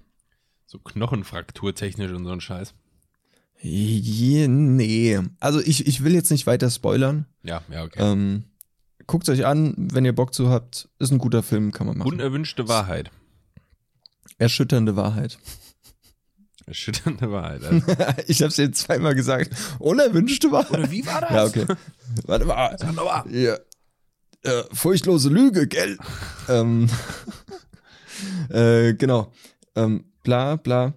So 0.65 0.79
Knochenfrakturtechnisch 0.79 2.11
und 2.11 2.25
so 2.25 2.31
ein 2.31 2.41
Scheiß. 2.41 2.73
Je, 3.61 4.47
nee. 4.47 5.19
Also 5.39 5.59
ich, 5.59 5.87
ich 5.87 6.03
will 6.03 6.13
jetzt 6.13 6.31
nicht 6.31 6.47
weiter 6.47 6.69
spoilern. 6.69 7.25
Ja, 7.43 7.61
ja, 7.69 7.83
okay. 7.83 7.99
Ähm, 7.99 8.43
Guckt 9.09 9.27
euch 9.27 9.43
an, 9.43 9.73
wenn 9.75 10.05
ihr 10.05 10.13
Bock 10.13 10.35
zu 10.35 10.51
habt. 10.51 10.87
Ist 10.99 11.11
ein 11.11 11.17
guter 11.17 11.41
Film, 11.41 11.71
kann 11.71 11.87
man 11.87 11.97
machen. 11.97 12.11
Unerwünschte 12.11 12.67
Wahrheit. 12.67 13.09
Erschütternde 14.37 14.95
Wahrheit. 14.95 15.39
Erschütternde 16.67 17.31
Wahrheit. 17.31 17.63
Also. 17.63 17.81
ich 18.27 18.43
hab's 18.43 18.57
jetzt 18.57 18.81
zweimal 18.81 19.15
gesagt. 19.15 19.49
Unerwünschte 19.79 20.51
Wahrheit. 20.51 20.71
Oder 20.77 20.91
wie 20.91 21.07
war 21.07 21.21
das? 21.21 21.31
Ja, 21.31 21.43
okay. 21.45 21.65
Warte 22.27 22.45
mal. 22.45 22.77
Sag 22.77 22.93
mal. 22.93 23.23
Ja. 23.31 23.57
Äh, 24.43 24.63
furchtlose 24.73 25.29
Lüge, 25.29 25.65
gell? 25.67 25.97
ähm, 26.47 26.87
äh, 28.49 28.93
genau. 28.93 29.31
Ähm, 29.75 30.05
bla, 30.23 30.55
bla. 30.55 30.93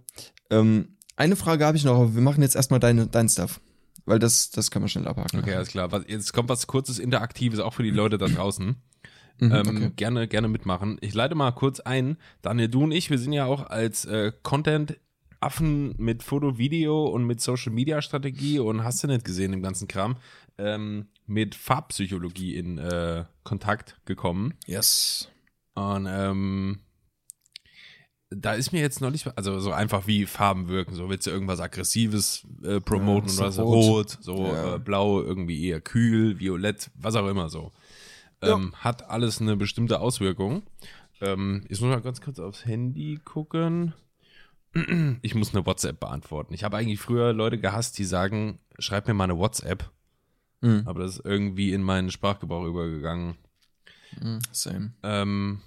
Ähm, 0.50 0.96
eine 1.16 1.36
Frage 1.36 1.66
habe 1.66 1.76
ich 1.76 1.84
noch, 1.84 1.96
aber 1.96 2.14
wir 2.14 2.22
machen 2.22 2.42
jetzt 2.42 2.56
erstmal 2.56 2.80
deine, 2.80 3.06
dein 3.06 3.28
Stuff. 3.28 3.60
Weil 4.04 4.18
das, 4.18 4.50
das 4.50 4.70
kann 4.70 4.82
man 4.82 4.88
schnell 4.88 5.06
abhaken. 5.06 5.40
Okay, 5.40 5.54
alles 5.54 5.68
klar. 5.68 5.92
Was, 5.92 6.04
jetzt 6.08 6.32
kommt 6.32 6.48
was 6.48 6.66
kurzes 6.66 6.98
Interaktives 6.98 7.60
auch 7.60 7.74
für 7.74 7.84
die 7.84 7.90
Leute 7.90 8.18
da 8.18 8.26
draußen. 8.26 8.76
Mhm, 9.38 9.52
ähm, 9.52 9.68
okay. 9.68 9.90
Gerne, 9.96 10.28
gerne 10.28 10.48
mitmachen. 10.48 10.98
Ich 11.00 11.14
leite 11.14 11.34
mal 11.34 11.52
kurz 11.52 11.80
ein. 11.80 12.16
Daniel, 12.42 12.68
du 12.68 12.84
und 12.84 12.92
ich, 12.92 13.10
wir 13.10 13.18
sind 13.18 13.32
ja 13.32 13.44
auch 13.44 13.70
als 13.70 14.04
äh, 14.04 14.32
Content-Affen 14.42 15.94
mit 15.98 16.22
Foto, 16.22 16.58
Video 16.58 17.06
und 17.06 17.24
mit 17.24 17.40
Social-Media-Strategie 17.40 18.58
und 18.58 18.82
hast 18.84 19.02
du 19.02 19.06
nicht 19.06 19.24
gesehen 19.24 19.52
im 19.52 19.62
ganzen 19.62 19.88
Kram, 19.88 20.16
ähm, 20.58 21.06
mit 21.26 21.54
Farbpsychologie 21.54 22.56
in 22.56 22.78
äh, 22.78 23.24
Kontakt 23.44 24.00
gekommen. 24.04 24.54
Yes. 24.66 25.28
Und 25.74 26.06
ähm, 26.10 26.80
da 28.36 28.54
ist 28.54 28.72
mir 28.72 28.80
jetzt 28.80 29.00
neulich, 29.00 29.26
also 29.36 29.58
so 29.60 29.72
einfach 29.72 30.06
wie 30.06 30.26
Farben 30.26 30.68
wirken, 30.68 30.94
so 30.94 31.08
willst 31.08 31.26
du 31.26 31.30
irgendwas 31.30 31.60
Aggressives 31.60 32.46
äh, 32.62 32.80
promoten 32.80 33.28
Ja, 33.30 33.38
oder 33.40 33.52
so 33.52 33.62
rot. 33.64 34.18
so 34.20 34.46
Ja. 34.46 34.76
äh, 34.76 34.78
blau, 34.78 35.20
irgendwie 35.22 35.66
eher 35.68 35.80
kühl, 35.80 36.38
violett, 36.38 36.90
was 36.94 37.14
auch 37.16 37.28
immer 37.28 37.48
so. 37.48 37.72
Ja. 38.42 38.54
Ähm, 38.54 38.74
hat 38.76 39.08
alles 39.08 39.40
eine 39.40 39.56
bestimmte 39.56 40.00
Auswirkung. 40.00 40.62
Ähm, 41.20 41.64
ich 41.68 41.80
muss 41.80 41.90
mal 41.90 42.00
ganz 42.00 42.20
kurz 42.20 42.38
aufs 42.38 42.64
Handy 42.66 43.20
gucken. 43.24 43.94
Ich 45.22 45.34
muss 45.34 45.54
eine 45.54 45.66
WhatsApp 45.66 46.00
beantworten. 46.00 46.54
Ich 46.54 46.64
habe 46.64 46.78
eigentlich 46.78 46.98
früher 46.98 47.32
Leute 47.34 47.58
gehasst, 47.58 47.98
die 47.98 48.04
sagen, 48.04 48.58
schreib 48.78 49.06
mir 49.06 49.12
mal 49.14 49.24
eine 49.24 49.36
WhatsApp, 49.38 49.90
Mhm. 50.62 50.82
aber 50.86 51.00
das 51.02 51.18
ist 51.18 51.24
irgendwie 51.26 51.72
in 51.72 51.82
meinen 51.82 52.10
Sprachgebrauch 52.10 52.64
übergegangen. 52.64 53.34
Mhm, 54.20 54.38
Same. 54.52 54.92
Ähm, 55.02 55.60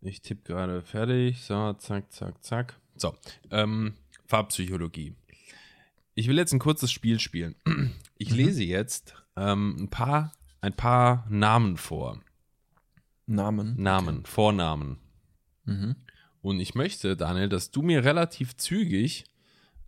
ich 0.00 0.22
tippe 0.22 0.42
gerade 0.44 0.82
fertig. 0.82 1.42
So, 1.42 1.72
zack, 1.74 2.12
zack, 2.12 2.42
zack. 2.42 2.80
So, 2.96 3.14
ähm, 3.50 3.94
Farbpsychologie. 4.26 5.14
Ich 6.14 6.28
will 6.28 6.36
jetzt 6.36 6.52
ein 6.52 6.58
kurzes 6.58 6.92
Spiel 6.92 7.20
spielen. 7.20 7.54
Ich 8.18 8.30
lese 8.30 8.62
jetzt 8.62 9.14
ähm, 9.36 9.76
ein 9.78 9.88
paar, 9.88 10.32
ein 10.60 10.74
paar 10.74 11.26
Namen 11.30 11.78
vor. 11.78 12.20
Namen. 13.26 13.80
Namen, 13.80 14.26
Vornamen. 14.26 14.98
Mhm. 15.64 15.96
Und 16.42 16.60
ich 16.60 16.74
möchte, 16.74 17.16
Daniel, 17.16 17.48
dass 17.48 17.70
du 17.70 17.80
mir 17.82 18.04
relativ 18.04 18.56
zügig 18.56 19.24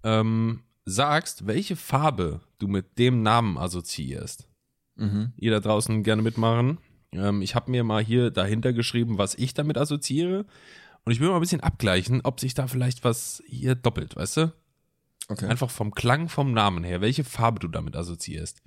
ähm, 0.04 0.62
sagst, 0.84 1.46
welche 1.46 1.76
Farbe 1.76 2.40
du 2.58 2.68
mit 2.68 2.98
dem 2.98 3.22
Namen 3.22 3.58
assoziierst. 3.58 4.48
Mhm. 4.96 5.32
Ihr 5.36 5.50
da 5.50 5.60
draußen 5.60 6.02
gerne 6.02 6.22
mitmachen. 6.22 6.78
Ähm, 7.12 7.42
ich 7.42 7.54
habe 7.54 7.70
mir 7.70 7.84
mal 7.84 8.02
hier 8.02 8.30
dahinter 8.30 8.72
geschrieben, 8.72 9.18
was 9.18 9.34
ich 9.34 9.54
damit 9.54 9.78
assoziiere. 9.78 10.46
Und 11.04 11.12
ich 11.12 11.20
will 11.20 11.28
mal 11.28 11.36
ein 11.36 11.40
bisschen 11.40 11.60
abgleichen, 11.60 12.20
ob 12.22 12.40
sich 12.40 12.54
da 12.54 12.66
vielleicht 12.66 13.04
was 13.04 13.42
hier 13.46 13.74
doppelt, 13.74 14.16
weißt 14.16 14.36
du? 14.38 14.52
Okay. 15.28 15.46
Einfach 15.46 15.70
vom 15.70 15.92
Klang, 15.92 16.28
vom 16.28 16.52
Namen 16.52 16.84
her, 16.84 17.00
welche 17.00 17.24
Farbe 17.24 17.60
du 17.60 17.68
damit 17.68 17.96
assoziierst. 17.96 18.62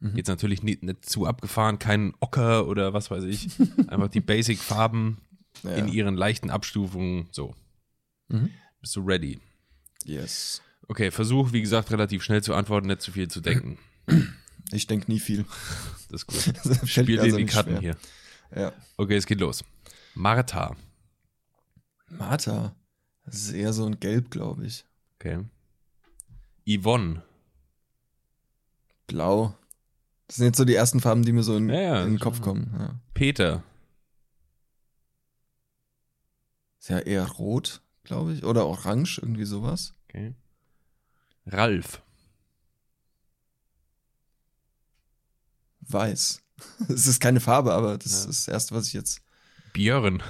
Mhm. 0.00 0.16
Jetzt 0.16 0.28
natürlich 0.28 0.62
nicht, 0.62 0.82
nicht 0.82 1.08
zu 1.08 1.26
abgefahren, 1.26 1.78
kein 1.78 2.14
Ocker 2.20 2.66
oder 2.66 2.92
was 2.92 3.10
weiß 3.10 3.24
ich. 3.24 3.48
Einfach 3.88 4.08
die 4.08 4.20
Basic-Farben 4.20 5.18
ja. 5.62 5.70
in 5.70 5.88
ihren 5.88 6.16
leichten 6.16 6.50
Abstufungen. 6.50 7.28
So. 7.32 7.54
Mhm. 8.28 8.50
Bist 8.80 8.96
du 8.96 9.00
ready? 9.00 9.38
Yes. 10.04 10.62
Okay, 10.88 11.10
versuch, 11.10 11.52
wie 11.52 11.62
gesagt, 11.62 11.90
relativ 11.90 12.22
schnell 12.22 12.42
zu 12.42 12.54
antworten, 12.54 12.86
nicht 12.86 13.00
zu 13.00 13.12
viel 13.12 13.28
zu 13.28 13.40
denken. 13.40 13.78
Ich 14.72 14.86
denke 14.86 15.10
nie 15.10 15.20
viel. 15.20 15.44
Das 16.08 16.22
ist 16.22 16.26
gut. 16.28 16.54
Das 16.64 16.88
Spiel 16.88 17.06
dir 17.16 17.22
also 17.22 17.36
die 17.36 17.46
Karten 17.46 17.70
schwer. 17.78 17.80
hier. 17.80 17.96
Ja. 18.54 18.72
Okay, 18.96 19.16
es 19.16 19.26
geht 19.26 19.40
los. 19.40 19.64
Martha. 20.14 20.76
Martha. 22.08 22.76
Das 23.24 23.34
ist 23.34 23.52
eher 23.52 23.72
so 23.72 23.84
ein 23.86 23.98
Gelb, 23.98 24.30
glaube 24.30 24.64
ich. 24.64 24.84
Okay. 25.18 25.44
Yvonne. 26.68 27.22
Blau. 29.08 29.56
Das 30.28 30.36
sind 30.36 30.46
jetzt 30.46 30.58
so 30.58 30.64
die 30.64 30.74
ersten 30.76 31.00
Farben, 31.00 31.24
die 31.24 31.32
mir 31.32 31.42
so 31.42 31.56
in, 31.56 31.68
Ja, 31.68 31.80
ja, 31.80 32.02
in 32.04 32.10
den. 32.14 32.18
Kopf 32.20 32.40
kommen. 32.40 32.72
Ja. 32.78 33.00
Peter. 33.14 33.64
Ist 36.78 36.88
ja 36.90 36.98
eher 37.00 37.26
rot, 37.26 37.80
glaube 38.04 38.32
ich. 38.32 38.44
Oder 38.44 38.66
orange, 38.66 39.18
irgendwie 39.18 39.44
sowas. 39.44 39.92
Okay. 40.08 40.34
Ralf. 41.46 42.00
Weiß. 45.88 46.42
Es 46.88 47.06
ist 47.06 47.20
keine 47.20 47.40
Farbe, 47.40 47.74
aber 47.74 47.98
das 47.98 48.12
Ja. 48.12 48.18
ist 48.30 48.46
das 48.46 48.48
erste, 48.48 48.74
was 48.74 48.86
ich 48.88 48.94
jetzt. 48.94 49.20
Björn. 49.72 50.22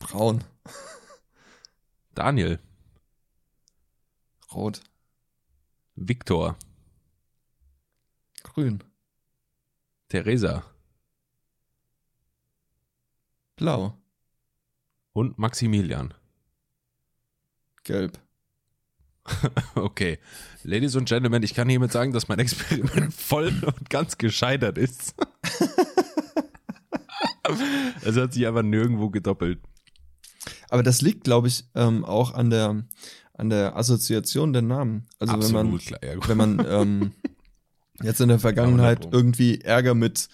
Braun. 0.00 0.42
Daniel. 2.14 2.58
Rot. 4.52 4.82
Viktor. 5.94 6.56
Grün. 8.42 8.82
Theresa. 10.08 10.64
Blau. 13.56 13.96
Und 15.12 15.38
Maximilian. 15.38 16.14
Gelb. 17.84 18.18
Okay. 19.74 20.18
Ladies 20.62 20.94
und 20.96 21.08
Gentlemen, 21.08 21.42
ich 21.42 21.54
kann 21.54 21.68
hiermit 21.68 21.92
sagen, 21.92 22.12
dass 22.12 22.28
mein 22.28 22.38
Experiment 22.38 23.14
voll 23.16 23.52
und 23.64 23.90
ganz 23.90 24.18
gescheitert 24.18 24.78
ist. 24.78 25.14
Es 28.02 28.16
hat 28.16 28.32
sich 28.32 28.46
aber 28.46 28.62
nirgendwo 28.62 29.10
gedoppelt. 29.10 29.60
Aber 30.68 30.84
das 30.84 31.02
liegt, 31.02 31.24
glaube 31.24 31.48
ich, 31.48 31.64
ähm, 31.74 32.04
auch 32.04 32.32
an 32.32 32.48
der, 32.48 32.84
an 33.34 33.50
der 33.50 33.76
Assoziation 33.76 34.52
der 34.52 34.62
Namen. 34.62 35.08
Also 35.18 35.42
wenn 35.42 35.52
man, 35.52 35.78
klar. 35.78 36.00
Ja, 36.04 36.28
wenn 36.28 36.36
man 36.36 36.66
ähm, 36.68 37.12
jetzt 38.02 38.20
in 38.20 38.28
der 38.28 38.38
Vergangenheit 38.38 39.02
drum. 39.02 39.12
irgendwie 39.12 39.60
Ärger 39.62 39.94
mit 39.94 40.28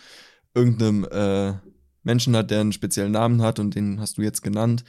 irgendeinem 0.55 1.05
äh, 1.11 1.55
Menschen 2.03 2.37
hat, 2.37 2.51
der 2.51 2.61
einen 2.61 2.73
speziellen 2.73 3.13
Namen 3.13 3.41
hat 3.41 3.59
und 3.59 3.75
den 3.75 3.99
hast 3.99 4.19
du 4.19 4.23
jetzt 4.23 4.43
genannt 4.43 4.85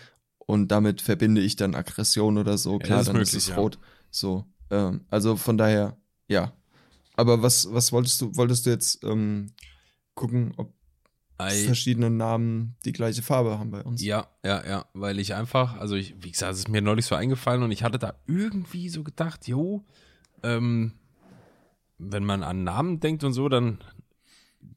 und 0.47 0.69
damit 0.69 1.01
verbinde 1.01 1.41
ich 1.41 1.55
dann 1.55 1.75
Aggression 1.75 2.37
oder 2.37 2.57
so, 2.57 2.79
klar, 2.79 2.99
das 2.99 3.01
ist 3.01 3.07
dann 3.07 3.15
möglich, 3.17 3.33
ist 3.33 3.43
es 3.43 3.49
ja. 3.49 3.55
rot. 3.55 3.79
So, 4.09 4.45
ähm, 4.69 5.05
also 5.09 5.35
von 5.35 5.57
daher, 5.57 5.97
ja. 6.27 6.53
Aber 7.15 7.41
was, 7.41 7.71
was 7.71 7.91
wolltest 7.91 8.21
du, 8.21 8.35
wolltest 8.35 8.65
du 8.65 8.69
jetzt 8.69 9.03
ähm, 9.03 9.51
gucken, 10.13 10.53
ob 10.57 10.73
Ei. 11.37 11.65
verschiedene 11.65 12.09
Namen 12.09 12.75
die 12.85 12.91
gleiche 12.91 13.21
Farbe 13.21 13.57
haben 13.57 13.71
bei 13.71 13.83
uns? 13.83 14.03
Ja, 14.03 14.27
ja, 14.43 14.65
ja, 14.65 14.85
weil 14.93 15.19
ich 15.19 15.33
einfach, 15.33 15.77
also 15.77 15.95
ich, 15.95 16.15
wie 16.23 16.31
gesagt, 16.31 16.53
es 16.53 16.59
ist 16.59 16.69
mir 16.69 16.81
neulich 16.81 17.05
so 17.05 17.15
eingefallen 17.15 17.63
und 17.63 17.71
ich 17.71 17.83
hatte 17.83 17.99
da 17.99 18.15
irgendwie 18.27 18.89
so 18.89 19.03
gedacht, 19.03 19.47
jo, 19.47 19.85
ähm, 20.43 20.93
wenn 21.97 22.23
man 22.23 22.43
an 22.43 22.63
Namen 22.63 22.99
denkt 22.99 23.23
und 23.23 23.33
so, 23.33 23.49
dann 23.49 23.83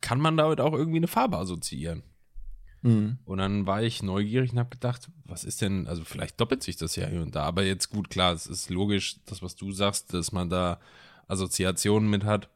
kann 0.01 0.21
man 0.21 0.37
damit 0.37 0.61
auch 0.61 0.73
irgendwie 0.73 0.99
eine 0.99 1.09
Farbe 1.09 1.39
assoziieren. 1.39 2.03
Mhm. 2.83 3.19
Und 3.25 3.39
dann 3.39 3.67
war 3.67 3.83
ich 3.83 4.03
neugierig 4.03 4.53
und 4.53 4.59
habe 4.59 4.71
gedacht, 4.71 5.11
was 5.25 5.45
ist 5.45 5.61
denn, 5.61 5.87
also 5.87 6.05
vielleicht 6.05 6.41
doppelt 6.41 6.63
sich 6.63 6.77
das 6.77 6.97
ja 6.97 7.07
hier 7.07 7.21
und 7.23 7.35
da, 7.35 7.45
aber 7.45 7.63
jetzt 7.65 7.91
gut, 7.91 8.09
klar, 8.11 8.33
es 8.33 8.47
ist 8.47 8.71
logisch, 8.71 9.17
das, 9.27 9.43
was 9.43 9.55
du 9.55 9.71
sagst, 9.73 10.15
dass 10.15 10.33
man 10.33 10.49
da 10.49 10.81
Assoziationen 11.29 12.09
mit 12.09 12.25
hat. 12.25 12.49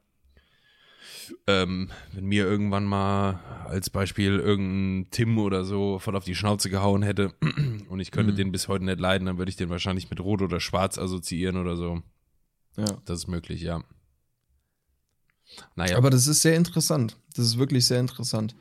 Ähm, 1.47 1.89
wenn 2.11 2.25
mir 2.25 2.45
irgendwann 2.45 2.85
mal 2.85 3.39
als 3.67 3.89
Beispiel 3.89 4.37
irgendein 4.37 5.09
Tim 5.11 5.37
oder 5.39 5.63
so 5.63 5.97
voll 5.99 6.15
auf 6.15 6.23
die 6.23 6.35
Schnauze 6.35 6.69
gehauen 6.69 7.01
hätte 7.01 7.33
und 7.89 7.99
ich 7.99 8.11
könnte 8.11 8.31
Mhm. 8.33 8.37
den 8.37 8.51
bis 8.51 8.67
heute 8.67 8.85
nicht 8.85 8.99
leiden, 8.99 9.25
dann 9.25 9.37
würde 9.37 9.49
ich 9.49 9.55
den 9.55 9.69
wahrscheinlich 9.69 10.09
mit 10.09 10.19
Rot 10.19 10.41
oder 10.41 10.59
Schwarz 10.59 10.97
assoziieren 10.97 11.57
oder 11.57 11.75
so. 11.75 12.01
Ja. 12.77 12.85
Das 13.05 13.19
ist 13.19 13.27
möglich, 13.27 13.61
ja. 13.61 13.83
Naja, 15.75 15.97
Aber 15.97 16.09
das 16.09 16.27
ist 16.27 16.41
sehr 16.41 16.55
interessant. 16.55 17.17
Das 17.35 17.45
ist 17.45 17.57
wirklich 17.57 17.85
sehr 17.85 17.99
interessant. 17.99 18.55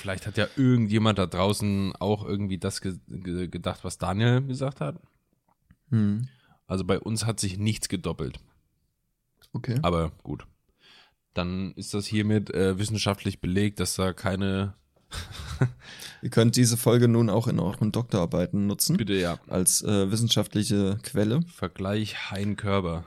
Vielleicht 0.00 0.26
hat 0.26 0.36
ja 0.36 0.46
irgendjemand 0.56 1.18
da 1.18 1.26
draußen 1.26 1.94
auch 1.96 2.24
irgendwie 2.24 2.58
das 2.58 2.80
ge 2.80 2.98
ge 3.08 3.48
gedacht, 3.48 3.84
was 3.84 3.98
Daniel 3.98 4.42
gesagt 4.42 4.80
hat. 4.80 4.96
Mhm. 5.90 6.28
Also 6.66 6.84
bei 6.84 6.98
uns 6.98 7.26
hat 7.26 7.40
sich 7.40 7.58
nichts 7.58 7.88
gedoppelt. 7.88 8.40
Okay. 9.52 9.78
Aber 9.82 10.12
gut. 10.22 10.46
Dann 11.34 11.72
ist 11.72 11.94
das 11.94 12.06
hiermit 12.06 12.50
äh, 12.50 12.78
wissenschaftlich 12.78 13.40
belegt, 13.40 13.80
dass 13.80 13.94
da 13.94 14.12
keine 14.12 14.74
Ihr 16.22 16.30
könnt 16.30 16.56
diese 16.56 16.76
Folge 16.76 17.08
nun 17.08 17.30
auch 17.30 17.46
in 17.46 17.58
euren 17.58 17.92
Doktorarbeiten 17.92 18.66
nutzen. 18.66 18.96
Bitte 18.96 19.14
ja. 19.14 19.38
Als 19.48 19.82
äh, 19.82 20.10
wissenschaftliche 20.10 20.98
Quelle. 21.02 21.42
Vergleich 21.42 22.30
Hein 22.30 22.56
Körber. 22.56 23.04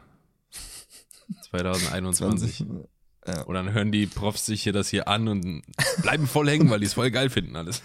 2021. 1.49 2.57
20, 2.57 2.85
ja. 3.28 3.41
Und 3.43 3.55
dann 3.55 3.74
hören 3.74 3.91
die 3.91 4.05
Profs 4.05 4.45
sich 4.45 4.63
hier 4.63 4.74
das 4.74 4.89
hier 4.89 5.07
an 5.07 5.28
und 5.28 5.61
bleiben 6.01 6.28
voll 6.28 6.49
hängen, 6.49 6.69
weil 6.69 6.80
die 6.80 6.86
es 6.86 6.93
voll 6.93 7.11
geil 7.11 7.30
finden 7.30 7.55
alles. 7.55 7.82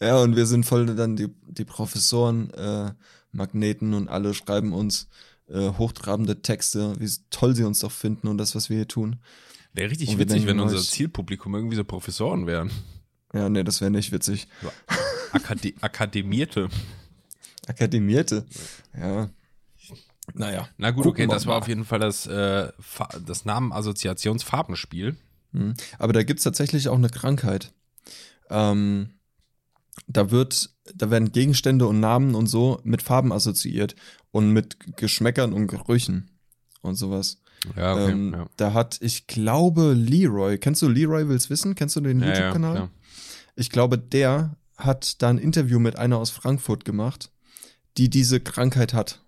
Ja, 0.00 0.18
und 0.18 0.36
wir 0.36 0.46
sind 0.46 0.64
voll 0.64 0.86
dann 0.86 1.16
die, 1.16 1.28
die 1.46 1.64
Professoren, 1.64 2.50
äh, 2.50 2.92
Magneten 3.32 3.94
und 3.94 4.08
alle 4.08 4.34
schreiben 4.34 4.72
uns 4.72 5.08
äh, 5.48 5.70
hochtrabende 5.70 6.42
Texte, 6.42 6.94
wie 6.98 7.10
toll 7.30 7.54
sie 7.54 7.64
uns 7.64 7.80
doch 7.80 7.92
finden 7.92 8.28
und 8.28 8.38
das, 8.38 8.54
was 8.54 8.70
wir 8.70 8.76
hier 8.76 8.88
tun. 8.88 9.16
Wäre 9.72 9.90
richtig 9.90 10.10
Und 10.10 10.18
witzig, 10.18 10.46
wenn 10.46 10.60
unser 10.60 10.78
Zielpublikum 10.78 11.54
irgendwie 11.54 11.76
so 11.76 11.84
Professoren 11.84 12.46
wären. 12.46 12.70
Ja, 13.32 13.48
nee, 13.48 13.64
das 13.64 13.80
wäre 13.80 13.90
nicht 13.90 14.12
witzig. 14.12 14.46
Akade 15.32 15.74
Akademierte. 15.80 16.68
Akademierte. 17.66 18.46
Ja. 18.96 19.30
Naja. 20.32 20.68
Na 20.78 20.90
gut, 20.90 21.04
Gucken 21.04 21.24
okay, 21.26 21.34
das 21.34 21.46
war 21.46 21.58
auf 21.58 21.68
jeden 21.68 21.84
Fall 21.84 21.98
das, 21.98 22.26
äh, 22.26 22.72
das 23.26 23.44
Namen-Assoziationsfarbenspiel. 23.44 25.16
Mhm. 25.52 25.74
Aber 25.98 26.12
da 26.12 26.22
gibt's 26.22 26.44
tatsächlich 26.44 26.88
auch 26.88 26.96
eine 26.96 27.10
Krankheit. 27.10 27.72
Ähm, 28.50 29.10
da 30.06 30.30
wird, 30.30 30.70
da 30.94 31.10
werden 31.10 31.32
Gegenstände 31.32 31.86
und 31.86 32.00
Namen 32.00 32.34
und 32.34 32.46
so 32.46 32.80
mit 32.84 33.02
Farben 33.02 33.32
assoziiert 33.32 33.94
und 34.30 34.50
mit 34.50 34.96
Geschmäckern 34.96 35.52
und 35.52 35.68
Gerüchen 35.68 36.30
und 36.80 36.96
sowas. 36.96 37.40
Ja, 37.76 37.94
okay. 37.94 38.12
ähm, 38.12 38.32
ja. 38.34 38.46
Da 38.56 38.72
hat, 38.72 38.98
ich 39.00 39.26
glaube, 39.26 39.92
Leroy. 39.92 40.58
Kennst 40.58 40.82
du 40.82 40.88
Leroy 40.88 41.28
will's 41.28 41.48
wissen? 41.50 41.74
Kennst 41.74 41.96
du 41.96 42.00
den 42.00 42.20
Ja, 42.20 42.26
ja, 42.26 42.32
YouTube-Kanal? 42.34 42.74
klar. 42.74 42.90
ich 43.56 43.70
glaube, 43.70 43.98
der 43.98 44.56
hat 44.76 45.22
da 45.22 45.30
ein 45.30 45.38
Interview 45.38 45.78
mit 45.78 45.96
einer 45.96 46.18
aus 46.18 46.30
Frankfurt 46.30 46.84
gemacht, 46.84 47.30
die 47.96 48.10
diese 48.10 48.40
Krankheit 48.40 48.92
hat. 48.92 49.20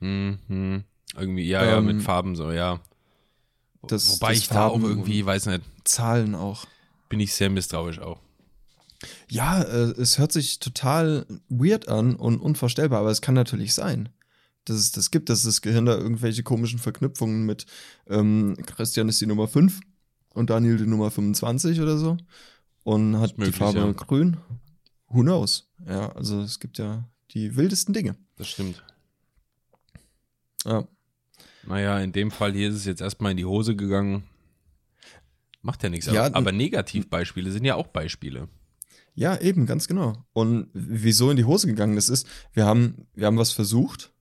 Hm, 0.00 0.38
hm. 0.48 0.84
Irgendwie, 1.16 1.44
ja, 1.48 1.64
ja, 1.64 1.78
Ähm, 1.78 1.86
mit 1.86 2.02
Farben 2.02 2.36
so, 2.36 2.50
ja. 2.52 2.80
das- 3.82 4.10
Wobei 4.10 4.30
das 4.30 4.38
ich 4.38 4.48
da 4.48 4.66
auch 4.66 4.72
Farben 4.72 4.84
irgendwie, 4.84 5.24
weiß 5.24 5.46
nicht, 5.46 5.62
Zahlen 5.84 6.34
auch. 6.34 6.64
bin 7.08 7.20
ich 7.20 7.32
sehr 7.34 7.50
misstrauisch 7.50 7.98
auch. 7.98 8.20
Ja, 9.28 9.62
äh, 9.62 9.92
es 10.00 10.18
hört 10.18 10.32
sich 10.32 10.58
total 10.58 11.24
weird 11.48 11.88
an 11.88 12.16
und 12.16 12.40
unvorstellbar, 12.40 13.00
aber 13.00 13.10
es 13.10 13.20
kann 13.20 13.34
natürlich 13.34 13.72
sein, 13.74 14.08
dass 14.64 14.76
es 14.76 14.90
das 14.92 15.10
gibt, 15.10 15.28
dass 15.28 15.44
das 15.44 15.62
Gehirn 15.62 15.86
da 15.86 15.96
irgendwelche 15.96 16.42
komischen 16.42 16.78
Verknüpfungen 16.78 17.46
mit 17.46 17.66
ähm, 18.08 18.56
Christian 18.66 19.08
ist 19.08 19.20
die 19.20 19.26
Nummer 19.26 19.46
5 19.48 19.80
und 20.34 20.50
Daniel 20.50 20.76
die 20.78 20.86
Nummer 20.86 21.10
25 21.10 21.80
oder 21.80 21.96
so 21.96 22.16
und 22.82 23.18
hat 23.18 23.38
möglich, 23.38 23.54
die 23.54 23.58
Farbe 23.58 23.78
ja. 23.78 23.92
grün. 23.92 24.36
Who 25.08 25.22
knows? 25.22 25.68
Ja, 25.86 26.10
also 26.12 26.40
es 26.42 26.58
gibt 26.60 26.78
ja 26.78 27.08
die 27.30 27.56
wildesten 27.56 27.94
Dinge. 27.94 28.16
Das 28.36 28.48
stimmt. 28.48 28.82
Ja. 30.64 30.86
Naja, 31.66 32.00
in 32.00 32.12
dem 32.12 32.30
Fall 32.30 32.52
hier 32.52 32.68
ist 32.70 32.76
es 32.76 32.84
jetzt 32.84 33.00
erstmal 33.00 33.32
in 33.32 33.36
die 33.36 33.44
Hose 33.44 33.76
gegangen. 33.76 34.24
Macht 35.62 35.82
ja 35.82 35.88
nichts. 35.90 36.06
Ja, 36.06 36.26
aber, 36.26 36.36
aber 36.36 36.52
Negativbeispiele 36.52 37.50
sind 37.50 37.64
ja 37.64 37.74
auch 37.74 37.88
Beispiele. 37.88 38.48
Ja, 39.14 39.36
eben, 39.40 39.66
ganz 39.66 39.88
genau. 39.88 40.24
Und 40.32 40.68
wieso 40.72 41.30
in 41.30 41.36
die 41.36 41.44
Hose 41.44 41.66
gegangen 41.66 41.96
das 41.96 42.08
ist, 42.08 42.26
wir 42.52 42.64
haben, 42.64 43.08
wir 43.14 43.26
haben 43.26 43.36
was 43.36 43.50
versucht 43.52 44.12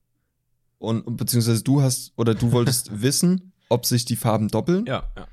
und 0.79 1.17
beziehungsweise 1.17 1.63
du 1.63 1.81
hast 1.81 2.13
oder 2.17 2.33
du 2.33 2.51
wolltest 2.51 3.01
wissen, 3.01 3.53
ob 3.69 3.85
sich 3.85 4.05
die 4.05 4.15
Farben 4.15 4.47
doppeln. 4.47 4.85
Ja, 4.85 5.09
ja. 5.15 5.27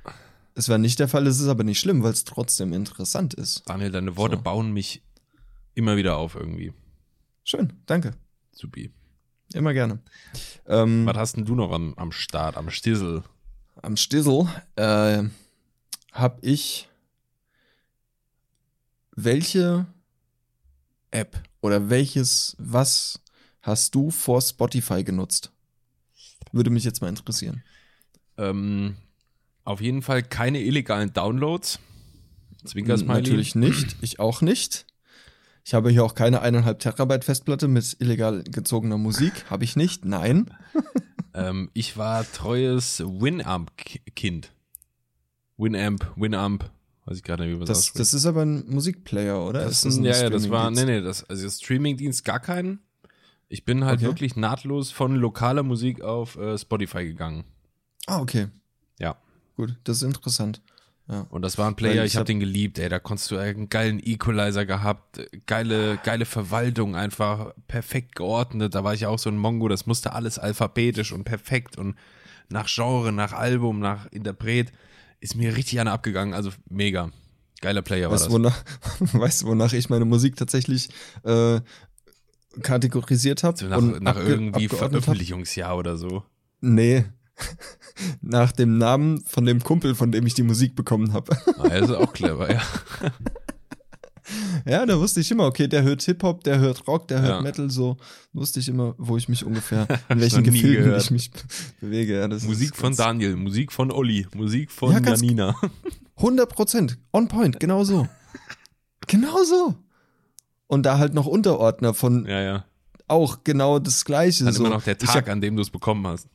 Es 0.55 0.69
war 0.69 0.79
nicht 0.79 1.01
der 1.01 1.09
Fall, 1.09 1.27
es 1.27 1.41
ist 1.41 1.49
aber 1.49 1.65
nicht 1.65 1.81
schlimm, 1.81 2.03
weil 2.03 2.13
es 2.13 2.25
trotzdem 2.25 2.73
interessant 2.73 3.35
ist. 3.35 3.63
Daniel, 3.67 3.91
deine 3.91 4.17
Worte 4.17 4.37
So. 4.37 4.43
bauen 4.43 4.73
mich 4.73 5.03
immer 5.75 5.97
wieder 5.97 6.17
auf 6.17 6.35
irgendwie. 6.37 6.73
Schön, 7.43 7.73
danke. 7.87 8.13
Supi. 8.53 8.93
Immer 9.53 9.73
gerne. 9.73 10.01
Ähm, 10.67 11.07
Was 11.07 11.17
hast 11.17 11.37
denn 11.37 11.45
du 11.45 11.55
noch 11.55 11.71
am, 11.71 11.95
am 11.95 12.11
Start, 12.13 12.57
am 12.57 12.71
Stissel? 12.71 13.23
am 13.83 13.97
Stissel 13.97 14.47
äh, 14.77 15.25
habe 16.13 16.39
ich 16.43 16.89
welche 19.17 19.87
App 21.11 21.41
oder 21.61 21.91
welches, 21.91 22.57
was 22.59 23.21
hast 23.63 23.95
du 23.95 24.11
vor 24.11 24.41
Spotify 24.41 25.05
genutzt? 25.05 25.53
Würde 26.53 26.71
mich 26.71 26.85
jetzt 26.85 27.01
mal 27.01 27.09
interessieren. 27.09 27.63
Ähm, 28.37 28.97
auf 29.65 29.81
jeden 29.81 30.03
Fall 30.03 30.23
keine 30.23 30.61
illegalen 30.61 31.13
Downloads. 31.13 31.79
Zwinkersmiley. 32.65 33.21
Natürlich 33.21 33.55
nicht. 33.55 33.97
Ich 34.01 34.19
auch 34.19 34.41
nicht. 34.41 34.87
Ich 35.65 35.73
habe 35.75 35.91
hier 35.91 36.05
auch 36.05 36.15
keine 36.15 36.43
eineinhalb 36.43 36.79
Terabyte 36.79 37.25
Festplatte 37.25 37.69
mit 37.69 37.97
illegal 37.99 38.45
gezogener 38.45 38.99
Musik. 38.99 39.47
Habe 39.51 39.65
ich 39.65 39.77
nicht. 39.77 40.05
Nein. 40.05 40.51
Ähm, 41.37 41.69
ich 41.75 41.97
war 41.97 42.25
treues 42.31 43.01
Winamp-Kind. 43.05 44.53
Winamp, 45.57 46.13
Winamp. 46.15 46.71
Weiß 47.07 47.17
ich 47.17 47.25
gerade 47.25 47.43
nicht, 47.43 47.55
wie 47.55 47.59
man 47.59 47.67
das 47.67 47.79
ausspricht. 47.79 47.99
das 47.99 48.15
ist 48.15 48.25
aber 48.25 48.43
ein 48.43 48.65
Musikplayer, 48.69 49.45
oder? 49.45 49.65
Das 49.65 49.85
Ist 49.85 49.97
ist, 49.97 50.05
ja, 50.05 50.17
ja, 50.23 50.31
das 50.31 50.49
war, 50.49 50.71
nee, 50.71 50.85
nee, 50.85 51.01
das, 51.01 51.25
also 51.29 51.51
Streamingdienst 51.51 52.25
gar 52.25 52.39
keinen. 52.39 52.79
Ich 53.49 53.65
bin 53.65 53.85
halt 53.85 53.99
Okay. 53.99 54.07
wirklich 54.07 54.37
nahtlos 54.37 54.93
von 54.93 55.17
lokaler 55.17 55.65
Musik 55.65 56.03
auf 56.03 56.37
äh, 56.37 56.57
Spotify 56.57 57.05
gegangen. 57.05 57.43
Ah, 58.07 58.21
okay. 58.21 58.47
Ja. 59.01 59.17
Gut, 59.57 59.75
das 59.83 59.97
ist 59.97 60.03
interessant. 60.05 60.63
Und 61.29 61.43
das 61.43 61.59
war 61.59 61.69
ein 61.69 61.77
Player, 61.77 62.03
ich, 62.05 62.13
ich 62.13 62.17
hab 62.17 62.21
hab- 62.21 62.27
den 62.27 62.41
geliebt, 62.41 62.79
ey. 62.79 62.89
Da 62.89 62.99
konntest 62.99 63.31
du 63.31 63.37
einen 63.37 63.69
geilen 63.69 64.01
Equalizer 64.03 64.65
gehabt, 64.65 65.21
geile, 65.47 65.99
geile 66.03 66.25
Verwaltung, 66.25 66.97
einfach 66.97 67.53
perfekt 67.69 68.15
geordnet. 68.17 68.75
Da 68.75 68.85
war 68.85 68.95
ich 68.95 69.05
auch 69.05 69.19
so 69.19 69.29
ein 69.29 69.37
Mongo, 69.37 69.69
das 69.69 69.85
musste 69.85 70.15
alles 70.15 70.39
alphabetisch 70.39 71.13
und 71.13 71.25
perfekt 71.25 71.77
und 71.77 71.97
nach 72.49 72.69
Genre, 72.73 73.13
nach 73.13 73.33
Album, 73.35 73.81
nach 73.81 74.07
Interpret. 74.13 74.73
Ist 75.21 75.35
mir 75.37 75.55
richtig 75.57 75.79
einer 75.81 75.93
abgegangen, 75.93 76.33
also 76.33 76.51
mega. 76.71 77.11
Geiler 77.61 77.83
Player 77.83 78.09
war 78.11 78.15
Weißt 78.15 78.31
du, 78.31 78.39
das. 78.39 78.55
wonach, 78.55 78.65
weißt 79.21 79.43
du, 79.43 79.47
wonach 79.47 79.73
ich 79.75 79.89
meine 79.91 80.05
Musik 80.07 80.37
tatsächlich 80.37 80.89
äh, 81.25 81.61
kategorisiert 82.63 83.43
habe? 83.43 83.57
So 83.59 83.67
nach, 83.67 84.01
nach 84.01 84.17
irgendwie 84.17 84.69
Veröffentlichungsjahr 84.69 85.77
oder 85.77 85.97
so. 85.97 86.25
Nee. 86.61 87.05
Nach 88.23 88.53
dem 88.53 88.79
Namen 88.79 89.23
von 89.25 89.45
dem 89.47 89.63
Kumpel, 89.63 89.95
von 89.95 90.11
dem 90.13 90.27
ich 90.27 90.35
die 90.35 90.43
Musik 90.43 90.75
bekommen 90.75 91.13
habe. 91.13 91.37
Ah, 91.59 91.69
das 91.69 91.91
ist 91.91 91.97
auch 91.97 92.13
clever, 92.13 92.53
ja. 92.53 92.61
ja, 94.67 94.87
da 94.87 94.99
wusste 94.99 95.21
ich 95.21 95.31
immer, 95.31 95.45
okay, 95.47 95.69
der 95.69 95.83
hört 95.83 96.03
Hip-Hop, 96.03 96.43
der 96.45 96.59
hört 96.59 96.87
Rock, 96.89 97.09
der 97.09 97.21
hört 97.21 97.31
Ja. 97.37 97.41
Metal, 97.43 97.71
so 97.71 97.97
wusste 98.33 98.61
ich 98.61 98.69
immer, 98.69 98.95
wo 98.99 99.17
ich 99.17 99.29
mich 99.29 99.45
ungefähr, 99.45 99.87
in 100.09 100.21
welchen 100.21 100.43
Gefilden 100.43 100.85
gehört. 100.85 101.03
ich 101.03 101.11
mich 101.11 101.31
be- 101.31 101.41
bewege. 101.81 102.19
Ja, 102.21 102.29
Musik 102.29 102.75
von 102.75 102.97
Daniel, 102.97 103.37
Musik 103.37 103.71
von 103.73 103.91
Olli, 103.91 104.27
Musik 104.35 104.71
von 104.73 104.93
Ja, 104.93 105.01
Janina. 105.01 105.55
100 106.17 106.49
Prozent, 106.49 106.99
on 107.13 107.29
point, 107.29 107.61
genau 107.61 107.85
so. 107.85 108.09
genau 109.07 109.43
so. 109.45 109.75
Und 110.67 110.85
da 110.85 110.99
halt 110.99 111.13
noch 111.15 111.27
Unterordner 111.27 111.93
von 111.95 112.25
Ja, 112.27 112.41
ja. 112.41 112.65
auch 113.07 113.45
genau 113.45 113.79
das 113.79 114.05
Gleiche. 114.05 114.45
Dann 114.45 114.55
so. 114.55 114.65
immer 114.65 114.75
noch 114.77 114.83
der 114.85 114.97
Tag, 114.97 115.15
hab- 115.15 115.29
an 115.29 115.41
dem 115.43 115.55
du 115.57 115.63
es 115.63 115.71
bekommen 115.71 116.07
hast. 116.07 116.29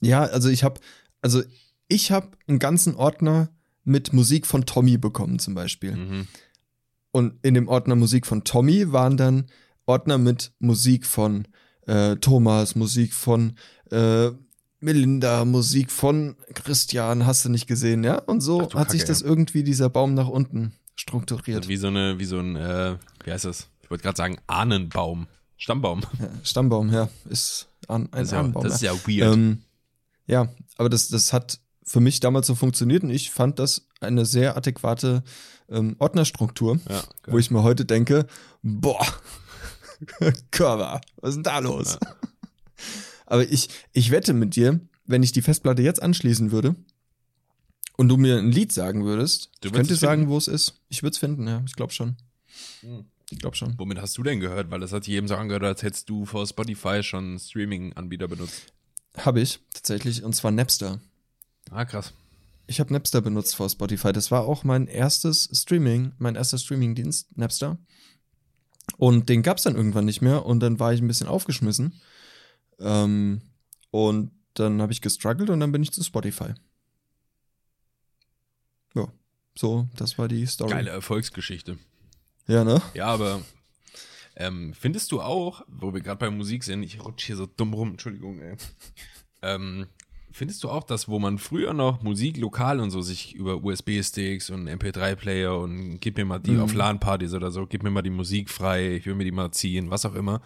Ja, 0.00 0.22
also 0.22 0.48
ich 0.48 0.64
habe, 0.64 0.80
also 1.20 1.42
ich 1.88 2.10
habe 2.10 2.30
einen 2.46 2.58
ganzen 2.58 2.94
Ordner 2.94 3.50
mit 3.84 4.12
Musik 4.12 4.46
von 4.46 4.64
Tommy 4.66 4.98
bekommen 4.98 5.38
zum 5.38 5.54
Beispiel. 5.54 5.96
Mhm. 5.96 6.28
Und 7.10 7.34
in 7.42 7.54
dem 7.54 7.68
Ordner 7.68 7.94
Musik 7.94 8.26
von 8.26 8.44
Tommy 8.44 8.92
waren 8.92 9.16
dann 9.16 9.46
Ordner 9.86 10.18
mit 10.18 10.52
Musik 10.58 11.06
von 11.06 11.46
äh, 11.86 12.16
Thomas, 12.16 12.74
Musik 12.74 13.12
von 13.12 13.56
äh, 13.90 14.30
Melinda, 14.80 15.44
Musik 15.44 15.90
von 15.90 16.36
Christian, 16.54 17.26
hast 17.26 17.44
du 17.44 17.48
nicht 17.48 17.66
gesehen, 17.66 18.02
ja? 18.02 18.18
Und 18.18 18.40
so 18.40 18.68
Ach 18.70 18.74
hat 18.74 18.90
sich 18.90 19.02
Kacke, 19.02 19.12
das 19.12 19.22
irgendwie 19.22 19.62
dieser 19.62 19.88
Baum 19.88 20.14
nach 20.14 20.28
unten 20.28 20.72
strukturiert. 20.96 21.68
Wie 21.68 21.76
so 21.76 21.88
eine, 21.88 22.18
wie 22.18 22.24
so 22.24 22.38
ein, 22.38 22.56
äh, 22.56 22.96
wie 23.24 23.32
heißt 23.32 23.44
das? 23.44 23.68
Ich 23.82 23.90
wollte 23.90 24.02
gerade 24.02 24.16
sagen, 24.16 24.38
Ahnenbaum. 24.46 25.26
Stammbaum. 25.56 26.00
Ja, 26.18 26.28
Stammbaum, 26.42 26.92
ja, 26.92 27.08
ist 27.28 27.68
an, 27.86 28.06
ein 28.06 28.08
Das 28.10 28.22
ist 28.22 28.32
ja, 28.32 28.40
Ahnenbaum. 28.40 28.62
das 28.64 28.74
ist 28.74 28.82
ja. 28.82 28.92
ja 28.92 28.98
weird. 29.06 29.34
Ähm, 29.34 29.62
ja, 30.26 30.48
aber 30.76 30.88
das, 30.88 31.08
das 31.08 31.32
hat 31.32 31.60
für 31.84 32.00
mich 32.00 32.20
damals 32.20 32.46
so 32.46 32.54
funktioniert 32.54 33.02
und 33.02 33.10
ich 33.10 33.30
fand 33.30 33.58
das 33.58 33.88
eine 34.00 34.24
sehr 34.24 34.56
adäquate 34.56 35.22
ähm, 35.68 35.96
Ordnerstruktur, 35.98 36.78
ja, 36.88 37.02
wo 37.26 37.38
ich 37.38 37.50
mir 37.50 37.62
heute 37.62 37.84
denke, 37.84 38.26
boah, 38.62 39.06
Körper, 40.50 41.00
was 41.16 41.30
ist 41.30 41.36
denn 41.36 41.42
da 41.44 41.58
los? 41.58 41.98
aber 43.26 43.50
ich, 43.50 43.68
ich 43.92 44.10
wette 44.10 44.32
mit 44.32 44.56
dir, 44.56 44.80
wenn 45.06 45.22
ich 45.22 45.32
die 45.32 45.42
Festplatte 45.42 45.82
jetzt 45.82 46.02
anschließen 46.02 46.52
würde 46.52 46.76
und 47.96 48.08
du 48.08 48.16
mir 48.16 48.38
ein 48.38 48.50
Lied 48.50 48.72
sagen 48.72 49.04
würdest, 49.04 49.50
Du 49.60 49.68
ich 49.68 49.74
könnte 49.74 49.96
sagen, 49.96 50.28
wo 50.28 50.36
es 50.36 50.48
ist. 50.48 50.80
Ich 50.88 51.02
würde 51.02 51.12
es 51.12 51.18
finden, 51.18 51.46
ja, 51.46 51.62
ich 51.66 51.74
glaube 51.74 51.92
schon. 51.92 52.16
Hm. 52.80 53.04
Ich 53.30 53.38
glaube 53.38 53.56
schon. 53.56 53.78
Womit 53.78 53.98
hast 53.98 54.18
du 54.18 54.22
denn 54.22 54.40
gehört? 54.40 54.70
Weil 54.70 54.80
das 54.80 54.92
hat 54.92 55.06
jedem 55.06 55.26
so 55.26 55.36
angehört, 55.36 55.64
als 55.64 55.82
hättest 55.82 56.10
du 56.10 56.26
vor 56.26 56.46
Spotify 56.46 57.02
schon 57.02 57.38
Streaming-Anbieter 57.38 58.28
benutzt. 58.28 58.74
Habe 59.16 59.40
ich 59.40 59.60
tatsächlich, 59.74 60.22
und 60.24 60.34
zwar 60.34 60.50
Napster. 60.50 61.00
Ah, 61.70 61.84
krass. 61.84 62.12
ich 62.66 62.80
habe 62.80 62.92
Napster 62.92 63.20
benutzt 63.20 63.54
vor 63.56 63.68
Spotify. 63.68 64.12
Das 64.12 64.30
war 64.30 64.46
auch 64.46 64.64
mein 64.64 64.86
erstes 64.86 65.48
Streaming, 65.52 66.12
mein 66.18 66.34
erster 66.34 66.58
Streamingdienst, 66.58 67.36
Napster. 67.36 67.78
Und 68.96 69.28
den 69.28 69.42
gab 69.42 69.58
es 69.58 69.62
dann 69.64 69.76
irgendwann 69.76 70.04
nicht 70.06 70.22
mehr 70.22 70.44
und 70.46 70.60
dann 70.60 70.80
war 70.80 70.92
ich 70.92 71.00
ein 71.00 71.08
bisschen 71.08 71.28
aufgeschmissen. 71.28 72.00
Ähm, 72.78 73.42
und 73.90 74.32
dann 74.54 74.82
habe 74.82 74.92
ich 74.92 75.00
gestruggelt 75.00 75.50
und 75.50 75.60
dann 75.60 75.72
bin 75.72 75.82
ich 75.82 75.92
zu 75.92 76.02
Spotify. 76.02 76.54
Ja, 78.94 79.08
so, 79.54 79.88
das 79.96 80.18
war 80.18 80.28
die 80.28 80.46
Story. 80.46 80.70
Geile 80.70 80.90
Erfolgsgeschichte. 80.90 81.78
Ja, 82.46 82.64
ne? 82.64 82.82
Ja, 82.94 83.06
aber 83.06 83.40
ähm, 84.36 84.72
findest 84.74 85.12
du 85.12 85.20
auch, 85.20 85.62
wo 85.68 85.92
wir 85.92 86.00
gerade 86.00 86.18
bei 86.18 86.30
Musik 86.30 86.64
sind, 86.64 86.82
ich 86.82 87.04
rutsche 87.04 87.26
hier 87.28 87.36
so 87.36 87.46
dumm 87.46 87.74
rum, 87.74 87.90
Entschuldigung, 87.92 88.40
ey. 88.40 88.56
ähm, 89.42 89.86
findest 90.30 90.62
du 90.64 90.70
auch, 90.70 90.84
dass 90.84 91.08
wo 91.08 91.18
man 91.18 91.38
früher 91.38 91.74
noch 91.74 92.02
Musik 92.02 92.36
lokal 92.38 92.80
und 92.80 92.90
so 92.90 93.02
sich 93.02 93.34
über 93.34 93.62
USB-Sticks 93.62 94.50
und 94.50 94.68
MP3-Player 94.68 95.58
und 95.58 95.98
gib 96.00 96.16
mir 96.16 96.24
mal 96.24 96.38
die 96.38 96.52
Mhm. 96.52 96.60
auf 96.60 96.74
LAN-Partys 96.74 97.34
oder 97.34 97.50
so, 97.50 97.66
gib 97.66 97.82
mir 97.82 97.90
mal 97.90 98.02
die 98.02 98.10
Musik 98.10 98.48
frei, 98.48 98.92
ich 98.96 99.06
will 99.06 99.14
mir 99.14 99.24
die 99.24 99.32
mal 99.32 99.50
ziehen, 99.52 99.90
was 99.90 100.06
auch 100.06 100.14
immer. 100.14 100.40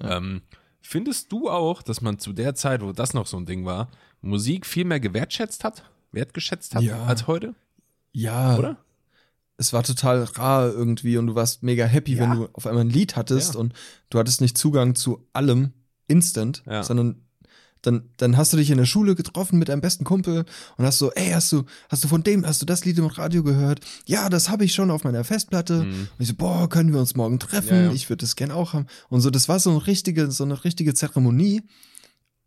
Ähm, 0.00 0.42
findest 0.80 1.30
du 1.32 1.50
auch, 1.50 1.82
dass 1.82 2.00
man 2.00 2.18
zu 2.18 2.32
der 2.32 2.54
Zeit, 2.54 2.80
wo 2.82 2.92
das 2.92 3.12
noch 3.12 3.26
so 3.26 3.36
ein 3.36 3.46
Ding 3.46 3.64
war, 3.64 3.90
Musik 4.22 4.64
viel 4.64 4.84
mehr 4.84 5.00
gewertschätzt 5.00 5.64
hat, 5.64 5.82
wertgeschätzt 6.12 6.74
hat 6.74 6.82
Ja. 6.82 7.04
als 7.04 7.26
heute, 7.26 7.54
Ja, 8.12 8.56
oder? 8.56 8.76
Es 9.58 9.72
war 9.72 9.82
total 9.82 10.22
rar 10.24 10.68
irgendwie 10.72 11.18
und 11.18 11.26
du 11.26 11.34
warst 11.34 11.62
mega 11.62 11.84
happy, 11.84 12.14
Ja. 12.14 12.22
wenn 12.22 12.38
du 12.38 12.48
auf 12.54 12.66
einmal 12.66 12.84
ein 12.84 12.90
Lied 12.90 13.16
hattest 13.16 13.54
Ja. 13.54 13.60
und 13.60 13.74
du 14.08 14.18
hattest 14.18 14.40
nicht 14.40 14.56
Zugang 14.56 14.94
zu 14.94 15.26
allem 15.32 15.72
instant, 16.06 16.62
Ja. 16.66 16.82
sondern 16.82 17.22
dann, 17.82 18.10
dann 18.16 18.36
hast 18.36 18.52
du 18.52 18.56
dich 18.56 18.70
in 18.70 18.78
der 18.78 18.86
Schule 18.86 19.14
getroffen 19.14 19.58
mit 19.58 19.68
deinem 19.68 19.80
besten 19.80 20.04
Kumpel 20.04 20.44
und 20.76 20.84
hast 20.84 20.98
so, 20.98 21.12
ey, 21.12 21.30
hast 21.30 21.52
du, 21.52 21.64
hast 21.88 22.02
du 22.02 22.08
von 22.08 22.24
dem, 22.24 22.44
hast 22.44 22.60
du 22.60 22.66
das 22.66 22.84
Lied 22.84 22.98
im 22.98 23.06
Radio 23.06 23.44
gehört? 23.44 23.80
Ja, 24.04 24.28
das 24.28 24.48
habe 24.48 24.64
ich 24.64 24.74
schon 24.74 24.90
auf 24.90 25.04
meiner 25.04 25.22
Festplatte. 25.22 25.84
Mhm. 25.84 25.92
Und 25.92 26.08
ich 26.18 26.26
so, 26.28 26.34
boah, 26.34 26.68
können 26.68 26.92
wir 26.92 26.98
uns 26.98 27.14
morgen 27.14 27.38
treffen? 27.38 27.74
Ja, 27.76 27.82
ja. 27.84 27.92
Ich 27.92 28.08
würde 28.10 28.22
das 28.22 28.34
gern 28.34 28.50
auch 28.50 28.72
haben. 28.72 28.86
Und 29.10 29.20
so, 29.20 29.30
das 29.30 29.48
war 29.48 29.60
so 29.60 29.70
eine 29.70 29.86
richtige, 29.86 30.28
so 30.32 30.42
eine 30.42 30.64
richtige 30.64 30.92
Zeremonie. 30.92 31.62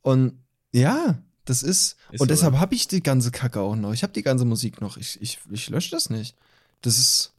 Und 0.02 0.34
ja, 0.74 1.22
das 1.46 1.64
ist, 1.64 1.96
Ist 2.12 2.20
und 2.20 2.20
so, 2.20 2.26
deshalb 2.26 2.58
habe 2.60 2.76
ich 2.76 2.88
die 2.90 3.02
ganze 3.02 3.32
Kacke 3.32 3.62
auch 3.62 3.76
noch. 3.78 3.94
Ich 3.94 4.04
habe 4.04 4.14
die 4.14 4.24
ganze 4.24 4.44
Musik 4.46 4.82
noch. 4.82 4.98
Ich, 4.98 5.22
ich, 5.22 5.40
ich 5.50 5.70
lösche 5.70 5.92
das 5.92 6.10
nicht. 6.10 6.36
Das 6.82 6.98
ist, 6.98 7.34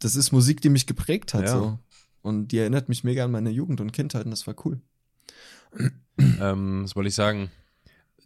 das 0.00 0.16
ist 0.16 0.32
Musik, 0.32 0.60
die 0.60 0.68
mich 0.68 0.86
geprägt 0.86 1.34
hat, 1.34 1.44
Ja. 1.44 1.52
so. 1.52 1.78
Und 2.22 2.48
die 2.48 2.58
erinnert 2.58 2.88
mich 2.88 3.02
mega 3.04 3.24
an 3.24 3.30
meine 3.30 3.50
Jugend 3.50 3.80
und 3.80 3.92
Kindheit 3.92 4.24
und 4.26 4.30
das 4.30 4.46
war 4.46 4.54
cool. 4.64 4.80
ähm, 6.40 6.84
was 6.84 6.96
wollte 6.96 7.08
ich 7.08 7.14
sagen? 7.14 7.50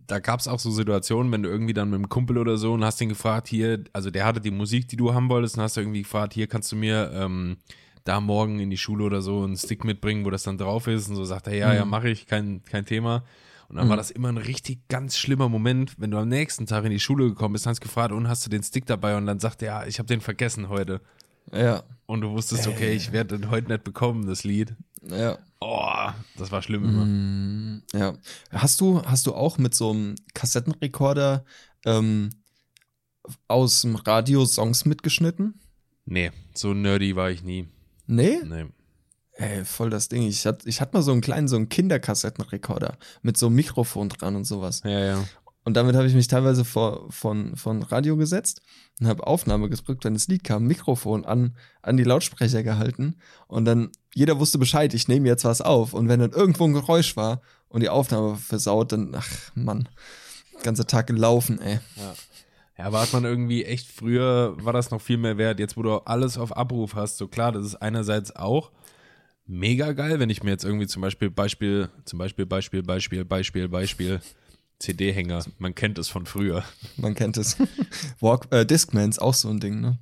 Da 0.07 0.19
gab 0.19 0.41
es 0.41 0.49
auch 0.49 0.59
so 0.59 0.71
Situationen, 0.71 1.33
wenn 1.33 1.43
du 1.43 1.49
irgendwie 1.49 1.73
dann 1.73 1.89
mit 1.91 1.97
einem 1.97 2.09
Kumpel 2.09 2.37
oder 2.39 2.59
so 2.59 2.73
und 2.75 2.85
hast 2.85 3.01
ihn 3.01 3.09
gefragt, 3.09 3.49
hier, 3.49 3.85
also 3.93 4.11
der 4.11 4.27
hatte 4.27 4.41
die 4.41 4.51
Musik, 4.51 4.89
die 4.89 4.97
du 4.97 5.15
haben 5.15 5.29
wolltest, 5.31 5.57
und 5.57 5.63
hast 5.63 5.77
du 5.77 5.81
irgendwie 5.81 6.03
gefragt, 6.03 6.35
hier 6.35 6.47
kannst 6.47 6.73
du 6.73 6.77
mir 6.77 7.11
ähm, 7.15 7.57
da 8.05 8.21
morgen 8.21 8.61
in 8.61 8.69
die 8.69 8.77
Schule 8.77 9.05
oder 9.05 9.23
so 9.23 9.43
einen 9.45 9.57
Stick 9.57 9.83
mitbringen, 9.85 10.25
wo 10.27 10.31
das 10.31 10.43
dann 10.43 10.59
drauf 10.59 10.89
ist. 10.89 11.09
Und 11.09 11.17
so 11.17 11.25
sagt 11.25 11.47
er, 11.47 11.55
ja, 11.55 11.73
ja, 11.73 11.85
Mhm. 11.85 11.91
mache 11.91 12.11
ich, 12.11 12.27
kein, 12.27 12.63
kein 12.65 12.85
Thema. 12.85 13.25
Und 13.69 13.77
dann 13.77 13.87
Mhm. 13.87 13.91
war 13.91 13.97
das 13.97 14.11
immer 14.11 14.29
ein 14.29 14.37
richtig 14.39 14.87
ganz 14.89 15.17
schlimmer 15.17 15.49
Moment, 15.49 15.95
wenn 15.99 16.11
du 16.11 16.19
am 16.19 16.29
nächsten 16.29 16.67
Tag 16.67 16.85
in 16.85 16.91
die 16.91 17.01
Schule 17.01 17.29
gekommen 17.29 17.53
bist, 17.55 17.67
hast 17.67 17.81
gefragt, 17.81 18.13
und 18.13 18.29
hast 18.29 18.45
du 18.47 18.51
den 18.51 18.63
Stick 18.63 18.87
dabei? 18.87 19.17
Und 19.17 19.27
dann 19.27 19.41
sagt 19.41 19.63
er, 19.63 19.67
ja, 19.83 19.87
ich 19.87 19.99
habe 19.99 20.07
den 20.07 20.21
vergessen 20.21 20.69
heute. 20.69 21.01
Ja, 21.53 21.83
Und 22.07 22.23
du 22.23 22.31
wusstest, 22.31 22.67
okay, 22.67 22.93
ich 22.95 23.13
werde 23.13 23.39
den 23.39 23.51
heute 23.51 23.69
nicht 23.71 23.85
bekommen, 23.85 24.27
das 24.27 24.45
Lied. 24.45 24.75
ja. 25.03 25.39
Oh, 25.61 26.11
das 26.37 26.53
war 26.53 26.61
schlimm 26.61 26.85
immer. 26.85 27.05
Mm, 27.07 27.83
Ja. 27.95 28.15
Hast 28.51 28.83
du, 28.83 29.01
hast 29.03 29.27
du 29.27 29.35
auch 29.35 29.57
mit 29.57 29.75
so 29.75 29.93
einem 29.93 30.15
Kassettenrekorder 30.35 31.45
ähm, 31.87 32.31
aus 33.49 33.81
dem 33.83 33.97
Radio 33.97 34.45
Songs 34.45 34.85
mitgeschnitten? 34.85 35.59
Nee, 36.05 36.33
so 36.55 36.75
nerdy 36.75 37.17
war 37.17 37.31
ich 37.31 37.43
nie. 37.43 37.67
Nee? 38.07 38.41
Nee. 38.45 38.67
Ey, 39.37 39.65
voll 39.65 39.91
das 39.91 40.09
Ding. 40.09 40.23
Ich 40.23 40.47
hatte 40.47 40.69
ich 40.69 40.81
mal 40.93 41.03
so 41.03 41.13
einen 41.13 41.21
kleinen, 41.21 41.49
so 41.49 41.57
einen 41.57 41.69
Kinderkassettenrekorder 41.69 42.97
mit 43.23 43.37
so 43.37 43.47
einem 43.47 43.57
Mikrofon 43.57 44.09
dran 44.09 44.37
und 44.37 44.45
sowas. 44.45 44.83
Ja, 44.85 45.01
ja. 45.01 45.25
Und 45.65 45.75
damit 45.75 45.97
habe 45.97 46.07
ich 46.07 46.15
mich 46.15 46.29
teilweise 46.29 46.65
vor, 46.65 47.11
von, 47.11 47.57
von 47.57 47.83
Radio 47.83 48.17
gesetzt 48.17 48.61
und 49.01 49.09
habe 49.09 49.27
Aufnahme 49.27 49.71
gedrückt, 49.71 50.05
wenn 50.05 50.13
das 50.13 50.29
Lied 50.29 50.45
kam, 50.45 50.67
Mikrofon 50.67 51.25
an, 51.25 51.57
an 51.81 51.97
die 51.97 52.05
Lautsprecher 52.05 52.63
gehalten 52.63 53.17
und 53.49 53.65
dann 53.65 53.91
jeder 54.15 54.39
wusste 54.39 54.59
Bescheid, 54.59 54.93
ich 54.95 55.09
nehme 55.09 55.27
jetzt 55.27 55.45
was 55.45 55.63
auf. 55.63 55.95
Und 55.95 56.09
wenn 56.09 56.21
dann 56.21 56.33
irgendwo 56.33 56.65
ein 56.65 56.75
Geräusch 56.75 57.17
war 57.17 57.41
und 57.69 57.81
die 57.81 57.89
Aufnahme 57.89 58.37
versaut, 58.37 58.93
dann, 58.93 59.15
ach 59.17 59.29
Mann, 59.55 59.89
ganzer 60.63 60.87
Tag 60.87 61.07
gelaufen, 61.07 61.61
ey. 61.61 61.81
Ja, 62.77 62.85
aber 62.87 63.01
hat 63.01 63.13
man 63.13 63.25
irgendwie 63.25 63.65
echt 63.65 63.89
früher, 63.89 64.55
war 64.59 64.73
das 64.73 64.91
noch 64.91 65.01
viel 65.01 65.17
mehr 65.17 65.39
wert. 65.39 65.61
Jetzt, 65.61 65.77
wo 65.77 65.83
du 65.83 65.95
alles 65.99 66.37
auf 66.37 66.57
Abruf 66.57 66.95
hast, 66.95 67.17
so 67.17 67.27
klar, 67.27 67.53
das 67.53 67.65
ist 67.65 67.77
einerseits 67.77 68.37
auch 68.37 68.71
mega 69.47 69.93
geil, 69.93 70.19
wenn 70.21 70.31
ich 70.31 70.43
mir 70.43 70.51
jetzt 70.51 70.65
irgendwie 70.65 70.87
zum 70.87 71.03
Beispiel 71.03 71.31
Beispiel, 71.31 71.89
zum 72.05 72.19
Beispiel 72.19 72.47
Beispiel, 72.47 72.83
Beispiel, 72.83 73.25
Beispiel, 73.25 73.69
Beispiel, 73.69 74.21
CD-Hänger, 74.79 75.45
man 75.59 75.75
kennt 75.75 75.99
es 75.99 76.09
von 76.09 76.27
früher. 76.27 76.65
Man 76.97 77.15
kennt 77.15 77.37
es. 77.37 77.57
Walk, 78.21 78.49
äh, 78.53 78.67
Discman 78.67 79.11
ist 79.11 79.21
auch 79.21 79.35
so 79.35 79.49
ein 79.49 79.61
Ding, 79.61 79.81
ne? 79.81 79.99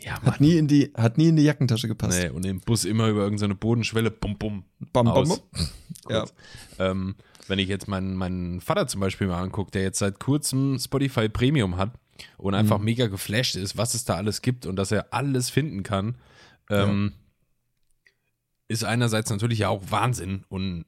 Ja, 0.00 0.20
Hat 0.22 0.40
nie 0.40 0.56
in 0.56 0.66
die, 0.66 0.92
hat 0.96 1.18
nie 1.18 1.28
in 1.28 1.36
die 1.36 1.44
Jackentasche 1.44 1.86
gepasst. 1.88 2.20
Nee, 2.20 2.28
und 2.28 2.44
im 2.44 2.60
Bus 2.60 2.84
immer 2.84 3.08
über 3.08 3.22
irgendeine 3.22 3.54
Bodenschwelle, 3.54 4.10
bum, 4.10 4.36
bum, 4.38 4.64
Bam, 4.92 5.06
bam, 5.06 5.28
bam. 5.28 5.38
Ja. 6.10 6.24
Ähm, 6.78 7.14
wenn 7.46 7.58
ich 7.58 7.68
jetzt 7.68 7.88
meinen, 7.88 8.14
meinen 8.16 8.60
Vater 8.60 8.86
zum 8.86 9.00
Beispiel 9.00 9.26
mal 9.28 9.40
angucke, 9.40 9.70
der 9.70 9.82
jetzt 9.82 9.98
seit 9.98 10.18
kurzem 10.18 10.78
Spotify 10.78 11.28
Premium 11.28 11.76
hat 11.76 11.92
und 12.38 12.54
einfach 12.54 12.78
Mhm. 12.78 12.84
mega 12.84 13.06
geflasht 13.06 13.56
ist, 13.56 13.76
was 13.76 13.94
es 13.94 14.04
da 14.04 14.14
alles 14.16 14.42
gibt 14.42 14.66
und 14.66 14.76
dass 14.76 14.90
er 14.92 15.12
alles 15.12 15.48
finden 15.50 15.82
kann, 15.82 16.16
ähm, 16.70 17.12
ist 18.68 18.84
einerseits 18.84 19.30
natürlich 19.30 19.60
ja 19.60 19.68
auch 19.68 19.82
Wahnsinn 19.90 20.44
und 20.48 20.84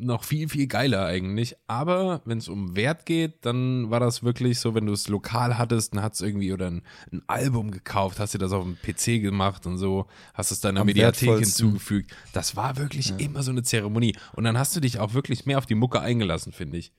noch 0.00 0.24
viel, 0.24 0.48
viel 0.48 0.66
geiler 0.66 1.04
eigentlich. 1.06 1.56
Aber 1.66 2.22
wenn 2.24 2.38
es 2.38 2.48
um 2.48 2.76
Wert 2.76 3.06
geht, 3.06 3.44
dann 3.44 3.90
war 3.90 4.00
das 4.00 4.22
wirklich 4.22 4.58
so, 4.58 4.74
wenn 4.74 4.86
du 4.86 4.92
es 4.92 5.08
lokal 5.08 5.58
hattest, 5.58 5.94
dann 5.94 6.02
hat 6.02 6.14
es 6.14 6.20
irgendwie 6.20 6.52
oder 6.52 6.70
ein, 6.70 6.82
ein 7.12 7.22
Album 7.26 7.70
gekauft, 7.70 8.20
hast 8.20 8.34
dir 8.34 8.38
das 8.38 8.52
auf 8.52 8.64
dem 8.64 8.76
PC 8.76 9.22
gemacht 9.22 9.66
und 9.66 9.78
so, 9.78 10.06
hast 10.34 10.50
es 10.50 10.60
deiner 10.60 10.80
Am 10.80 10.86
Mediathek 10.86 11.38
hinzugefügt. 11.38 12.14
Das 12.32 12.56
war 12.56 12.76
wirklich 12.78 13.12
immer 13.18 13.42
so 13.42 13.50
eine 13.50 13.62
Zeremonie. 13.62 14.16
Und 14.34 14.44
dann 14.44 14.58
hast 14.58 14.74
du 14.76 14.80
dich 14.80 14.98
auch 14.98 15.14
wirklich 15.14 15.46
mehr 15.46 15.58
auf 15.58 15.66
die 15.66 15.74
Mucke 15.74 16.00
eingelassen, 16.00 16.52
finde 16.52 16.78
ich. 16.78 16.92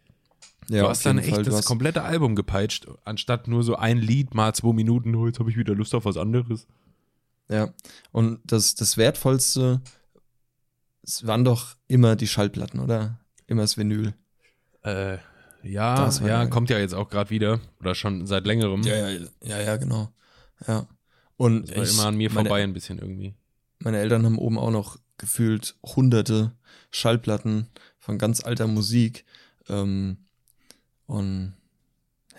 Ja, 0.70 0.84
du 0.84 0.90
hast 0.90 1.06
dann 1.06 1.18
echt 1.18 1.30
Fall. 1.30 1.44
Das 1.44 1.66
komplette 1.66 2.04
Album 2.04 2.36
gepeitscht, 2.36 2.88
anstatt 3.04 3.48
nur 3.48 3.64
so 3.64 3.76
ein 3.76 3.98
Lied 3.98 4.34
mal 4.34 4.54
zwei 4.54 4.74
Minuten, 4.74 5.14
oh, 5.16 5.28
jetzt 5.28 5.40
habe 5.40 5.50
ich 5.50 5.58
wieder 5.58 5.76
Lust 5.76 5.94
auf 5.94 6.06
was 6.06 6.16
anderes. 6.16 6.68
Ja, 7.54 7.72
und 8.12 8.40
das, 8.46 8.74
das 8.76 8.98
Wertvollste 8.98 9.82
waren 11.22 11.44
doch 11.44 11.76
immer 11.88 12.16
die 12.16 12.28
Schallplatten, 12.28 12.80
oder? 12.80 13.20
Immer 13.48 13.62
das 13.62 13.78
Vinyl. 13.78 14.14
Äh, 14.84 15.18
ja, 15.62 16.10
ja, 16.26 16.46
kommt 16.48 16.70
ja 16.70 16.80
jetzt 16.80 16.94
auch 16.96 17.10
gerade 17.10 17.30
wieder. 17.30 17.60
Oder 17.80 17.94
schon 17.96 18.26
seit 18.26 18.46
längerem. 18.46 18.82
ja, 18.84 19.10
ja, 19.10 19.60
ja, 19.62 19.78
genau. 19.78 20.10
Ja. 20.68 20.88
Und 21.38 21.70
Das 21.70 21.76
war 21.78 21.84
ich- 21.84 21.94
immer 21.94 22.06
an 22.08 22.16
mir 22.16 22.30
meine, 22.32 22.50
vorbei 22.50 22.64
ein 22.64 22.74
bisschen 22.74 22.98
irgendwie. 23.00 23.36
Meine 23.80 24.00
Eltern 24.00 24.26
haben 24.26 24.38
oben 24.38 24.58
auch 24.58 24.72
noch 24.72 24.98
gefühlt 25.18 25.76
hunderte 25.84 26.54
Schallplatten 26.92 27.68
von 28.00 28.18
ganz 28.18 28.44
alter 28.44 28.68
Musik. 28.68 29.26
Ähm, 29.70 30.26
und 31.06 31.54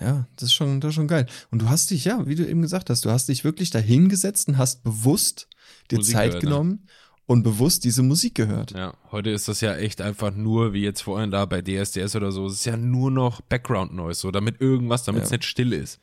ja, 0.01 0.27
das 0.37 0.45
ist 0.49 0.55
schon, 0.55 0.81
das 0.81 0.91
ist 0.91 0.95
schon 0.97 1.09
geil. 1.09 1.27
Und 1.51 1.63
du 1.63 1.69
hast 1.69 1.91
dich, 1.91 2.05
ja, 2.05 2.27
wie 2.27 2.35
du 2.35 2.47
eben 2.47 2.63
gesagt 2.63 2.91
hast, 2.91 3.05
du 3.05 3.11
hast 3.11 3.29
dich 3.29 3.45
wirklich 3.45 3.71
da 3.71 3.79
hingesetzt 3.79 4.49
und 4.49 4.59
hast 4.59 4.83
bewusst 4.83 5.49
dir 5.91 5.99
Musik 5.99 6.15
Zeit 6.15 6.31
gehört, 6.31 6.43
ne? 6.43 6.49
genommen 6.51 6.87
und 7.27 7.43
bewusst 7.43 7.85
diese 7.85 8.03
Musik 8.03 8.35
gehört. 8.35 8.73
Ja, 8.73 8.95
heute 9.13 9.31
ist 9.31 9.49
das 9.49 9.61
ja 9.61 9.75
echt 9.77 10.01
einfach 10.01 10.35
nur, 10.35 10.73
wie 10.73 10.83
jetzt 10.83 11.03
vorhin 11.03 11.31
da 11.31 11.45
bei 11.47 11.63
DSDS 11.63 12.17
oder 12.17 12.33
so, 12.33 12.47
es 12.47 12.55
ist 12.55 12.65
ja 12.67 12.77
nur 12.77 13.11
noch 13.11 13.41
Background 13.43 13.95
Noise, 13.95 14.21
so 14.21 14.31
damit 14.31 14.61
irgendwas, 14.61 15.05
damit 15.05 15.23
es 15.25 15.31
Ja. 15.31 15.37
nicht 15.37 15.47
still 15.47 15.73
ist. 15.73 16.01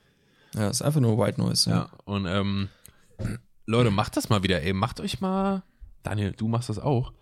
Ja, 0.56 0.70
ist 0.70 0.82
einfach 0.82 1.00
nur 1.02 1.18
White 1.18 1.40
Noise. 1.40 1.70
Ja, 1.70 1.90
und 2.06 2.26
ähm, 2.26 2.70
Leute, 3.66 3.92
macht 3.92 4.18
das 4.18 4.30
mal 4.30 4.44
wieder, 4.44 4.62
ey, 4.64 4.74
macht 4.74 5.00
euch 5.00 5.22
mal, 5.22 5.64
Daniel, 6.04 6.32
du 6.32 6.48
machst 6.48 6.70
das 6.70 6.80
auch, 6.80 7.14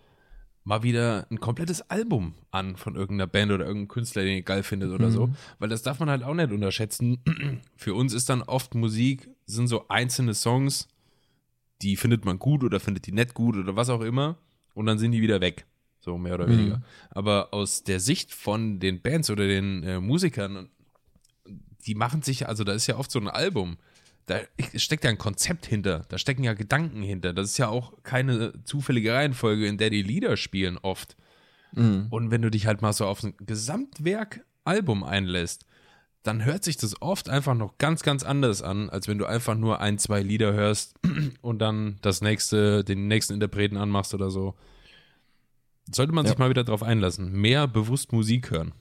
mal 0.70 0.82
wieder 0.84 1.26
ein 1.30 1.40
komplettes 1.40 1.82
Album 1.90 2.34
an 2.52 2.76
von 2.76 2.94
irgendeiner 2.94 3.26
Band 3.26 3.50
oder 3.50 3.64
irgendeinem 3.66 3.88
Künstler, 3.88 4.22
den 4.22 4.36
ihr 4.36 4.42
geil 4.42 4.62
findet 4.62 4.90
oder 4.92 5.10
so, 5.10 5.28
weil 5.58 5.68
das 5.68 5.82
darf 5.82 5.98
man 5.98 6.08
halt 6.08 6.22
auch 6.22 6.32
nicht 6.34 6.52
unterschätzen. 6.52 7.18
Für 7.76 7.94
uns 7.94 8.12
ist 8.14 8.28
dann 8.28 8.42
oft 8.42 8.74
Musik, 8.76 9.28
sind 9.46 9.66
so 9.66 9.88
einzelne 9.88 10.32
Songs, 10.32 10.86
die 11.82 11.96
findet 11.96 12.24
man 12.24 12.38
gut 12.38 12.62
oder 12.62 12.78
findet 12.78 13.06
die 13.06 13.12
nicht 13.12 13.34
gut 13.34 13.56
oder 13.56 13.74
was 13.74 13.90
auch 13.90 14.00
immer 14.02 14.38
und 14.74 14.86
dann 14.86 14.98
sind 14.98 15.10
die 15.12 15.22
wieder 15.22 15.40
weg. 15.40 15.66
So 15.98 16.16
mehr 16.16 16.34
oder 16.36 16.46
Mhm. 16.46 16.50
weniger. 16.52 16.82
Aber 17.10 17.52
aus 17.52 17.82
der 17.82 17.98
Sicht 17.98 18.32
von 18.32 18.78
den 18.78 19.02
Bands 19.02 19.28
oder 19.28 19.46
den 19.48 19.82
äh, 19.82 19.98
Musikern, 20.00 20.68
die 21.86 21.94
machen 21.96 22.22
sich, 22.22 22.46
also 22.48 22.62
da 22.64 22.72
ist 22.74 22.86
ja 22.86 22.96
oft 22.96 23.10
so 23.10 23.18
ein 23.18 23.28
Album, 23.28 23.76
da 24.30 24.38
steckt 24.76 25.02
ja 25.04 25.10
ein 25.10 25.18
Konzept 25.18 25.66
hinter, 25.66 26.04
da 26.08 26.16
stecken 26.16 26.44
ja 26.44 26.54
Gedanken 26.54 27.02
hinter. 27.02 27.32
Das 27.32 27.48
ist 27.50 27.58
ja 27.58 27.68
auch 27.68 28.02
keine 28.04 28.52
zufällige 28.64 29.12
Reihenfolge, 29.12 29.66
in 29.66 29.76
der 29.76 29.90
die 29.90 30.02
Lieder 30.02 30.36
spielen 30.36 30.78
oft. 30.78 31.16
Mhm. 31.72 32.06
Und 32.10 32.30
wenn 32.30 32.40
du 32.42 32.50
dich 32.50 32.66
halt 32.66 32.80
mal 32.80 32.92
so 32.92 33.06
auf 33.06 33.22
ein 33.24 33.34
Gesamtwerk 33.38 34.44
Album 34.64 35.02
einlässt, 35.02 35.66
dann 36.22 36.44
hört 36.44 36.64
sich 36.64 36.76
das 36.76 37.00
oft 37.02 37.28
einfach 37.28 37.54
noch 37.54 37.78
ganz, 37.78 38.02
ganz 38.02 38.22
anders 38.22 38.62
an, 38.62 38.88
als 38.90 39.08
wenn 39.08 39.18
du 39.18 39.26
einfach 39.26 39.56
nur 39.56 39.80
ein, 39.80 39.98
zwei 39.98 40.20
Lieder 40.22 40.52
hörst 40.52 40.94
und 41.40 41.58
dann 41.58 41.98
das 42.02 42.20
nächste, 42.20 42.84
den 42.84 43.08
nächsten 43.08 43.34
Interpreten 43.34 43.76
anmachst 43.78 44.14
oder 44.14 44.30
so. 44.30 44.54
Sollte 45.92 46.12
man 46.12 46.24
Ja. 46.24 46.30
sich 46.30 46.38
mal 46.38 46.50
wieder 46.50 46.62
drauf 46.62 46.82
einlassen. 46.82 47.32
Mehr 47.32 47.66
bewusst 47.66 48.12
Musik 48.12 48.50
hören. 48.50 48.72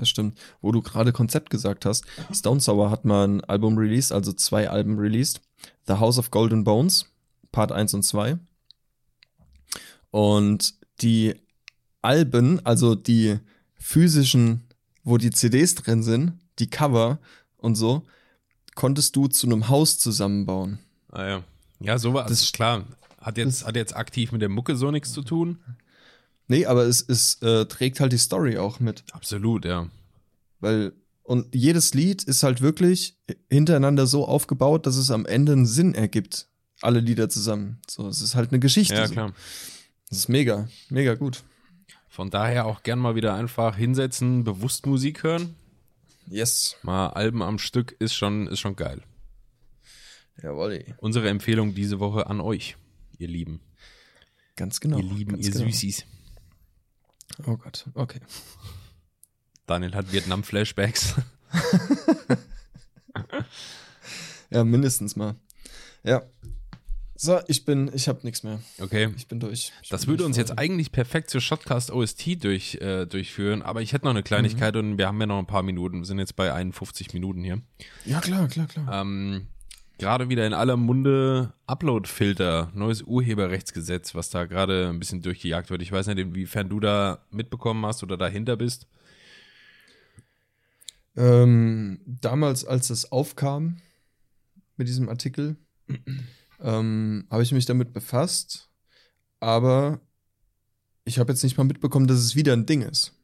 Das 0.00 0.08
stimmt. 0.08 0.38
Wo 0.62 0.72
du 0.72 0.80
gerade 0.80 1.12
Konzept 1.12 1.50
gesagt 1.50 1.84
hast, 1.84 2.06
Stone 2.32 2.60
Sour 2.60 2.90
hat 2.90 3.04
mal 3.04 3.28
ein 3.28 3.44
Album 3.44 3.76
released, 3.76 4.12
also 4.12 4.32
zwei 4.32 4.70
Alben 4.70 4.98
released. 4.98 5.42
The 5.86 5.94
House 5.94 6.16
of 6.18 6.30
Golden 6.30 6.64
Bones, 6.64 7.04
Part 7.52 7.70
1 7.70 7.92
und 7.92 8.02
2. 8.02 8.38
Und 10.10 10.74
die 11.02 11.34
Alben, 12.00 12.64
also 12.64 12.94
die 12.94 13.38
physischen, 13.74 14.62
wo 15.04 15.18
die 15.18 15.30
CDs 15.30 15.74
drin 15.74 16.02
sind, 16.02 16.32
die 16.58 16.70
Cover 16.70 17.18
und 17.58 17.74
so, 17.74 18.06
konntest 18.74 19.16
du 19.16 19.26
zu 19.28 19.46
einem 19.46 19.68
Haus 19.68 19.98
zusammenbauen. 19.98 20.78
Ah 21.10 21.26
ja. 21.26 21.42
Ja, 21.80 21.98
so 21.98 22.14
war 22.14 22.24
Das- 22.26 22.42
es. 22.42 22.52
Klar. 22.52 22.84
Hat 23.20 23.36
jetzt, 23.36 23.66
hat 23.66 23.76
jetzt 23.76 23.94
aktiv 23.94 24.32
mit 24.32 24.40
der 24.40 24.48
Mucke 24.48 24.76
so 24.76 24.90
nichts 24.90 25.12
zu 25.12 25.20
tun? 25.22 25.58
Nee, 26.50 26.66
aber 26.66 26.82
es, 26.82 27.00
es 27.00 27.40
äh, 27.42 27.66
trägt 27.66 28.00
halt 28.00 28.12
die 28.12 28.18
Story 28.18 28.58
auch 28.58 28.80
mit. 28.80 29.04
Absolut, 29.12 29.64
ja. 29.64 29.88
Weil, 30.58 30.92
und 31.22 31.54
jedes 31.54 31.94
Lied 31.94 32.24
ist 32.24 32.42
halt 32.42 32.60
wirklich 32.60 33.16
hintereinander 33.48 34.08
so 34.08 34.26
aufgebaut, 34.26 34.84
dass 34.84 34.96
es 34.96 35.12
am 35.12 35.26
Ende 35.26 35.52
einen 35.52 35.64
Sinn 35.64 35.94
ergibt. 35.94 36.48
Alle 36.80 36.98
Lieder 36.98 37.28
zusammen. 37.28 37.78
So, 37.88 38.08
es 38.08 38.20
ist 38.20 38.34
halt 38.34 38.50
eine 38.50 38.58
Geschichte. 38.58 38.96
Ja, 38.96 39.06
so. 39.06 39.12
klar. 39.12 39.32
Das 40.08 40.18
ist 40.18 40.28
mega, 40.28 40.68
mega 40.88 41.14
gut. 41.14 41.44
Von 42.08 42.30
daher 42.30 42.66
auch 42.66 42.82
gern 42.82 42.98
mal 42.98 43.14
wieder 43.14 43.34
einfach 43.34 43.76
hinsetzen, 43.76 44.42
bewusst 44.42 44.86
Musik 44.86 45.22
hören. 45.22 45.54
Yes. 46.26 46.74
Mal 46.82 47.10
Alben 47.10 47.42
am 47.42 47.60
Stück 47.60 47.94
ist 48.00 48.14
schon, 48.14 48.48
ist 48.48 48.58
schon 48.58 48.74
geil. 48.74 49.04
Jawohl. 50.42 50.84
Unsere 50.98 51.28
Empfehlung 51.28 51.76
diese 51.76 52.00
Woche 52.00 52.26
an 52.26 52.40
euch, 52.40 52.76
ihr 53.18 53.28
Lieben. 53.28 53.60
Ganz 54.56 54.80
genau. 54.80 54.98
ihr 54.98 55.04
Lieben, 55.04 55.38
ihr 55.38 55.52
genau. 55.52 55.66
Süßis. 55.66 56.06
Oh 57.46 57.56
Gott, 57.56 57.86
okay. 57.94 58.20
Daniel 59.66 59.94
hat 59.94 60.12
Vietnam-Flashbacks. 60.12 61.14
Ja, 64.50 64.64
mindestens 64.64 65.16
mal. 65.16 65.36
Ja. 66.02 66.22
So, 67.14 67.38
ich 67.48 67.64
bin, 67.64 67.90
ich 67.94 68.08
habe 68.08 68.20
nichts 68.22 68.42
mehr. 68.42 68.60
Okay. 68.80 69.12
Ich 69.16 69.28
bin 69.28 69.40
durch. 69.40 69.72
Ich 69.82 69.90
Das 69.90 70.02
bin 70.02 70.08
würde 70.12 70.18
durch 70.18 70.28
uns 70.28 70.36
jetzt 70.38 70.58
eigentlich 70.58 70.90
perfekt 70.90 71.30
zur 71.30 71.40
Shotcast 71.40 71.90
OST 71.90 72.42
durch, 72.42 72.76
äh, 72.76 73.06
durchführen, 73.06 73.62
aber 73.62 73.82
ich 73.82 73.92
hätte 73.92 74.06
noch 74.06 74.12
eine 74.12 74.22
Kleinigkeit 74.22 74.74
und 74.76 74.96
wir 74.96 75.06
haben 75.06 75.20
ja 75.20 75.26
noch 75.26 75.38
ein 75.38 75.46
paar 75.46 75.62
Minuten. 75.62 75.98
Wir 75.98 76.06
sind 76.06 76.18
jetzt 76.18 76.34
bei 76.34 76.52
51 76.52 77.12
Minuten 77.12 77.44
hier. 77.44 77.60
Ja, 78.06 78.20
klar, 78.20 78.48
klar, 78.48 78.66
klar. 78.66 79.02
Ähm, 79.02 79.46
gerade 80.00 80.30
wieder 80.30 80.46
in 80.46 80.54
aller 80.54 80.76
Munde 80.76 81.52
Upload-Filter, 81.66 82.72
neues 82.74 83.02
Urheberrechtsgesetz, 83.02 84.14
was 84.14 84.30
da 84.30 84.46
gerade 84.46 84.88
ein 84.88 84.98
bisschen 84.98 85.20
durchgejagt 85.20 85.70
wird. 85.70 85.82
Ich 85.82 85.92
weiß 85.92 86.06
nicht, 86.06 86.18
inwiefern 86.18 86.68
du 86.68 86.80
da 86.80 87.26
mitbekommen 87.30 87.84
hast 87.84 88.02
oder 88.02 88.16
dahinter 88.16 88.56
bist. 88.56 88.88
Ähm, 91.16 92.00
damals, 92.06 92.64
als 92.64 92.88
es 92.88 93.12
aufkam 93.12 93.76
mit 94.76 94.88
diesem 94.88 95.08
Artikel, 95.10 95.56
ähm, 96.60 97.26
habe 97.30 97.42
ich 97.42 97.52
mich 97.52 97.66
damit 97.66 97.92
befasst, 97.92 98.70
aber 99.38 100.00
ich 101.04 101.18
habe 101.18 101.30
jetzt 101.30 101.44
nicht 101.44 101.58
mal 101.58 101.64
mitbekommen, 101.64 102.06
dass 102.06 102.18
es 102.18 102.36
wieder 102.36 102.54
ein 102.54 102.66
Ding 102.66 102.80
ist. 102.82 103.19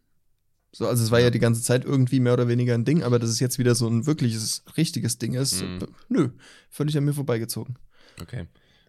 So, 0.76 0.86
also 0.86 1.02
es 1.02 1.10
war 1.10 1.20
ja. 1.20 1.26
Ja. 1.26 1.30
die 1.30 1.38
ganze 1.38 1.62
Zeit 1.62 1.86
irgendwie 1.86 2.20
mehr 2.20 2.34
oder 2.34 2.48
weniger 2.48 2.74
ein 2.74 2.84
Ding, 2.84 3.02
aber 3.02 3.18
dass 3.18 3.30
es 3.30 3.40
jetzt 3.40 3.58
wieder 3.58 3.74
so 3.74 3.88
ein 3.88 4.04
wirkliches, 4.04 4.62
richtiges 4.76 5.16
Ding 5.16 5.32
ist, 5.32 5.62
Mhm. 5.62 5.78
nö, 6.10 6.28
völlig 6.68 6.98
an 6.98 7.04
mir 7.04 7.14
vorbeigezogen. 7.14 7.78
Okay. 8.20 8.46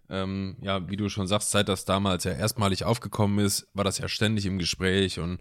Ähm, 0.10 0.58
ja, 0.62 0.90
wie 0.90 0.98
du 0.98 1.08
schon 1.08 1.28
sagst, 1.28 1.52
seit 1.52 1.70
das 1.70 1.86
damals 1.86 2.26
ja 2.26 2.32
erstmalig 2.34 2.84
aufgekommen 2.84 3.40
ist, 3.46 3.68
war 3.74 3.86
das 3.86 4.00
ja 4.00 4.10
ständig 4.10 4.46
im 4.46 4.58
Gespräch 4.60 5.20
und 5.20 5.40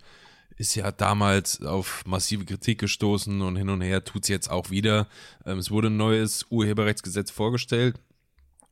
ist 0.57 0.74
ja 0.76 0.92
damals 0.92 1.61
auf 1.62 2.05
massive 2.07 2.44
Kritik 2.44 2.78
gestoßen 2.78 3.42
und 3.42 3.57
hin 3.57 3.68
und 3.68 3.80
her 3.80 4.05
tut 4.05 4.22
es 4.22 4.28
jetzt 4.28 4.49
auch 4.49 4.70
wieder. 4.70 5.09
Ähm, 5.44 5.59
es 5.59 5.70
wurde 5.72 5.88
ein 5.88 5.97
neues 5.97 6.47
Urheberrechtsgesetz 6.51 7.32
vorgestellt, 7.32 7.99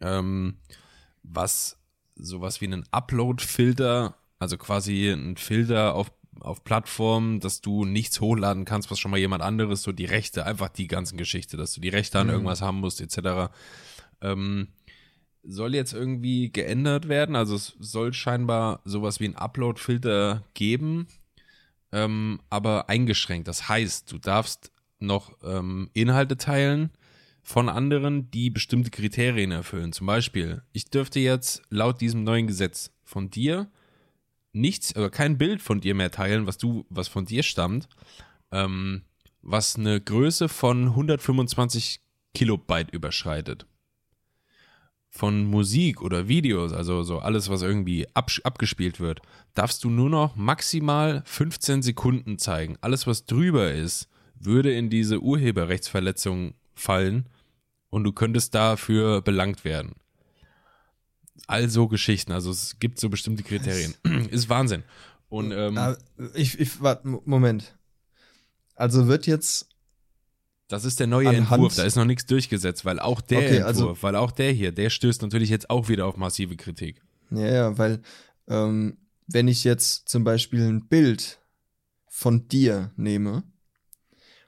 ähm, 0.01 0.59
was 1.25 1.77
sowas 2.15 2.61
wie 2.61 2.67
einen 2.67 2.85
Upload-Filter, 2.93 4.15
also 4.39 4.57
quasi 4.59 5.09
ein 5.11 5.37
Filter 5.37 5.95
auf, 5.95 6.13
auf 6.41 6.65
Plattformen, 6.65 7.41
dass 7.41 7.61
du 7.61 7.85
nichts 7.85 8.21
hochladen 8.21 8.65
kannst, 8.65 8.91
was 8.91 8.99
schon 8.99 9.11
mal 9.11 9.19
jemand 9.19 9.43
anderes, 9.43 9.83
so 9.83 9.93
die 9.93 10.05
Rechte, 10.05 10.47
einfach 10.47 10.69
die 10.69 10.87
ganzen 10.87 11.17
Geschichte, 11.17 11.57
dass 11.57 11.73
du 11.73 11.81
die 11.81 11.89
Rechte 11.89 12.19
an 12.19 12.27
Mhm. 12.27 12.33
irgendwas 12.33 12.63
haben 12.63 12.81
musst, 12.81 13.01
etc. 13.01 13.51
Ähm, 14.21 14.69
soll 15.43 15.75
jetzt 15.75 15.93
irgendwie 15.93 16.51
geändert 16.51 17.09
werden. 17.09 17.37
Also 17.37 17.55
es 17.55 17.75
soll 17.79 18.13
scheinbar 18.13 18.81
sowas 18.85 19.21
wie 19.21 19.27
ein 19.29 19.37
Upload-Filter 19.37 20.43
geben, 20.55 21.07
ähm, 21.93 22.41
aber 22.51 22.89
eingeschränkt. 22.89 23.47
Das 23.49 23.69
heißt, 23.69 24.11
du 24.11 24.19
darfst 24.19 24.73
noch 24.99 25.37
ähm, 25.43 25.91
Inhalte 25.93 26.37
teilen 26.37 26.91
von 27.43 27.69
anderen, 27.69 28.31
die 28.31 28.49
bestimmte 28.49 28.91
Kriterien 28.91 29.51
erfüllen. 29.51 29.93
Zum 29.93 30.07
Beispiel, 30.07 30.63
ich 30.73 30.87
dürfte 30.87 31.21
jetzt 31.21 31.63
laut 31.69 32.01
diesem 32.01 32.25
neuen 32.25 32.47
Gesetz 32.47 32.91
von 33.05 33.29
dir 33.29 33.69
nichts 34.55 34.95
oder 34.97 35.11
kein 35.11 35.39
Bild 35.39 35.61
von 35.63 35.81
dir 35.81 35.95
mehr 35.95 36.11
teilen, 36.11 36.47
was 36.47 36.59
du, 36.59 36.87
was 36.89 37.09
von 37.09 37.25
dir 37.27 37.43
stammt, 37.43 37.89
ähm, 38.53 39.03
was 39.43 39.77
eine 39.77 40.01
Größe 40.01 40.49
von 40.49 40.89
125 40.89 42.01
Kilobyte 42.35 42.91
überschreitet 42.91 43.67
von 45.15 45.45
Musik 45.45 46.03
oder 46.03 46.27
Videos, 46.27 46.73
also 46.73 47.05
so 47.05 47.21
alles, 47.21 47.49
was 47.49 47.63
irgendwie 47.63 48.09
abgespielt 48.15 48.99
wird, 48.99 49.23
darfst 49.55 49.85
du 49.85 49.91
nur 49.91 50.11
noch 50.11 50.35
maximal 50.35 51.23
15 51.25 51.83
Sekunden 51.83 52.37
zeigen. 52.37 52.77
Alles, 52.81 53.07
was 53.07 53.25
drüber 53.25 53.73
ist, 53.73 54.09
würde 54.35 54.75
in 54.75 54.91
diese 54.91 55.21
Urheberrechtsverletzung 55.21 56.55
fallen 56.75 57.29
und 57.91 58.03
du 58.03 58.11
könntest 58.11 58.57
dafür 58.57 59.23
belangt 59.23 59.65
werden. 59.65 59.95
Also 61.47 61.89
Geschichten, 61.89 62.33
also 62.33 62.51
es 62.51 62.79
gibt 62.79 62.99
so 62.99 63.09
bestimmte 63.11 63.43
Kriterien. 63.43 63.95
Ist 64.31 64.49
Wahnsinn. 64.49 64.83
Und 65.29 65.53
ähm, 65.53 65.77
Ah, 65.77 65.97
ich, 66.35 66.59
ich, 66.59 66.81
warte, 66.81 67.07
Moment. 67.25 67.77
Also 68.77 69.07
wird 69.09 69.27
jetzt, 69.27 69.69
Das 70.69 70.85
ist 70.85 71.01
der 71.01 71.07
neue 71.07 71.29
Anhand- 71.29 71.51
Entwurf, 71.53 71.75
da 71.77 71.85
ist 71.85 71.97
noch 71.97 72.05
nichts 72.05 72.27
durchgesetzt, 72.27 72.85
weil 72.85 72.99
auch 72.99 73.21
der 73.21 73.39
Okay, 73.39 73.57
Entwurf, 73.59 73.67
also- 73.67 74.03
weil 74.03 74.17
auch 74.17 74.31
der 74.33 74.53
hier, 74.53 74.73
der 74.73 74.91
stößt 74.91 75.23
natürlich 75.23 75.51
jetzt 75.51 75.71
auch 75.71 75.89
wieder 75.89 76.07
auf 76.07 76.17
massive 76.17 76.57
Kritik. 76.57 77.03
ja, 77.31 77.47
ja, 77.47 77.79
weil, 77.79 78.01
ähm, 78.49 78.97
wenn 79.27 79.49
ich 79.49 79.65
jetzt 79.65 80.09
zum 80.09 80.23
Beispiel 80.25 80.63
ein 80.63 80.87
Bild 80.89 81.41
von 82.09 82.47
dir 82.49 82.93
nehme 82.97 83.43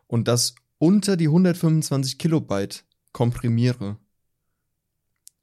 und 0.06 0.28
das 0.28 0.54
unter 0.78 1.16
die 1.16 1.28
125 1.28 2.18
Kilobyte 2.18 2.84
komprimiere, 3.12 3.96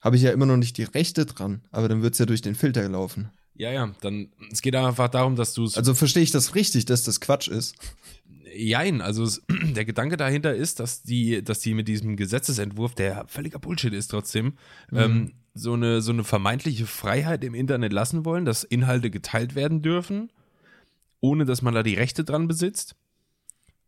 habe 0.03 0.15
ich 0.17 0.21
ja 0.21 0.31
immer 0.31 0.45
noch 0.45 0.57
nicht 0.57 0.77
die 0.77 0.83
Rechte 0.83 1.25
dran, 1.25 1.61
aber 1.71 1.87
dann 1.87 2.01
wird 2.01 2.13
es 2.13 2.19
ja 2.19 2.25
durch 2.25 2.41
den 2.41 2.55
Filter 2.55 2.87
laufen. 2.89 3.29
Ja, 3.55 3.71
ja, 3.71 3.93
dann, 4.01 4.29
es 4.51 4.61
geht 4.61 4.75
einfach 4.75 5.09
darum, 5.09 5.35
dass 5.35 5.53
du 5.53 5.63
es, 5.63 5.77
Also 5.77 5.93
verstehe 5.93 6.23
ich 6.23 6.31
das 6.31 6.55
richtig, 6.55 6.85
dass 6.85 7.03
das 7.03 7.21
Quatsch 7.21 7.47
ist? 7.47 7.75
jein, 8.55 9.01
also 9.01 9.23
es, 9.23 9.41
der 9.49 9.85
Gedanke 9.85 10.17
dahinter 10.17 10.53
ist, 10.55 10.79
dass 10.79 11.03
die, 11.03 11.43
dass 11.43 11.59
die 11.59 11.73
mit 11.73 11.87
diesem 11.87 12.15
Gesetzesentwurf, 12.15 12.95
der 12.95 13.25
völliger 13.27 13.59
Bullshit 13.59 13.93
ist 13.93 14.09
trotzdem, 14.09 14.53
ähm, 14.91 15.33
so 15.53 15.73
eine, 15.73 16.01
so 16.01 16.11
eine 16.11 16.23
vermeintliche 16.23 16.85
Freiheit 16.85 17.43
im 17.43 17.53
Internet 17.53 17.93
lassen 17.93 18.25
wollen, 18.25 18.45
dass 18.45 18.63
Inhalte 18.63 19.09
geteilt 19.09 19.55
werden 19.55 19.81
dürfen, 19.81 20.31
ohne 21.19 21.45
dass 21.45 21.61
man 21.61 21.73
da 21.73 21.83
die 21.83 21.95
Rechte 21.95 22.23
dran 22.23 22.47
besitzt. 22.47 22.95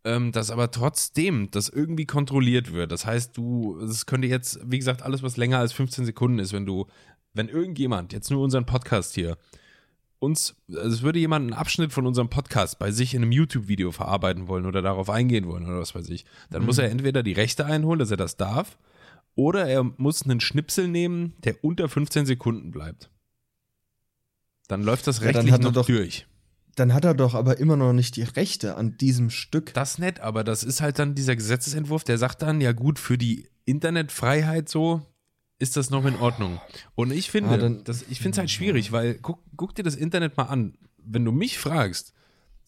Ähm, 0.06 0.30
dass 0.30 0.52
aber 0.52 0.70
trotzdem 0.70 1.50
das 1.50 1.68
irgendwie 1.68 2.06
kontrolliert 2.06 2.72
wird. 2.72 2.92
Das 2.92 3.04
heißt, 3.04 3.36
du, 3.36 3.76
es 3.80 4.06
könnte 4.06 4.28
jetzt, 4.28 4.60
wie 4.64 4.78
gesagt, 4.78 5.02
alles, 5.02 5.24
was 5.24 5.36
länger 5.36 5.58
als 5.58 5.72
15 5.72 6.04
Sekunden 6.04 6.38
ist, 6.38 6.52
wenn 6.52 6.64
du, 6.64 6.86
wenn 7.34 7.48
irgendjemand, 7.48 8.12
jetzt 8.12 8.30
nur 8.30 8.40
unseren 8.40 8.66
Podcast 8.66 9.16
hier, 9.16 9.36
uns, 10.20 10.54
also 10.68 10.88
es 10.88 11.02
würde 11.02 11.18
jemand 11.18 11.42
einen 11.50 11.54
Abschnitt 11.60 11.92
von 11.92 12.06
unserem 12.06 12.30
Podcast 12.30 12.78
bei 12.78 12.92
sich 12.92 13.14
in 13.14 13.22
einem 13.22 13.32
YouTube-Video 13.32 13.90
verarbeiten 13.90 14.46
wollen 14.46 14.64
oder 14.66 14.80
darauf 14.80 15.10
eingehen 15.10 15.48
wollen 15.48 15.66
oder 15.66 15.80
was 15.80 15.96
weiß 15.96 16.08
ich, 16.10 16.24
dann 16.50 16.64
muss 16.64 16.78
er 16.78 16.88
entweder 16.88 17.24
die 17.24 17.32
Rechte 17.32 17.66
einholen, 17.66 17.98
dass 17.98 18.12
er 18.12 18.16
das 18.16 18.36
darf, 18.36 18.78
oder 19.34 19.66
er 19.66 19.82
muss 19.82 20.22
einen 20.22 20.38
Schnipsel 20.38 20.86
nehmen, 20.86 21.34
der 21.44 21.64
unter 21.64 21.88
15 21.88 22.26
Sekunden 22.26 22.70
bleibt. 22.70 23.10
Dann 24.68 24.84
läuft 24.84 25.08
das 25.08 25.18
Ja, 25.18 25.26
rechtlich 25.26 25.52
er 25.52 25.58
noch 25.58 25.72
doch- 25.72 25.86
durch. 25.86 26.26
Dann 26.76 26.92
hat 26.94 27.04
er 27.04 27.14
doch 27.14 27.34
aber 27.34 27.58
immer 27.58 27.76
noch 27.76 27.92
nicht 27.92 28.16
die 28.16 28.22
Rechte 28.22 28.76
an 28.76 28.96
diesem 28.98 29.30
Stück. 29.30 29.74
Das 29.74 29.98
nett, 29.98 30.20
aber 30.20 30.44
das 30.44 30.62
ist 30.62 30.80
halt 30.80 30.98
dann 30.98 31.14
dieser 31.14 31.34
Gesetzesentwurf, 31.34 32.04
der 32.04 32.18
sagt 32.18 32.42
dann, 32.42 32.60
ja 32.60 32.72
gut, 32.72 32.98
für 32.98 33.18
die 33.18 33.48
Internetfreiheit 33.64 34.68
so 34.68 35.02
ist 35.58 35.76
das 35.78 35.88
noch 35.90 36.04
in 36.04 36.16
Ordnung. 36.16 36.60
Und 36.94 37.12
ich 37.12 37.30
finde, 37.30 37.50
Ah, 37.50 37.56
dann- 37.56 37.82
das, 37.84 38.04
ich 38.10 38.18
finde 38.20 38.32
es 38.32 38.38
halt 38.38 38.50
schwierig, 38.50 38.92
weil 38.92 39.14
guck, 39.14 39.42
guck 39.56 39.74
dir 39.74 39.82
das 39.82 39.96
Internet 39.96 40.36
mal 40.36 40.44
an. 40.44 40.76
Wenn 40.98 41.24
du 41.24 41.32
mich 41.32 41.58
fragst, 41.58 42.12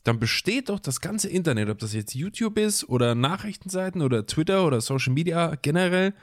dann 0.05 0.19
besteht 0.19 0.71
doch 0.71 0.81
das 0.81 1.01
ganze 1.03 1.29
Internet, 1.29 1.69
ob 1.69 1.79
das 1.79 1.93
jetzt 1.93 2.15
YouTube 2.15 2.57
ist 2.57 2.89
oder 2.89 3.15
Nachrichtenseiten 3.15 4.01
oder 4.01 4.25
Twitter 4.27 4.65
oder 4.67 4.81
Social 4.81 5.13
Media 5.13 5.55
generell, 5.61 6.15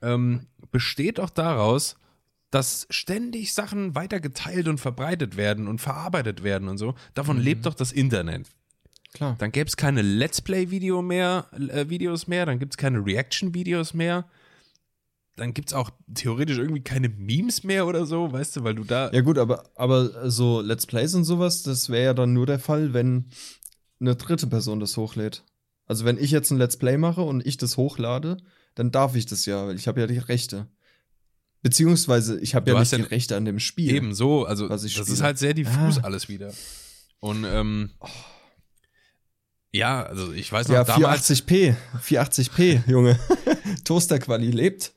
ähm, 0.00 0.46
besteht 0.70 1.18
doch 1.18 1.28
daraus, 1.30 1.96
dass 2.52 2.86
ständig 2.90 3.52
Sachen 3.54 3.96
weiter 3.96 4.20
geteilt 4.20 4.68
und 4.68 4.78
verbreitet 4.78 5.36
werden 5.36 5.66
und 5.66 5.80
verarbeitet 5.80 6.44
werden 6.44 6.68
und 6.68 6.78
so. 6.78 6.94
Davon 7.14 7.38
Mhm. 7.38 7.42
lebt 7.42 7.66
doch 7.66 7.74
das 7.74 7.90
Internet. 7.90 8.46
Klar. 9.14 9.36
Dann 9.38 9.50
gäbe 9.52 9.66
es 9.68 9.76
keine 9.76 10.02
Let's 10.02 10.40
Play-Video 10.40 11.02
mehr, 11.02 11.46
äh, 11.52 11.88
Videos 11.88 12.26
mehr, 12.28 12.46
dann 12.46 12.58
gibt 12.58 12.74
es 12.74 12.76
keine 12.76 13.04
Reaction-Videos 13.04 13.94
mehr. 13.94 14.26
Dann 15.36 15.54
gibt 15.54 15.70
es 15.70 15.74
auch 15.74 15.90
theoretisch 16.14 16.58
irgendwie 16.58 16.82
keine 16.82 17.08
Memes 17.08 17.64
mehr 17.64 17.86
oder 17.86 18.04
so, 18.04 18.32
weißt 18.32 18.56
du, 18.56 18.64
weil 18.64 18.74
du 18.74 18.84
da. 18.84 19.10
Ja 19.12 19.22
gut, 19.22 19.38
aber, 19.38 19.64
aber 19.74 20.30
so 20.30 20.60
Let's 20.60 20.86
Plays 20.86 21.14
und 21.14 21.24
sowas, 21.24 21.62
das 21.62 21.88
wäre 21.88 22.04
ja 22.04 22.14
dann 22.14 22.34
nur 22.34 22.44
der 22.44 22.58
Fall, 22.58 22.92
wenn 22.92 23.26
eine 23.98 24.14
dritte 24.14 24.46
Person 24.46 24.78
das 24.78 24.96
hochlädt. 24.98 25.42
Also 25.86 26.04
wenn 26.04 26.18
ich 26.18 26.30
jetzt 26.30 26.50
ein 26.50 26.58
Let's 26.58 26.76
Play 26.76 26.98
mache 26.98 27.22
und 27.22 27.46
ich 27.46 27.56
das 27.56 27.78
hochlade, 27.78 28.36
dann 28.74 28.90
darf 28.90 29.14
ich 29.16 29.24
das 29.24 29.46
ja, 29.46 29.66
weil 29.66 29.76
ich 29.76 29.88
habe 29.88 30.00
ja 30.00 30.06
die 30.06 30.18
Rechte. 30.18 30.66
Beziehungsweise 31.62 32.40
ich 32.40 32.54
habe 32.54 32.70
ja 32.72 32.78
nicht 32.78 32.90
ja 32.92 32.98
die 32.98 33.04
Rechte 33.04 33.36
an 33.36 33.44
dem 33.44 33.58
Spiel. 33.60 33.94
Eben 33.94 34.14
so, 34.14 34.44
also 34.44 34.68
das 34.68 34.90
spiele. 34.90 35.06
ist 35.06 35.22
halt 35.22 35.38
sehr 35.38 35.54
diffus 35.54 35.98
Ah. 35.98 36.02
alles 36.02 36.28
wieder. 36.28 36.52
Und 37.20 37.44
ähm, 37.44 37.90
ja, 39.74 40.02
also 40.02 40.32
ich 40.32 40.52
weiß 40.52 40.68
noch 40.68 40.74
Ja, 40.74 40.84
damals, 40.84 41.30
480p, 41.30 41.74
480p, 42.04 42.90
Junge. 42.90 43.18
Toasterquali 43.84 44.50
lebt. 44.50 44.92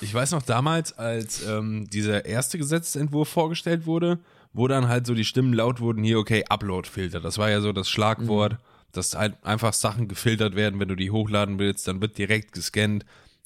ich 0.00 0.14
weiß 0.14 0.30
noch 0.32 0.42
damals, 0.42 0.92
als 0.96 1.42
ähm, 1.46 1.88
dieser 1.90 2.26
erste 2.26 2.58
Gesetzentwurf 2.58 3.28
vorgestellt 3.28 3.86
wurde, 3.86 4.20
wo 4.52 4.68
dann 4.68 4.88
halt 4.88 5.06
so 5.06 5.14
die 5.14 5.24
Stimmen 5.24 5.52
laut 5.52 5.80
wurden, 5.80 6.04
hier, 6.04 6.18
okay, 6.18 6.44
Upload-Filter. 6.48 7.20
Das 7.20 7.38
war 7.38 7.50
ja 7.50 7.60
so 7.60 7.72
das 7.72 7.88
Schlagwort, 7.88 8.58
dass 8.92 9.16
halt 9.16 9.34
einfach 9.44 9.72
Sachen 9.72 10.06
gefiltert 10.06 10.54
werden, 10.54 10.78
wenn 10.78 10.88
du 10.88 10.96
die 10.96 11.10
hochladen 11.10 11.58
willst, 11.58 11.88
dann 11.88 12.00
wird 12.00 12.16
direkt 12.18 12.52
gescannt. 12.52 13.04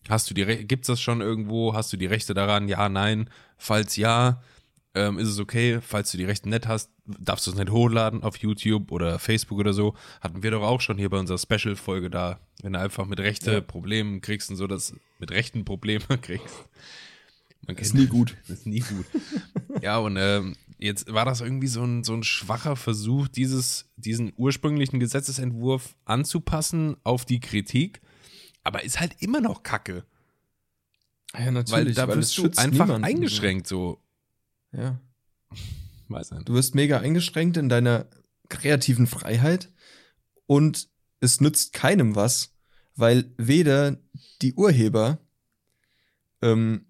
Hast 0.09 0.29
du 0.31 0.35
die 0.35 0.43
Re 0.43 0.65
gibt's 0.65 0.89
das 0.89 1.01
schon 1.01 1.21
irgendwo? 1.21 1.75
Hast 1.75 1.93
du 1.93 1.97
die 1.97 2.07
Rechte 2.07 2.35
daran? 2.35 2.69
Ja, 2.69 2.89
nein. 2.89 3.31
Falls 3.57 3.97
ja, 3.97 4.43
ähm, 4.95 5.19
ist 5.19 5.29
es 5.29 5.39
okay. 5.39 5.81
Falls 5.81 6.13
du 6.13 6.19
die 6.19 6.25
Rechte 6.25 6.49
nicht 6.49 6.69
hast, 6.69 6.91
darfst 7.07 7.47
du 7.47 7.51
es 7.51 7.57
nicht 7.57 7.71
hochladen 7.71 8.23
auf 8.23 8.37
YouTube 8.37 8.93
oder 8.93 9.19
Facebook 9.19 9.59
oder 9.59 9.73
so. 9.73 9.95
Hatten 10.21 10.43
wir 10.43 10.51
doch 10.51 10.63
auch 10.63 10.81
schon 10.81 10.99
hier 10.99 11.11
bei 11.11 11.19
unserer 11.19 11.39
Special-Folge 11.39 12.11
da, 12.11 12.39
wenn 12.63 12.75
du 12.75 12.79
einfach 12.79 13.07
mit 13.07 13.21
rechte 13.21 13.53
Ja. 13.53 13.61
Problemen 13.61 14.21
kriegst 14.21 14.51
und 14.51 14.57
so, 14.57 14.67
das 14.67 14.95
mit 15.19 15.31
rechten 15.31 15.65
Probleme 15.65 16.05
kriegst. 16.23 16.65
Man 17.67 17.77
Ist 17.77 17.95
nie 17.95 18.07
gut. 18.07 18.37
ist 18.49 18.67
nie 18.67 18.81
gut. 18.81 19.07
ja, 19.83 19.99
und 19.99 20.17
ähm, 20.19 20.55
jetzt 20.79 21.13
war 21.13 21.25
das 21.25 21.41
irgendwie 21.41 21.67
so 21.67 21.83
ein, 21.83 22.05
so 22.05 22.13
ein 22.15 22.23
schwacher 22.23 22.77
Versuch, 22.77 23.29
dieses, 23.29 23.91
diesen 23.97 24.33
ursprünglichen 24.37 25.01
Gesetzesentwurf 25.01 25.97
anzupassen 26.05 26.97
auf 27.05 27.25
die 27.25 27.41
Kritik. 27.41 28.03
Aber 28.65 28.83
ist 28.83 28.99
halt 28.99 29.15
immer 29.21 29.41
noch 29.41 29.63
Kacke. 29.63 30.05
Ja, 31.39 31.53
Weil 31.71 31.93
da 31.93 32.07
es 32.09 32.17
wirst 32.17 32.39
du 32.39 32.45
einfach 32.45 32.87
niemanden 32.87 33.05
eingeschränkt, 33.05 33.67
so. 33.67 34.01
Ja. 34.73 34.99
Weiß 36.09 36.33
nicht. 36.33 36.49
Du 36.49 36.55
wirst 36.55 36.75
mega 36.75 36.99
eingeschränkt 36.99 37.57
in 37.57 37.69
deiner 37.69 38.07
kreativen 38.49 39.07
Freiheit 39.07 39.71
und 40.47 40.89
es 41.21 41.41
nützt 41.41 41.73
keinem 41.73 42.15
was, 42.15 42.55
weil 42.95 43.33
weder 43.37 43.97
die 44.43 44.55
Urheber, 44.55 45.19
ähm, 46.43 46.87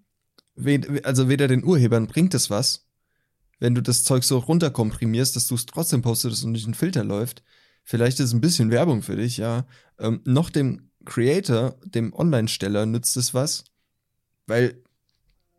also 1.03 1.29
weder 1.29 1.47
den 1.47 1.63
Urhebern 1.63 2.07
bringt 2.07 2.33
es 2.33 2.49
was, 2.49 2.87
wenn 3.59 3.73
du 3.73 3.81
das 3.81 4.03
Zeug 4.03 4.23
so 4.23 4.37
runterkomprimierst, 4.37 5.35
dass 5.35 5.47
du 5.47 5.55
es 5.55 5.65
trotzdem 5.65 6.01
postest 6.01 6.43
und 6.43 6.51
nicht 6.51 6.67
ein 6.67 6.73
Filter 6.73 7.03
läuft. 7.03 7.43
Vielleicht 7.83 8.19
ist 8.19 8.27
es 8.27 8.33
ein 8.33 8.41
bisschen 8.41 8.71
Werbung 8.71 9.01
für 9.01 9.15
dich, 9.15 9.37
ja. 9.37 9.65
Ähm, 9.97 10.21
noch 10.25 10.49
dem 10.49 10.91
Creator, 11.05 11.75
dem 11.83 12.13
Online-Steller 12.13 12.85
nützt 12.85 13.15
es 13.17 13.33
was, 13.33 13.63
weil 14.47 14.81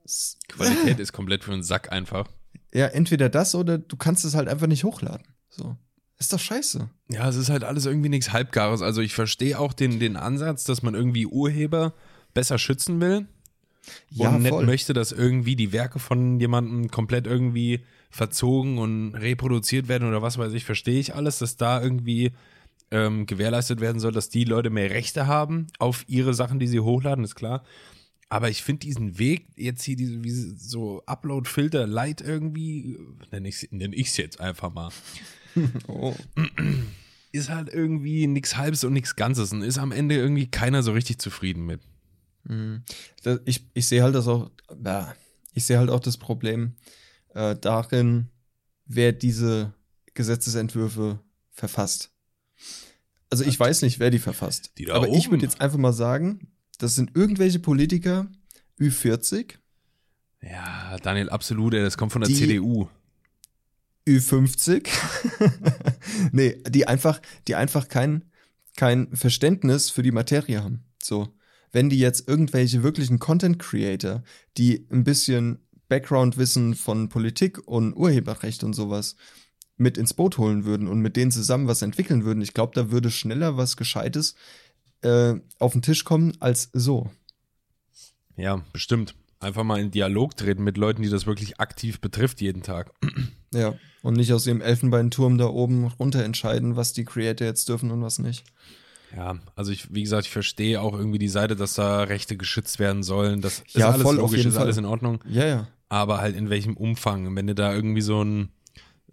es- 0.05 0.39
Qualität 0.49 0.99
ist 1.01 1.13
komplett 1.13 1.45
für 1.45 1.53
den 1.53 1.63
Sack 1.63 1.93
einfach. 1.93 2.29
ja, 2.73 2.87
entweder 2.87 3.29
das 3.29 3.55
oder 3.55 3.79
du 3.79 3.97
kannst 3.97 4.25
es 4.25 4.35
halt 4.35 4.49
einfach 4.49 4.67
nicht 4.67 4.85
hochladen. 4.85 5.27
So. 5.49 5.77
Ist 6.19 6.33
doch 6.33 6.39
scheiße. 6.41 6.89
Ja, 7.09 7.29
es 7.29 7.37
ist 7.37 7.49
halt 7.51 7.65
alles 7.65 7.87
irgendwie 7.87 8.09
nichts 8.09 8.33
Halbgares. 8.33 8.83
Also 8.83 9.01
ich 9.03 9.15
verstehe 9.15 9.59
auch 9.59 9.73
den, 9.73 9.99
den 10.01 10.17
Ansatz, 10.17 10.65
dass 10.65 10.83
man 10.83 10.95
irgendwie 10.95 11.27
Urheber 11.27 11.95
besser 12.35 12.59
schützen 12.59 13.01
will. 13.01 13.27
und 14.19 14.43
nicht 14.43 14.61
möchte, 14.63 14.93
dass 14.95 15.13
irgendwie 15.13 15.57
die 15.57 15.73
Werke 15.73 15.99
von 15.99 16.41
jemandem 16.41 16.91
komplett 16.91 17.27
irgendwie 17.27 17.85
verzogen 18.11 18.79
und 18.79 19.15
reproduziert 19.15 19.89
werden 19.89 20.09
oder 20.09 20.23
was 20.23 20.39
weiß 20.39 20.53
ich, 20.55 20.65
verstehe 20.65 20.99
ich 20.99 21.15
alles, 21.15 21.39
dass 21.39 21.57
da 21.57 21.81
irgendwie 21.83 22.33
ähm, 22.91 23.27
gewährleistet 23.27 23.81
werden 23.81 24.01
soll, 24.01 24.13
dass 24.13 24.29
die 24.29 24.45
Leute 24.45 24.71
mehr 24.71 24.91
Rechte 24.91 25.27
haben 25.27 25.67
auf 25.79 26.05
ihre 26.09 26.35
Sachen, 26.35 26.59
die 26.59 26.69
sie 26.69 26.81
hochladen, 26.81 27.25
ist 27.25 27.35
klar. 27.35 27.65
Aber 28.29 28.51
ich 28.51 28.63
finde 28.63 28.81
diesen 28.81 29.19
Weg, 29.19 29.47
jetzt 29.57 29.85
hier 29.85 29.97
diese, 29.97 30.25
wie 30.25 30.31
so 30.31 31.03
Upload-Filter 31.07 31.87
Light 31.87 32.21
irgendwie, 32.21 32.99
nenne 33.31 33.49
ich 33.49 33.63
es 33.63 33.69
nenn 33.71 33.93
ich's 33.93 34.17
jetzt 34.17 34.41
einfach 34.41 34.73
mal, 34.73 34.91
Oh. 35.89 36.15
ist 37.33 37.51
halt 37.51 37.73
irgendwie 37.73 38.27
nichts 38.27 38.57
Halbes 38.57 38.85
und 38.85 38.93
nichts 38.93 39.17
Ganzes 39.17 39.53
und 39.53 39.63
ist 39.63 39.79
am 39.79 39.93
Ende 39.93 40.17
irgendwie 40.17 40.47
keiner 40.47 40.83
so 40.83 40.93
richtig 40.93 41.19
zufrieden 41.19 41.67
mit. 41.67 41.81
Mhm. 42.45 42.83
Ich 43.45 43.67
ich 43.75 43.87
sehe 43.87 44.03
halt 44.03 44.15
das 44.15 44.27
auch, 44.27 44.51
ich 45.53 45.65
sehe 45.65 45.79
halt 45.79 45.91
auch 45.91 46.01
das 46.01 46.17
Problem 46.17 46.77
äh, 47.35 47.55
darin, 47.57 48.29
wer 48.87 49.13
diese 49.13 49.75
Gesetzesentwürfe 50.15 51.21
verfasst. 51.51 52.11
Also 53.31 53.45
ich 53.45 53.59
weiß 53.59 53.83
nicht, 53.83 53.99
wer 53.99 54.11
die 54.11 54.19
verfasst. 54.19 54.73
Die 54.79 54.91
aber 54.91 55.09
ich 55.09 55.25
oben. 55.25 55.33
würde 55.33 55.45
jetzt 55.45 55.61
einfach 55.61 55.79
mal 55.79 55.93
sagen, 55.93 56.49
das 56.79 56.95
sind 56.95 57.17
irgendwelche 57.17 57.59
Politiker, 57.59 58.29
Ü40, 58.81 59.55
Ja, 60.43 60.97
Daniel, 61.03 61.31
absolut, 61.31 61.75
ey, 61.75 61.81
das 61.83 61.97
kommt 61.99 62.13
von 62.13 62.21
der 62.23 62.29
Die- 62.29 62.37
CDU. 62.37 62.89
Ü50, 64.07 64.87
nee, 66.33 66.63
die 66.69 66.87
einfach, 66.87 67.21
die 67.49 67.57
einfach 67.57 67.89
kein, 67.89 68.25
kein 68.77 69.09
Verständnis 69.17 69.91
für 69.91 70.03
die 70.05 70.13
Materie 70.13 70.63
haben. 70.63 70.85
So, 71.03 71.35
wenn 71.73 71.91
die 71.91 71.99
jetzt 71.99 72.29
irgendwelche 72.29 72.85
wirklichen 72.85 73.19
Content 73.19 73.59
Creator, 73.59 74.23
die 74.59 74.87
ein 74.93 75.03
bisschen 75.03 75.59
Background-Wissen 75.89 76.75
von 76.77 77.09
Politik 77.09 77.67
und 77.67 77.95
Urheberrecht 77.95 78.63
und 78.63 78.75
sowas 78.75 79.17
mit 79.77 79.99
ins 79.99 80.15
Boot 80.15 80.39
holen 80.39 80.65
würden 80.65 80.89
und 80.89 81.01
mit 81.01 81.17
denen 81.17 81.31
zusammen 81.31 81.69
was 81.69 81.83
entwickeln 81.83 82.25
würden, 82.25 82.41
ich 82.43 82.55
glaube, 82.55 82.73
da 82.75 82.91
würde 82.91 83.11
schneller 83.11 83.57
was 83.57 83.77
Gescheites 83.77 84.35
äh, 85.03 85.35
auf 85.59 85.73
den 85.73 85.83
Tisch 85.83 86.05
kommen 86.05 86.33
als 86.41 86.71
so. 86.73 87.11
Ja, 88.37 88.63
bestimmt. 88.73 89.15
Einfach 89.39 89.65
mal 89.65 89.81
in 89.81 89.91
Dialog 89.91 90.37
treten 90.37 90.65
mit 90.65 90.79
Leuten, 90.79 91.03
die 91.03 91.11
das 91.11 91.27
wirklich 91.27 91.61
aktiv 91.61 92.01
betrifft 92.01 92.41
jeden 92.41 92.63
Tag. 92.63 92.91
Ja. 93.53 93.75
Und 94.03 94.15
nicht 94.15 94.33
aus 94.33 94.47
ihrem 94.47 94.61
Elfenbeinturm 94.63 95.37
da 95.37 95.47
oben 95.47 95.87
runter 95.99 96.25
entscheiden, 96.25 96.77
was 96.77 96.93
die 96.95 97.05
Creator 97.05 97.47
jetzt 97.47 97.69
dürfen 97.69 97.91
und 97.91 98.03
was 98.03 98.19
nicht. 98.19 98.45
Ja, 99.15 99.39
also 99.55 99.73
ich, 99.73 99.95
wie 99.95 100.03
gesagt, 100.03 100.27
ich 100.27 100.33
verstehe 100.33 100.81
auch 100.81 100.95
irgendwie 100.95 101.19
die 101.19 101.29
Seite, 101.29 101.55
dass 101.55 101.75
da 101.75 102.03
Rechte 102.05 102.37
geschützt 102.37 102.79
werden 102.79 103.03
sollen. 103.03 103.41
Das 103.41 103.61
ist 103.61 103.75
Ja, 103.77 103.91
alles 103.91 104.03
voll, 104.03 104.17
logisch, 104.17 104.45
ist 104.45 104.57
alles 104.57 104.77
Fall. 104.77 104.85
in 104.85 104.91
Ordnung. 104.91 105.23
Ja, 105.29 105.47
ja. 105.47 105.69
Aber 105.89 106.19
halt 106.19 106.35
in 106.35 106.51
welchem 106.51 106.77
Umfang? 106.77 107.35
Wenn 107.37 107.47
du 107.47 107.55
da 107.55 107.75
irgendwie 107.75 108.01
so 108.01 108.23
ein, 108.25 108.49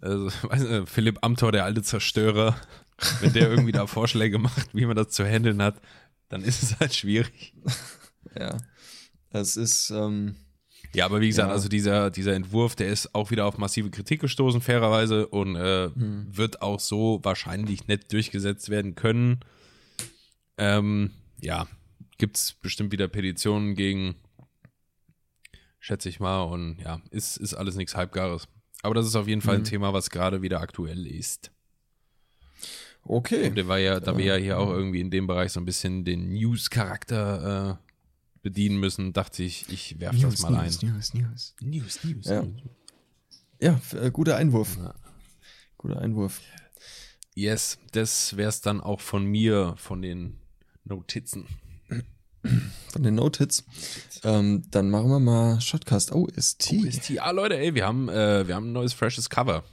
weiß 0.00 0.62
nicht, 0.62 0.88
Philipp 0.88 1.18
Amthor, 1.22 1.52
der 1.52 1.64
alte 1.64 1.82
Zerstörer, 1.82 2.56
wenn 3.20 3.32
der 3.32 3.48
irgendwie 3.50 3.72
da 3.72 3.86
Vorschläge 3.88 4.38
macht, 4.38 4.74
wie 4.74 4.86
man 4.86 4.96
das 4.96 5.10
zu 5.10 5.24
handeln 5.24 5.62
hat, 5.62 5.80
dann 6.28 6.42
ist 6.42 6.62
es 6.62 6.78
halt 6.80 6.94
schwierig. 6.94 7.54
Ja. 8.38 8.56
Das 9.30 9.56
ist, 9.56 9.90
ähm, 9.90 10.34
Ja, 10.94 11.04
aber 11.04 11.20
wie 11.20 11.28
gesagt, 11.28 11.48
Ja. 11.48 11.52
also 11.52 11.68
dieser, 11.68 12.10
dieser 12.10 12.34
Entwurf, 12.34 12.74
der 12.74 12.88
ist 12.88 13.14
auch 13.14 13.30
wieder 13.30 13.46
auf 13.46 13.58
massive 13.58 13.90
Kritik 13.90 14.20
gestoßen, 14.22 14.60
fairerweise, 14.60 15.28
und 15.28 15.54
äh, 15.54 15.90
Hm. 15.90 16.26
wird 16.36 16.60
auch 16.62 16.80
so 16.80 17.20
wahrscheinlich 17.22 17.86
nicht 17.86 18.12
durchgesetzt 18.12 18.70
werden 18.70 18.94
können. 18.96 19.40
Ähm, 20.58 21.10
ja, 21.40 21.68
gibt's 22.18 22.54
bestimmt 22.54 22.90
wieder 22.92 23.06
Petitionen 23.08 23.74
gegen, 23.76 24.16
schätze 25.78 26.08
ich 26.08 26.18
mal, 26.18 26.42
und 26.42 26.78
ja, 26.80 27.00
ist, 27.10 27.36
ist 27.36 27.54
alles 27.54 27.76
nichts 27.76 27.94
Halbgares. 27.94 28.48
Aber 28.84 28.94
das 28.94 29.06
ist 29.06 29.16
auf 29.16 29.26
jeden 29.26 29.40
Fall 29.40 29.54
ein 29.56 29.60
Mhm. 29.62 29.64
Thema, 29.66 29.92
was 29.94 30.10
gerade 30.10 30.42
wieder 30.42 30.60
aktuell 30.60 31.06
ist. 31.06 31.50
okay. 33.02 33.50
Der 33.50 33.66
war 33.66 33.78
ja, 33.78 33.98
da 34.00 34.16
wir 34.16 34.24
ja 34.24 34.36
hier 34.36 34.58
auch 34.58 34.70
irgendwie 34.70 35.00
in 35.00 35.10
dem 35.10 35.26
Bereich 35.26 35.52
so 35.52 35.60
ein 35.60 35.64
bisschen 35.64 36.04
den 36.04 36.32
News-Charakter 36.34 37.78
äh, 37.80 37.90
bedienen 38.42 38.78
müssen, 38.78 39.12
dachte 39.12 39.42
ich, 39.42 39.68
ich 39.70 39.98
werfe 40.00 40.18
das 40.18 40.40
mal 40.40 40.54
ein. 40.54 40.64
News, 40.66 40.82
News, 40.82 41.14
News. 41.14 41.54
News, 41.60 42.04
News, 42.04 42.26
Ja. 42.26 42.42
News. 42.42 42.62
Ja, 43.60 43.80
äh, 43.98 44.10
guter 44.10 44.36
Einwurf. 44.36 44.76
Ja. 44.76 44.94
Guter 45.78 46.00
Einwurf. 46.00 46.40
Yes, 47.34 47.78
das 47.92 48.36
wär's 48.36 48.60
dann 48.60 48.80
auch 48.80 49.00
von 49.00 49.24
mir, 49.24 49.74
von 49.78 50.02
den 50.02 50.38
Notizen. 50.84 51.46
Von 52.92 53.02
den 53.02 53.14
Notiz. 53.16 53.64
Ähm, 54.22 54.62
dann 54.70 54.90
machen 54.90 55.08
wir 55.10 55.18
mal 55.20 55.60
Shotcast 55.60 56.12
OST. 56.12 56.72
OST. 56.72 57.18
Ah, 57.18 57.30
Leute, 57.32 57.56
ey, 57.58 57.74
wir 57.74 57.86
haben, 57.86 58.08
äh, 58.08 58.46
wir 58.46 58.54
haben 58.54 58.68
ein 58.70 58.72
neues, 58.72 58.92
freshes 58.92 59.28
Cover. 59.30 59.64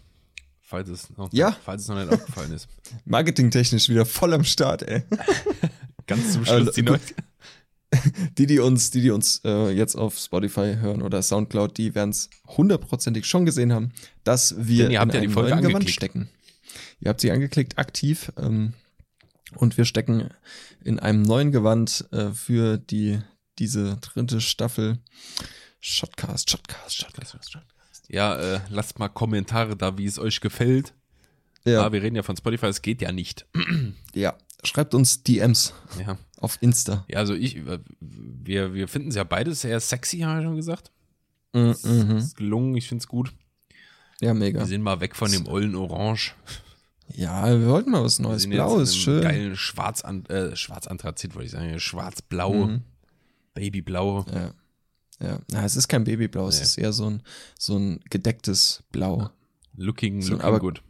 falls 0.62 0.88
es 0.90 1.10
noch, 1.18 1.32
Ja. 1.34 1.56
falls 1.66 1.84
es 1.84 1.88
noch 1.90 1.96
nicht 2.00 2.12
aufgefallen 2.12 2.52
ist. 2.54 2.68
Marketingtechnisch 3.06 3.90
wieder 3.90 4.06
voll 4.06 4.34
am 4.34 4.44
Start, 4.46 4.84
ey. 4.84 5.04
Ganz 6.08 6.34
zum 6.34 6.46
Schluss 6.46 6.72
die 6.74 6.82
gut. 6.82 6.92
neue. 6.92 7.00
Die, 8.38 8.48
die 8.48 8.60
uns, 8.60 8.90
die, 8.92 9.02
die 9.02 9.12
uns 9.12 9.42
äh, 9.44 9.70
jetzt 9.72 9.96
auf 9.96 10.18
Spotify 10.18 10.78
hören 10.80 11.02
oder 11.02 11.22
Soundcloud, 11.22 11.78
die 11.78 11.94
werden 11.94 12.12
es 12.12 12.30
hundertprozentig 12.48 13.26
schon 13.26 13.46
gesehen 13.46 13.74
haben, 13.74 13.92
dass 14.24 14.56
wir 14.58 14.84
Denn 14.86 14.92
ihr 14.94 15.00
habt 15.02 15.14
in 15.14 15.22
ja 15.24 15.28
die 15.28 15.34
Folge 15.34 15.50
neuen 15.50 15.60
Gewand 15.62 15.76
angeklickt. 15.76 15.96
stecken. 15.98 16.30
Ihr 17.02 17.10
habt 17.10 17.20
sie 17.20 17.32
angeklickt, 17.32 17.78
aktiv. 17.78 18.32
Ähm, 18.38 18.72
und 19.56 19.78
wir 19.78 19.86
stecken 19.86 20.30
in 20.84 21.00
einem 21.00 21.22
neuen 21.22 21.52
Gewand 21.52 22.08
äh, 22.12 22.32
für 22.32 22.78
die 22.78 23.20
diese 23.60 23.98
dritte 23.98 24.42
Staffel. 24.42 24.98
Shotcast, 25.80 26.50
Shotcast, 26.50 26.96
Shotcast, 26.98 27.52
Shotcast. 27.52 28.06
Ja, 28.10 28.36
äh, 28.38 28.60
lasst 28.70 29.00
mal 29.00 29.10
Kommentare 29.10 29.76
da, 29.76 29.98
wie 29.98 30.06
es 30.06 30.20
euch 30.20 30.42
gefällt. 30.42 30.94
Ja, 31.64 31.86
Ah, 31.86 31.92
wir 31.92 32.02
reden 32.02 32.16
ja 32.16 32.24
von 32.24 32.36
Spotify, 32.38 32.68
es 32.68 32.82
geht 32.82 33.02
ja 33.02 33.12
nicht. 33.12 33.46
ja. 34.14 34.36
Schreibt 34.64 34.94
uns 34.94 35.24
DMs 35.24 35.74
Ja, 36.00 36.18
auf 36.38 36.58
Insta. 36.62 37.04
ja 37.10 37.18
also 37.18 37.34
ich, 37.34 37.58
äh, 37.58 37.80
wir, 38.00 38.74
wir 38.76 38.88
finden 38.88 39.10
es 39.10 39.16
ja 39.16 39.24
beides 39.24 39.62
sehr 39.62 39.80
sexy, 39.80 40.20
haben 40.20 40.38
wir 40.40 40.44
schon 40.44 40.56
gesagt. 40.56 40.92
Mhm, 41.54 41.70
Es 41.70 41.84
ist 41.84 42.38
gelungen, 42.38 42.76
ich 42.76 42.88
finde 42.88 43.02
es 43.02 43.08
gut. 43.08 43.34
Ja, 44.22 44.34
mega. 44.36 44.60
Wir 44.60 44.68
sind 44.68 44.84
mal 44.84 45.00
weg 45.00 45.16
von 45.16 45.32
dem 45.32 45.48
ollen 45.48 45.76
Orange. 45.76 46.36
Ja, 47.16 47.48
wir 47.60 47.68
wollten 47.68 47.92
mal 47.92 48.04
was 48.04 48.20
Neues. 48.20 48.48
Blau 48.50 48.80
ist 48.80 48.98
schön. 48.98 49.22
geilen 49.22 49.56
Schwarz, 49.56 50.04
äh, 50.30 50.56
Schwarzanthrazit, 50.56 51.36
wollte 51.36 51.46
ich 51.48 51.52
sagen. 51.52 51.80
Schwarz-Blau, 51.80 52.54
Mhm. 52.54 52.82
Babyblau. 53.54 54.26
Ja. 54.34 54.54
Ja. 55.20 55.40
Na, 55.52 55.66
es 55.66 55.76
ist 55.76 55.88
kein 55.88 56.04
Babyblau, 56.04 56.48
es 56.48 56.58
Nee. 56.58 56.64
ist 56.64 56.78
eher 56.78 56.94
so 56.94 57.10
ein, 57.10 57.22
so 57.60 57.78
ein 57.78 58.00
gedecktes 58.10 58.84
Blau. 58.92 59.30
Looking, 59.76 60.22
So, 60.22 60.34
looking 60.34 60.46
aber- 60.46 60.60
good. 60.60 60.82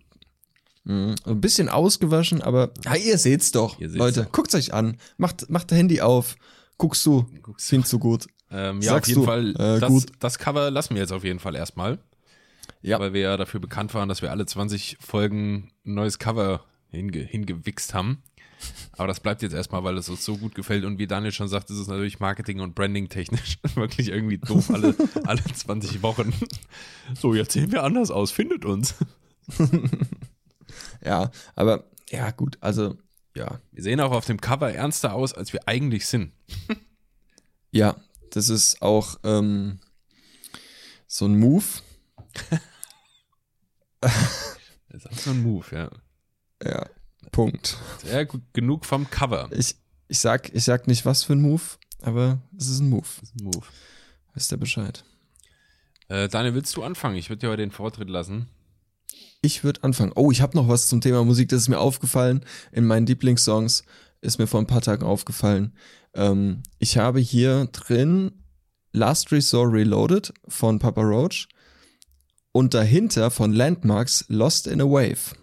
Mhm. 0.84 1.16
Ein 1.26 1.42
bisschen 1.42 1.70
ausgewaschen, 1.70 2.42
aber 2.42 2.72
ja, 2.86 2.96
ihr 2.96 3.18
seht's 3.18 3.52
doch. 3.52 3.80
Ihr 3.80 3.90
seht's 3.90 4.00
Leute, 4.00 4.24
doch. 4.24 4.32
guckt's 4.32 4.56
euch 4.56 4.74
an. 4.74 4.98
Macht, 5.18 5.50
macht 5.50 5.70
das 5.72 5.78
Handy 5.78 6.02
auf. 6.02 6.36
Guckst 6.78 7.06
du. 7.06 7.26
Guckst. 7.44 7.70
Findest 7.70 7.94
du 7.94 8.00
gut. 8.00 8.26
Ähm, 8.50 8.82
ja, 8.82 8.94
Sagst 8.94 9.04
auf 9.04 9.08
jeden 9.10 9.22
du, 9.22 9.26
Fall. 9.26 9.50
äh, 9.78 9.80
das, 9.80 9.90
gut. 9.90 10.06
das 10.20 10.40
Cover 10.40 10.72
lassen 10.72 10.96
wir 10.96 11.02
jetzt 11.04 11.14
auf 11.14 11.24
jeden 11.24 11.40
Fall 11.40 11.56
erstmal. 11.56 12.00
Ja. 12.82 13.00
Weil 13.00 13.14
wir 13.14 13.22
ja 13.22 13.38
dafür 13.38 13.60
bekannt 13.60 13.94
waren, 13.94 14.10
dass 14.10 14.22
wir 14.22 14.32
alle 14.32 14.46
20 14.46 14.98
Folgen 15.00 15.72
ein 15.86 15.94
neues 15.94 16.20
Cover 16.20 16.66
hinge 16.90 17.20
hingewichst 17.20 17.94
haben. 17.94 18.24
Aber 18.94 19.08
das 19.08 19.20
bleibt 19.20 19.42
jetzt 19.42 19.54
erstmal, 19.54 19.84
weil 19.84 19.98
es 19.98 20.10
uns 20.10 20.24
so 20.24 20.38
gut 20.38 20.54
gefällt. 20.54 20.86
Und 20.86 21.00
wie 21.00 21.08
Daniel 21.08 21.32
schon 21.32 21.48
sagt, 21.48 21.70
ist 21.70 21.78
es 21.78 21.88
natürlich 21.88 22.20
Marketing- 22.20 22.60
und 22.60 22.76
Branding-technisch 22.76 23.58
wirklich 23.76 24.10
irgendwie 24.10 24.38
doof 24.38 24.70
alle, 24.70 24.96
alle 25.26 25.44
20 25.44 26.04
Wochen. 26.04 26.34
So, 27.20 27.34
jetzt 27.34 27.54
sehen 27.54 27.72
wir 27.72 27.84
anders 27.84 28.12
aus. 28.12 28.32
Findet 28.32 28.66
uns. 28.66 28.96
Ja, 31.04 31.32
aber 31.56 31.86
ja, 32.10 32.32
gut, 32.32 32.58
also 32.62 32.98
ja. 33.36 33.60
Wir 33.72 33.84
sehen 33.84 34.00
auch 34.02 34.12
auf 34.12 34.26
dem 34.26 34.42
Cover 34.42 34.72
ernster 34.72 35.14
aus, 35.14 35.34
als 35.34 35.54
wir 35.54 35.68
eigentlich 35.68 36.06
sind. 36.06 36.34
Ja, 37.72 37.96
das 38.32 38.50
ist 38.50 38.82
auch 38.82 39.18
ähm, 39.24 39.80
so 41.08 41.26
ein 41.26 41.40
Move. 41.40 41.66
Das 44.02 45.06
ist 45.06 45.10
auch 45.10 45.18
so 45.18 45.30
ein 45.32 45.42
Move, 45.42 45.66
ja. 45.72 45.90
Ja, 46.64 46.86
Punkt. 47.32 47.78
Sehr 48.04 48.26
gut 48.26 48.42
genug 48.54 48.86
vom 48.86 49.10
Cover. 49.10 49.50
Ich, 49.52 49.76
ich, 50.08 50.20
sag, 50.20 50.54
ich 50.54 50.64
sag 50.64 50.88
nicht, 50.88 51.06
was 51.06 51.24
für 51.24 51.34
ein 51.34 51.42
Move, 51.42 51.62
aber 52.02 52.42
es 52.58 52.68
ist 52.68 52.80
ein 52.80 52.90
Move. 52.90 53.08
Das 53.20 53.30
ist 53.30 53.40
ein 53.40 53.46
Move. 53.46 53.66
Wisst 54.34 54.52
ihr 54.52 54.58
Bescheid? 54.58 55.04
Äh, 56.08 56.28
Daniel, 56.28 56.56
willst 56.56 56.76
du 56.76 56.84
anfangen? 56.84 57.16
Ich 57.16 57.30
würde 57.30 57.40
dir 57.40 57.50
heute 57.50 57.62
den 57.62 57.72
Vortritt 57.72 58.10
lassen. 58.10 58.48
Ich 59.42 59.64
würde 59.64 59.84
anfangen. 59.84 60.12
Oh, 60.16 60.32
ich 60.32 60.42
habe 60.42 60.58
noch 60.58 60.68
was 60.68 60.88
zum 60.88 61.02
Thema 61.02 61.24
Musik, 61.24 61.50
das 61.50 61.62
ist 61.62 61.70
mir 61.70 61.80
aufgefallen. 61.80 62.46
In 62.72 62.86
meinen 62.86 63.08
Lieblingssongs 63.08 63.84
ist 64.22 64.38
mir 64.38 64.48
vor 64.48 64.60
ein 64.60 64.68
paar 64.68 64.82
Tagen 64.82 65.04
aufgefallen. 65.04 65.74
Ähm, 66.14 66.64
ich 66.80 66.98
habe 66.98 67.20
hier 67.20 67.68
drin 67.72 68.44
Last 68.92 69.32
Resort 69.32 69.72
Reloaded 69.72 70.34
von 70.48 70.80
Papa 70.80 71.02
Roach 71.02 71.48
und 72.52 72.74
dahinter 72.74 73.32
von 73.32 73.54
Landmarks 73.54 74.26
Lost 74.28 74.68
in 74.68 74.82
a 74.82 74.86
Wave. 74.86 75.36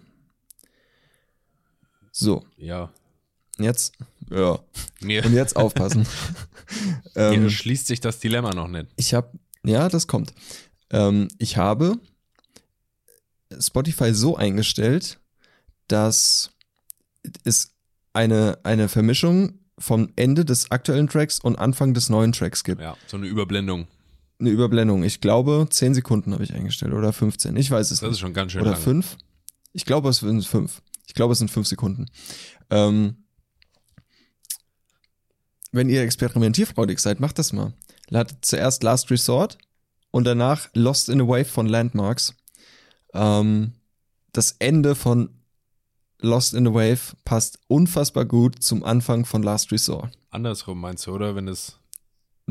So, 2.11 2.45
Ja. 2.57 2.91
jetzt, 3.57 3.93
ja, 4.29 4.59
Mir, 5.01 5.25
und 5.25 5.33
jetzt 5.33 5.55
aufpassen. 5.55 6.05
mir 7.15 7.31
ähm, 7.33 7.49
schließt 7.49 7.87
sich 7.87 7.99
das 7.99 8.19
Dilemma 8.19 8.53
noch 8.53 8.67
nicht. 8.67 8.87
Ich 8.95 9.13
habe, 9.13 9.31
ja, 9.63 9.89
das 9.89 10.07
kommt. 10.07 10.33
Ähm, 10.91 11.27
ich 11.37 11.57
habe 11.57 11.99
Spotify 13.59 14.13
so 14.13 14.35
eingestellt, 14.35 15.19
dass 15.87 16.51
es 17.43 17.73
eine, 18.13 18.59
eine 18.63 18.89
Vermischung 18.89 19.59
vom 19.77 20.11
Ende 20.15 20.45
des 20.45 20.71
aktuellen 20.71 21.07
Tracks 21.07 21.39
und 21.39 21.57
Anfang 21.57 21.93
des 21.93 22.09
neuen 22.09 22.31
Tracks 22.31 22.63
gibt. 22.63 22.81
Ja, 22.81 22.97
so 23.07 23.17
eine 23.17 23.27
Überblendung. 23.27 23.87
Eine 24.39 24.49
Überblendung. 24.51 25.03
Ich 25.03 25.19
glaube, 25.21 25.67
10 25.69 25.93
Sekunden 25.93 26.33
habe 26.33 26.43
ich 26.43 26.53
eingestellt 26.53 26.93
oder 26.93 27.11
15. 27.11 27.55
Ich 27.57 27.69
weiß 27.69 27.91
es 27.91 27.99
Das 27.99 28.07
ist 28.07 28.11
nicht. 28.13 28.19
schon 28.21 28.33
ganz 28.33 28.53
schön 28.53 28.61
Oder 28.61 28.71
lang. 28.71 28.79
5. 28.81 29.17
Ich 29.73 29.85
glaube, 29.85 30.09
es 30.09 30.19
sind 30.19 30.45
5. 30.45 30.81
Ich 31.07 31.13
glaube, 31.13 31.33
es 31.33 31.39
sind 31.39 31.51
5 31.51 31.67
Sekunden. 31.67 32.05
Ähm, 32.69 33.17
wenn 35.71 35.89
ihr 35.89 36.01
experimentierfreudig 36.03 36.99
seid, 36.99 37.19
macht 37.19 37.37
das 37.37 37.53
mal. 37.53 37.73
Ladet 38.09 38.37
zuerst 38.45 38.81
Last 38.83 39.11
Resort 39.11 39.57
und 40.11 40.23
danach 40.25 40.69
Lost 40.73 41.09
in 41.09 41.21
a 41.21 41.27
Wave 41.27 41.45
von 41.45 41.67
Landmarks. 41.67 42.33
Ähm, 43.13 43.73
das 44.31 44.55
Ende 44.59 44.95
von 44.95 45.29
Lost 46.21 46.53
in 46.53 46.67
a 46.67 46.73
Wave 46.73 47.15
passt 47.25 47.59
unfassbar 47.67 48.25
gut 48.25 48.63
zum 48.63 48.83
Anfang 48.83 49.25
von 49.25 49.43
Last 49.43 49.71
Resort. 49.71 50.17
Andersrum 50.31 50.79
meinst 50.79 51.05
du, 51.07 51.11
oder? 51.13 51.35
Wenn 51.35 51.47
es 51.47 51.77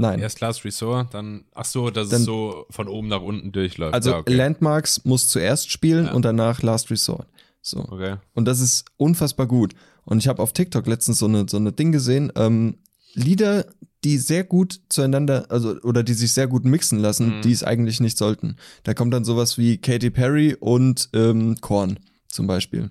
Nein. 0.00 0.20
erst 0.20 0.40
Last 0.40 0.64
Resort, 0.64 1.12
dann, 1.14 1.44
ach 1.54 1.64
so, 1.64 1.90
dass 1.90 2.08
Dann- 2.08 2.20
es 2.20 2.26
so 2.26 2.66
von 2.70 2.88
oben 2.88 3.08
nach 3.08 3.22
unten 3.22 3.52
durchläuft. 3.52 3.94
Also 3.94 4.10
ja, 4.10 4.18
okay. 4.18 4.34
Landmarks 4.34 5.04
muss 5.04 5.28
zuerst 5.28 5.70
spielen 5.70 6.06
Ja. 6.06 6.12
und 6.14 6.24
danach 6.24 6.62
Last 6.62 6.90
Resort. 6.90 7.26
So. 7.60 7.80
okay. 7.80 8.16
Und 8.34 8.46
das 8.46 8.60
ist 8.60 8.86
unfassbar 8.96 9.46
gut. 9.46 9.74
Und 10.04 10.18
ich 10.18 10.28
habe 10.28 10.42
auf 10.42 10.52
TikTok 10.52 10.86
letztens 10.86 11.18
so 11.18 11.26
eine, 11.26 11.46
so 11.48 11.56
eine 11.58 11.72
Ding 11.72 11.92
gesehen, 11.92 12.32
ähm, 12.36 12.76
Lieder, 13.14 13.66
die 14.04 14.16
sehr 14.18 14.44
gut 14.44 14.80
zueinander, 14.88 15.46
also 15.50 15.76
oder 15.82 16.02
die 16.04 16.14
sich 16.14 16.32
sehr 16.32 16.46
gut 16.46 16.64
mixen 16.64 16.98
lassen, 17.00 17.38
Mhm. 17.38 17.42
die 17.42 17.52
es 17.52 17.64
eigentlich 17.64 18.00
nicht 18.00 18.16
sollten. 18.16 18.56
Da 18.84 18.94
kommt 18.94 19.12
dann 19.12 19.24
sowas 19.24 19.58
wie 19.58 19.76
Katy 19.78 20.10
Perry 20.10 20.54
und 20.58 21.08
ähm, 21.14 21.56
Korn 21.60 21.98
zum 22.28 22.46
Beispiel. 22.46 22.90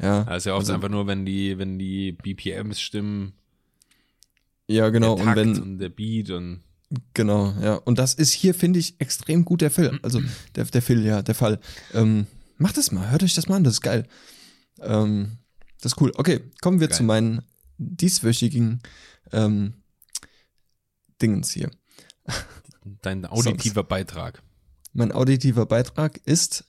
Ja, 0.00 0.24
Ja, 0.26 0.34
ist 0.36 0.46
ja 0.46 0.54
oft 0.54 0.62
Also- 0.62 0.72
einfach 0.72 0.88
nur, 0.88 1.06
wenn 1.06 1.24
die, 1.24 1.56
wenn 1.58 1.78
die 1.78 2.12
BPMs 2.12 2.80
stimmen, 2.80 3.34
ja 4.70 4.88
genau. 4.90 5.16
der 5.16 5.24
Und 5.24 5.24
Takt 5.24 5.36
wenn 5.36 5.62
und 5.62 5.78
der 5.78 5.88
Beat 5.88 6.30
und 6.30 6.62
genau, 7.14 7.54
ja. 7.60 7.74
Und 7.74 7.98
das 7.98 8.14
ist 8.14 8.32
hier 8.32 8.54
finde 8.54 8.78
ich 8.78 9.00
extrem 9.00 9.44
gut 9.44 9.60
der 9.60 9.70
Film. 9.70 9.98
Also 10.02 10.20
der 10.54 10.64
der 10.64 10.82
Phil, 10.82 11.04
ja, 11.04 11.22
der 11.22 11.34
Fall. 11.34 11.60
Ähm, 11.92 12.26
macht 12.56 12.76
das 12.76 12.92
mal, 12.92 13.10
hört 13.10 13.22
euch 13.22 13.34
das 13.34 13.48
mal 13.48 13.56
an, 13.56 13.64
das 13.64 13.74
ist 13.74 13.82
geil. 13.82 14.06
Ähm, 14.80 15.38
das 15.80 15.92
ist 15.92 16.00
cool. 16.00 16.12
Okay, 16.14 16.40
kommen 16.60 16.80
wir 16.80 16.88
Geil. 16.88 16.96
zu 16.96 17.02
meinen 17.04 17.42
dieswöchigen 17.78 18.82
ähm, 19.32 19.74
Dingens 21.22 21.50
hier. 21.50 21.70
dein 23.02 23.24
auditiver 23.26 23.84
Beitrag. 23.84 24.42
Mein 24.92 25.12
auditiver 25.12 25.66
Beitrag 25.66 26.20
ist 26.24 26.64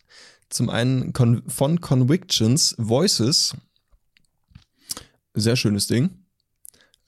zum 0.50 0.70
einen 0.70 1.14
von 1.48 1.82
Convictions 1.82 2.76
Voices. 2.78 3.56
Sehr 5.34 5.56
schönes 5.56 5.88
Ding. 5.88 6.21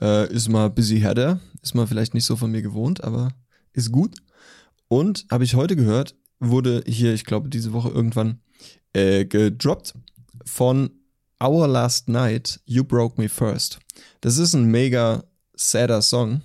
Äh, 0.01 0.31
ist 0.33 0.49
mal 0.49 0.69
busy 0.69 0.99
header. 0.99 1.39
Ist 1.61 1.75
mal 1.75 1.87
vielleicht 1.87 2.13
nicht 2.13 2.25
so 2.25 2.35
von 2.35 2.51
mir 2.51 2.61
gewohnt, 2.61 3.03
aber 3.03 3.29
ist 3.73 3.91
gut. 3.91 4.17
Und 4.87 5.25
habe 5.31 5.43
ich 5.43 5.55
heute 5.55 5.75
gehört, 5.75 6.15
wurde 6.39 6.83
hier, 6.85 7.13
ich 7.13 7.25
glaube, 7.25 7.49
diese 7.49 7.73
Woche 7.73 7.89
irgendwann 7.89 8.39
äh, 8.93 9.25
gedroppt 9.25 9.93
von 10.45 10.91
Our 11.41 11.67
Last 11.67 12.09
Night, 12.09 12.59
You 12.65 12.83
Broke 12.83 13.19
Me 13.21 13.29
First. 13.29 13.79
Das 14.21 14.37
ist 14.37 14.53
ein 14.53 14.65
mega 14.65 15.23
sadder 15.55 16.01
Song. 16.01 16.41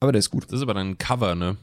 Aber 0.00 0.12
der 0.12 0.18
ist 0.20 0.30
gut. 0.30 0.44
Das 0.44 0.52
ist 0.58 0.62
aber 0.62 0.74
dann 0.74 0.90
ein 0.90 0.98
Cover, 0.98 1.34
ne? 1.34 1.56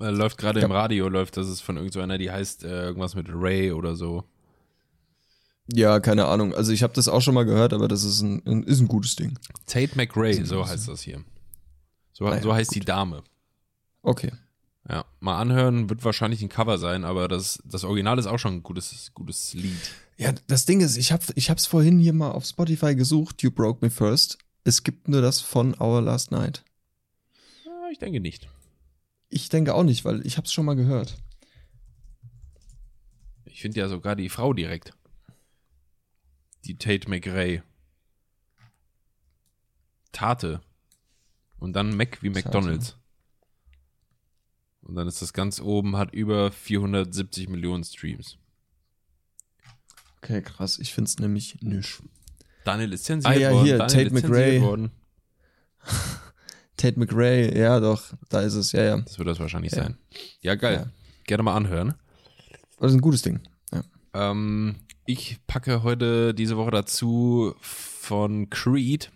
Äh, 0.00 0.10
Läuft 0.10 0.38
gerade 0.38 0.60
Ja. 0.60 0.66
im 0.66 0.72
Radio, 0.72 1.08
läuft 1.08 1.36
das 1.36 1.48
ist 1.48 1.60
von 1.60 1.76
irgendeiner, 1.76 2.18
die 2.18 2.30
heißt 2.30 2.64
äh, 2.64 2.84
irgendwas 2.86 3.14
mit 3.14 3.26
Ray 3.30 3.72
oder 3.72 3.96
so. 3.96 4.24
Ja, 5.72 6.00
keine 6.00 6.26
Ahnung. 6.26 6.54
Also 6.54 6.72
ich 6.72 6.82
habe 6.82 6.94
das 6.94 7.08
auch 7.08 7.20
schon 7.20 7.34
mal 7.34 7.44
gehört, 7.44 7.72
aber 7.72 7.88
das 7.88 8.02
ist 8.04 8.20
ein, 8.22 8.42
ein, 8.46 8.62
ist 8.62 8.80
ein 8.80 8.88
gutes 8.88 9.16
Ding. 9.16 9.38
Tate 9.66 9.96
McRae, 9.96 10.44
So- 10.44 10.66
heißt 10.66 10.88
das 10.88 11.02
hier. 11.02 11.22
So, 12.12 12.26
Ah 12.26 12.36
ja, 12.36 12.42
so 12.42 12.52
heißt 12.54 12.70
gut. 12.70 12.76
die 12.76 12.84
Dame. 12.84 13.22
Okay. 14.02 14.32
Ja, 14.88 15.04
mal 15.20 15.38
anhören, 15.38 15.90
wird 15.90 16.02
wahrscheinlich 16.04 16.40
ein 16.40 16.48
Cover 16.48 16.78
sein, 16.78 17.04
aber 17.04 17.28
das, 17.28 17.62
das 17.66 17.84
Original 17.84 18.18
ist 18.18 18.26
auch 18.26 18.38
schon 18.38 18.54
ein 18.54 18.62
gutes, 18.62 19.10
gutes 19.12 19.52
Lied. 19.52 19.90
Ja, 20.16 20.32
das 20.46 20.64
Ding 20.64 20.80
ist, 20.80 20.96
ich 20.96 21.12
habe 21.12 21.22
ich 21.34 21.50
hab's 21.50 21.66
vorhin 21.66 21.98
hier 21.98 22.14
mal 22.14 22.30
auf 22.30 22.46
Spotify 22.46 22.94
gesucht, 22.94 23.42
You 23.42 23.50
Broke 23.50 23.84
Me 23.84 23.90
First. 23.90 24.38
Es 24.64 24.82
gibt 24.82 25.06
nur 25.08 25.20
das 25.20 25.40
von 25.42 25.78
Our 25.78 26.00
Last 26.00 26.30
Night. 26.30 26.64
Ja, 27.66 27.90
ich 27.92 27.98
denke 27.98 28.20
nicht. 28.20 28.48
Ich 29.28 29.50
denke 29.50 29.74
auch 29.74 29.84
nicht, 29.84 30.06
weil 30.06 30.26
ich 30.26 30.38
hab's 30.38 30.52
schon 30.52 30.64
mal 30.64 30.74
gehört. 30.74 31.16
Ich 33.44 33.60
finde 33.60 33.80
ja 33.80 33.88
sogar 33.88 34.16
die 34.16 34.28
Frau 34.30 34.52
direkt. 34.54 34.94
Die 36.64 36.76
Tate 36.76 37.08
McRae. 37.08 37.62
Tate. 40.12 40.60
Und 41.58 41.72
dann 41.74 41.96
Mac 41.96 42.22
wie. 42.22 42.30
McDonalds. 42.30 42.96
Und 44.82 44.94
dann 44.94 45.06
ist 45.06 45.20
das 45.20 45.32
ganz 45.32 45.60
oben, 45.60 45.96
hat 45.96 46.12
über 46.14 46.50
470 46.50 47.48
Millionen 47.48 47.84
Streams. 47.84 48.38
Okay, 50.18 50.40
krass. 50.42 50.78
Ich 50.78 50.94
find's 50.94 51.18
nämlich 51.18 51.60
nicht. 51.62 52.02
Daniel 52.64 52.92
ist 52.92 53.04
zensiert 53.04 53.34
Ah 53.34 53.38
ja, 53.38 53.52
worden. 53.52 53.64
hier, 53.64 53.78
Daniel 53.78 54.10
Tate 54.10 54.14
McRae. 54.14 54.90
Tate 56.76 56.98
McRae, 56.98 57.58
ja 57.58 57.80
doch, 57.80 58.14
da 58.28 58.40
ist 58.42 58.54
es, 58.54 58.72
ja, 58.72 58.82
ja. 58.82 58.96
Das 58.98 59.18
wird 59.18 59.28
das 59.28 59.40
wahrscheinlich 59.40 59.72
Ja. 59.72 59.82
sein. 59.84 59.98
Ja, 60.40 60.54
geil. 60.54 60.86
Ja. 60.86 60.92
Gerne 61.24 61.42
mal 61.42 61.56
anhören. 61.56 61.94
Das 62.78 62.90
ist 62.92 62.96
ein 62.96 63.00
gutes 63.00 63.22
Ding. 63.22 63.40
Ja. 63.72 63.82
Ähm, 64.14 64.76
ich 65.08 65.38
packe 65.46 65.82
heute 65.82 66.34
diese 66.34 66.58
Woche 66.58 66.70
dazu 66.70 67.54
von 67.60 68.50
Creed 68.50 69.10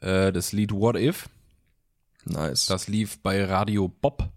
äh, 0.00 0.32
das 0.32 0.50
Lied 0.50 0.72
What 0.72 0.96
If. 0.96 1.28
Nice. 2.24 2.66
Das 2.66 2.88
lief 2.88 3.20
bei 3.20 3.44
Radio 3.44 3.86
Bob. 3.86 4.28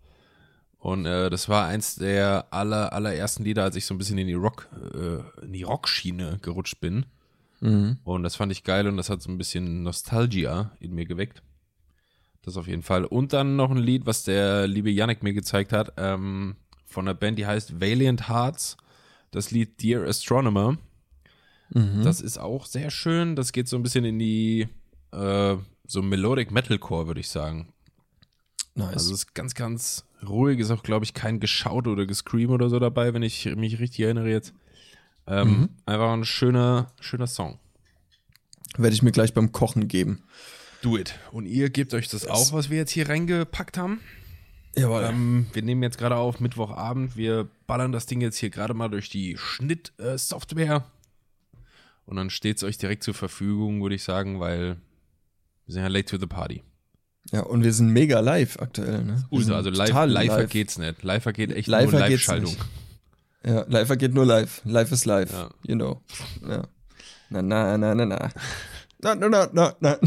Und 0.77 1.07
äh, 1.07 1.31
das 1.31 1.49
war 1.49 1.65
eins 1.65 1.95
der 1.95 2.45
aller, 2.51 2.93
allerersten 2.93 3.43
Lieder, 3.43 3.63
als 3.63 3.75
ich 3.75 3.87
so 3.87 3.95
ein 3.95 3.97
bisschen 3.97 4.19
in 4.19 4.27
die 4.27 4.33
Rock, 4.33 4.69
äh, 4.93 5.45
in 5.45 5.53
die 5.53 5.63
Rockschiene 5.63 6.37
gerutscht 6.43 6.79
bin. 6.79 7.07
mhm. 7.61 7.97
Und 8.03 8.21
das 8.21 8.35
fand 8.35 8.51
ich 8.51 8.63
geil 8.63 8.87
und 8.87 8.97
das 8.97 9.09
hat 9.09 9.23
so 9.23 9.31
ein 9.31 9.39
bisschen 9.39 9.81
Nostalgia 9.81 10.73
in 10.79 10.93
mir 10.93 11.05
geweckt. 11.05 11.41
Das 12.43 12.55
auf 12.55 12.67
jeden 12.67 12.83
Fall. 12.83 13.03
Und 13.03 13.33
dann 13.33 13.55
noch 13.55 13.71
ein 13.71 13.77
Lied, 13.77 14.05
was 14.05 14.23
der 14.23 14.67
liebe 14.67 14.91
Yannick 14.91 15.23
mir 15.23 15.33
gezeigt 15.33 15.73
hat, 15.73 15.93
ähm, 15.97 16.55
von 16.85 17.07
einer 17.07 17.15
Band, 17.15 17.39
die 17.39 17.47
heißt 17.47 17.81
Valiant 17.81 18.29
Hearts. 18.29 18.77
Das 19.36 19.51
Lied 19.51 19.81
Dear 19.81 20.07
Astronomer. 20.07 20.77
Mhm. 21.69 22.03
Das 22.03 22.21
ist 22.21 22.38
auch 22.38 22.65
sehr 22.65 22.89
schön. 22.89 23.36
Das 23.36 23.51
geht 23.51 23.67
so 23.67 23.75
ein 23.75 23.83
bisschen 23.83 24.05
in 24.05 24.17
die 24.17 24.67
äh, 25.11 25.55
so 25.88 26.01
Melodic 26.01 26.51
Metalcore, 26.51 27.07
würde 27.07 27.19
ich 27.19 27.29
sagen. 27.29 27.67
nice. 28.75 28.93
Also 28.93 29.13
es 29.13 29.19
ist 29.19 29.33
ganz, 29.36 29.53
ganz 29.55 30.05
ruhig. 30.27 30.59
Ist 30.59 30.71
auch, 30.71 30.83
glaube 30.83 31.05
ich, 31.05 31.13
kein 31.13 31.39
Geschaut 31.39 31.88
oder 31.88 32.05
Gescream 32.05 32.49
oder 32.51 32.69
so 32.69 32.79
dabei, 32.79 33.13
wenn 33.13 33.23
ich 33.23 33.45
mich 33.55 33.79
richtig 33.79 34.01
erinnere 34.05 34.29
jetzt. 34.29 34.53
Ähm, 35.27 35.47
Mhm. 35.49 35.69
Einfach 35.86 36.13
ein 36.13 36.23
schöner, 36.25 36.91
schöner 37.01 37.27
Song. 37.27 37.59
Werde 38.77 38.93
ich 38.95 39.01
mir 39.03 39.11
gleich 39.11 39.33
beim 39.33 39.51
Kochen 39.51 39.88
geben. 39.88 40.23
Do 40.81 40.97
it. 40.97 41.15
Und 41.31 41.45
ihr 41.45 41.69
gebt 41.69 41.93
euch 41.93 42.07
das 42.09 42.27
auch, 42.27 42.53
was 42.53 42.69
wir 42.69 42.77
jetzt 42.77 42.91
hier 42.91 43.09
reingepackt 43.09 43.77
haben. 43.77 43.99
Jawohl. 44.78 45.03
Ähm, 45.03 45.47
wir 45.53 45.61
nehmen 45.61 45.84
jetzt 45.84 45.97
gerade 45.97 46.17
auf 46.17 46.39
Mittwochabend. 46.39 47.15
Wir 47.15 47.47
ballern 47.67 47.91
das 47.91 48.05
Ding 48.05 48.21
jetzt 48.21 48.38
hier 48.38 48.49
gerade 48.49 48.73
mal 48.73 48.89
durch 48.89 49.09
die 49.09 49.38
Schnittsoftware. 49.38 50.84
Und 52.05 52.17
dann 52.17 52.30
steht 52.30 52.57
es 52.57 52.63
euch 52.63 52.78
direkt 52.78 53.03
zur 53.03 53.13
Verfügung, 53.13 53.82
würde 53.82 53.95
ich 53.95 54.03
sagen, 54.03 54.39
weil 54.39 54.78
wir 55.65 55.73
sind 55.73 55.82
ja 55.82 55.88
late 55.88 56.05
to 56.05 56.17
the 56.17 56.28
party. 56.28 56.61
ja, 57.32 57.41
und 57.41 57.63
wir 57.63 57.73
sind 57.73 57.89
mega 57.89 58.19
live 58.19 58.59
aktuell, 58.59 59.03
ne? 59.03 59.26
Ultra, 59.32 59.55
also 59.55 59.71
live, 59.71 59.89
live, 60.05 60.49
geht's 60.49 60.78
nicht. 60.78 61.01
Live 61.03 61.26
geht 61.34 61.51
echt 61.51 61.67
Live 61.67 61.91
nur 61.91 61.99
Live-Schaltung. 61.99 62.55
Ja, 63.43 63.65
live 63.67 63.97
geht 63.97 64.13
nur 64.13 64.26
live. 64.26 64.61
Live 64.65 64.91
ist 64.91 65.05
live. 65.05 65.32
Ja. 65.32 65.49
You 65.65 65.76
know. 65.76 66.01
Ja. 66.47 66.67
Na, 67.30 67.41
na, 67.41 67.78
na, 67.78 67.95
na, 67.95 68.05
na. 68.05 68.30
Na, 69.06 69.14
na, 69.14 69.30
na, 69.30 69.49
na, 69.53 69.76
na. 69.82 69.99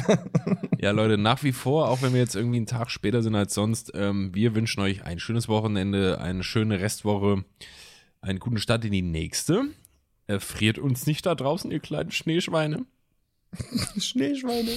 Ja, 0.81 0.91
Leute, 0.91 1.19
nach 1.19 1.45
wie 1.45 1.53
vor, 1.53 1.89
auch 1.89 2.03
wenn 2.03 2.13
wir 2.13 2.21
jetzt 2.21 2.35
irgendwie 2.35 2.57
einen 2.57 2.67
Tag 2.67 2.91
später 2.91 3.23
sind 3.23 3.37
als 3.37 3.55
sonst, 3.55 3.93
ähm, 3.95 4.35
wir 4.35 4.57
wünschen 4.57 4.81
euch 4.81 5.05
ein 5.05 5.21
schönes 5.21 5.47
Wochenende, 5.47 6.21
eine 6.21 6.43
schöne 6.43 6.81
Restwoche, 6.81 7.45
einen 8.23 8.41
guten 8.41 8.59
Start 8.59 8.85
in 8.85 8.91
die 8.91 9.03
nächste. 9.03 9.67
Erfriert 10.27 10.81
uns 10.81 11.07
nicht 11.07 11.27
da 11.27 11.37
draußen, 11.37 11.71
ihr 11.71 11.79
kleinen 11.79 12.11
Schneeschweine. 12.11 12.87
Schneeschweine. 13.99 14.73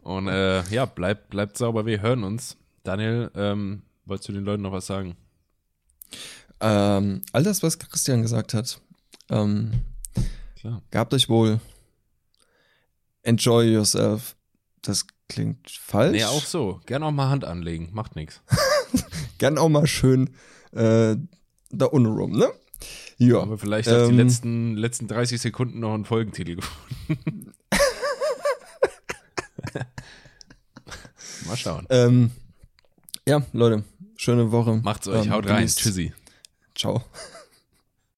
Und 0.00 0.28
äh, 0.28 0.62
ja, 0.70 0.86
bleibt, 0.86 1.28
bleibt 1.28 1.58
sauber, 1.58 1.84
wir 1.84 2.00
hören 2.00 2.24
uns. 2.24 2.56
Daniel, 2.84 3.30
ähm, 3.34 3.82
wolltest 4.06 4.30
du 4.30 4.32
den 4.32 4.44
Leuten 4.44 4.62
noch 4.62 4.72
was 4.72 4.86
sagen? 4.86 5.14
Ähm, 6.58 7.20
all 7.32 7.42
das, 7.42 7.62
was 7.62 7.78
Christian 7.78 8.22
gesagt 8.22 8.54
hat. 8.54 8.80
Ähm, 9.28 9.72
Klar. 10.58 10.80
gehabt 10.90 11.12
euch 11.12 11.28
wohl. 11.28 11.60
Enjoy 13.22 13.72
yourself. 13.72 14.36
Das 14.82 15.06
klingt 15.28 15.70
falsch. 15.70 16.12
Nee, 16.12 16.24
auch 16.24 16.44
so. 16.44 16.80
Gerne 16.86 17.06
auch 17.06 17.10
mal 17.12 17.28
Hand 17.28 17.44
anlegen, 17.44 17.90
macht 17.92 18.16
nichts. 18.16 18.42
Gern 19.38 19.58
auch 19.58 19.68
mal 19.68 19.86
schön 19.86 20.30
äh, 20.72 21.16
da 21.70 21.86
unten 21.86 22.12
rum, 22.12 22.32
ne? 22.32 22.50
Ja. 23.18 23.42
Aber 23.42 23.58
vielleicht 23.58 23.88
auf 23.88 24.08
die 24.08 24.14
ähm, 24.14 24.18
letzten, 24.18 24.76
letzten 24.76 25.06
30 25.06 25.40
Sekunden 25.40 25.78
noch 25.80 25.94
einen 25.94 26.04
Folgentitel 26.04 26.56
gefunden. 26.56 27.52
mal 31.46 31.56
schauen. 31.56 31.86
Ähm, 31.90 32.32
ja, 33.26 33.42
Leute, 33.52 33.84
schöne 34.16 34.50
Woche. 34.50 34.80
Macht's 34.82 35.06
euch, 35.06 35.26
Ähm, 35.26 35.32
haut 35.32 35.48
rein. 35.48 35.68
Tschüssi. 35.68 36.12
Ciao. 36.74 37.04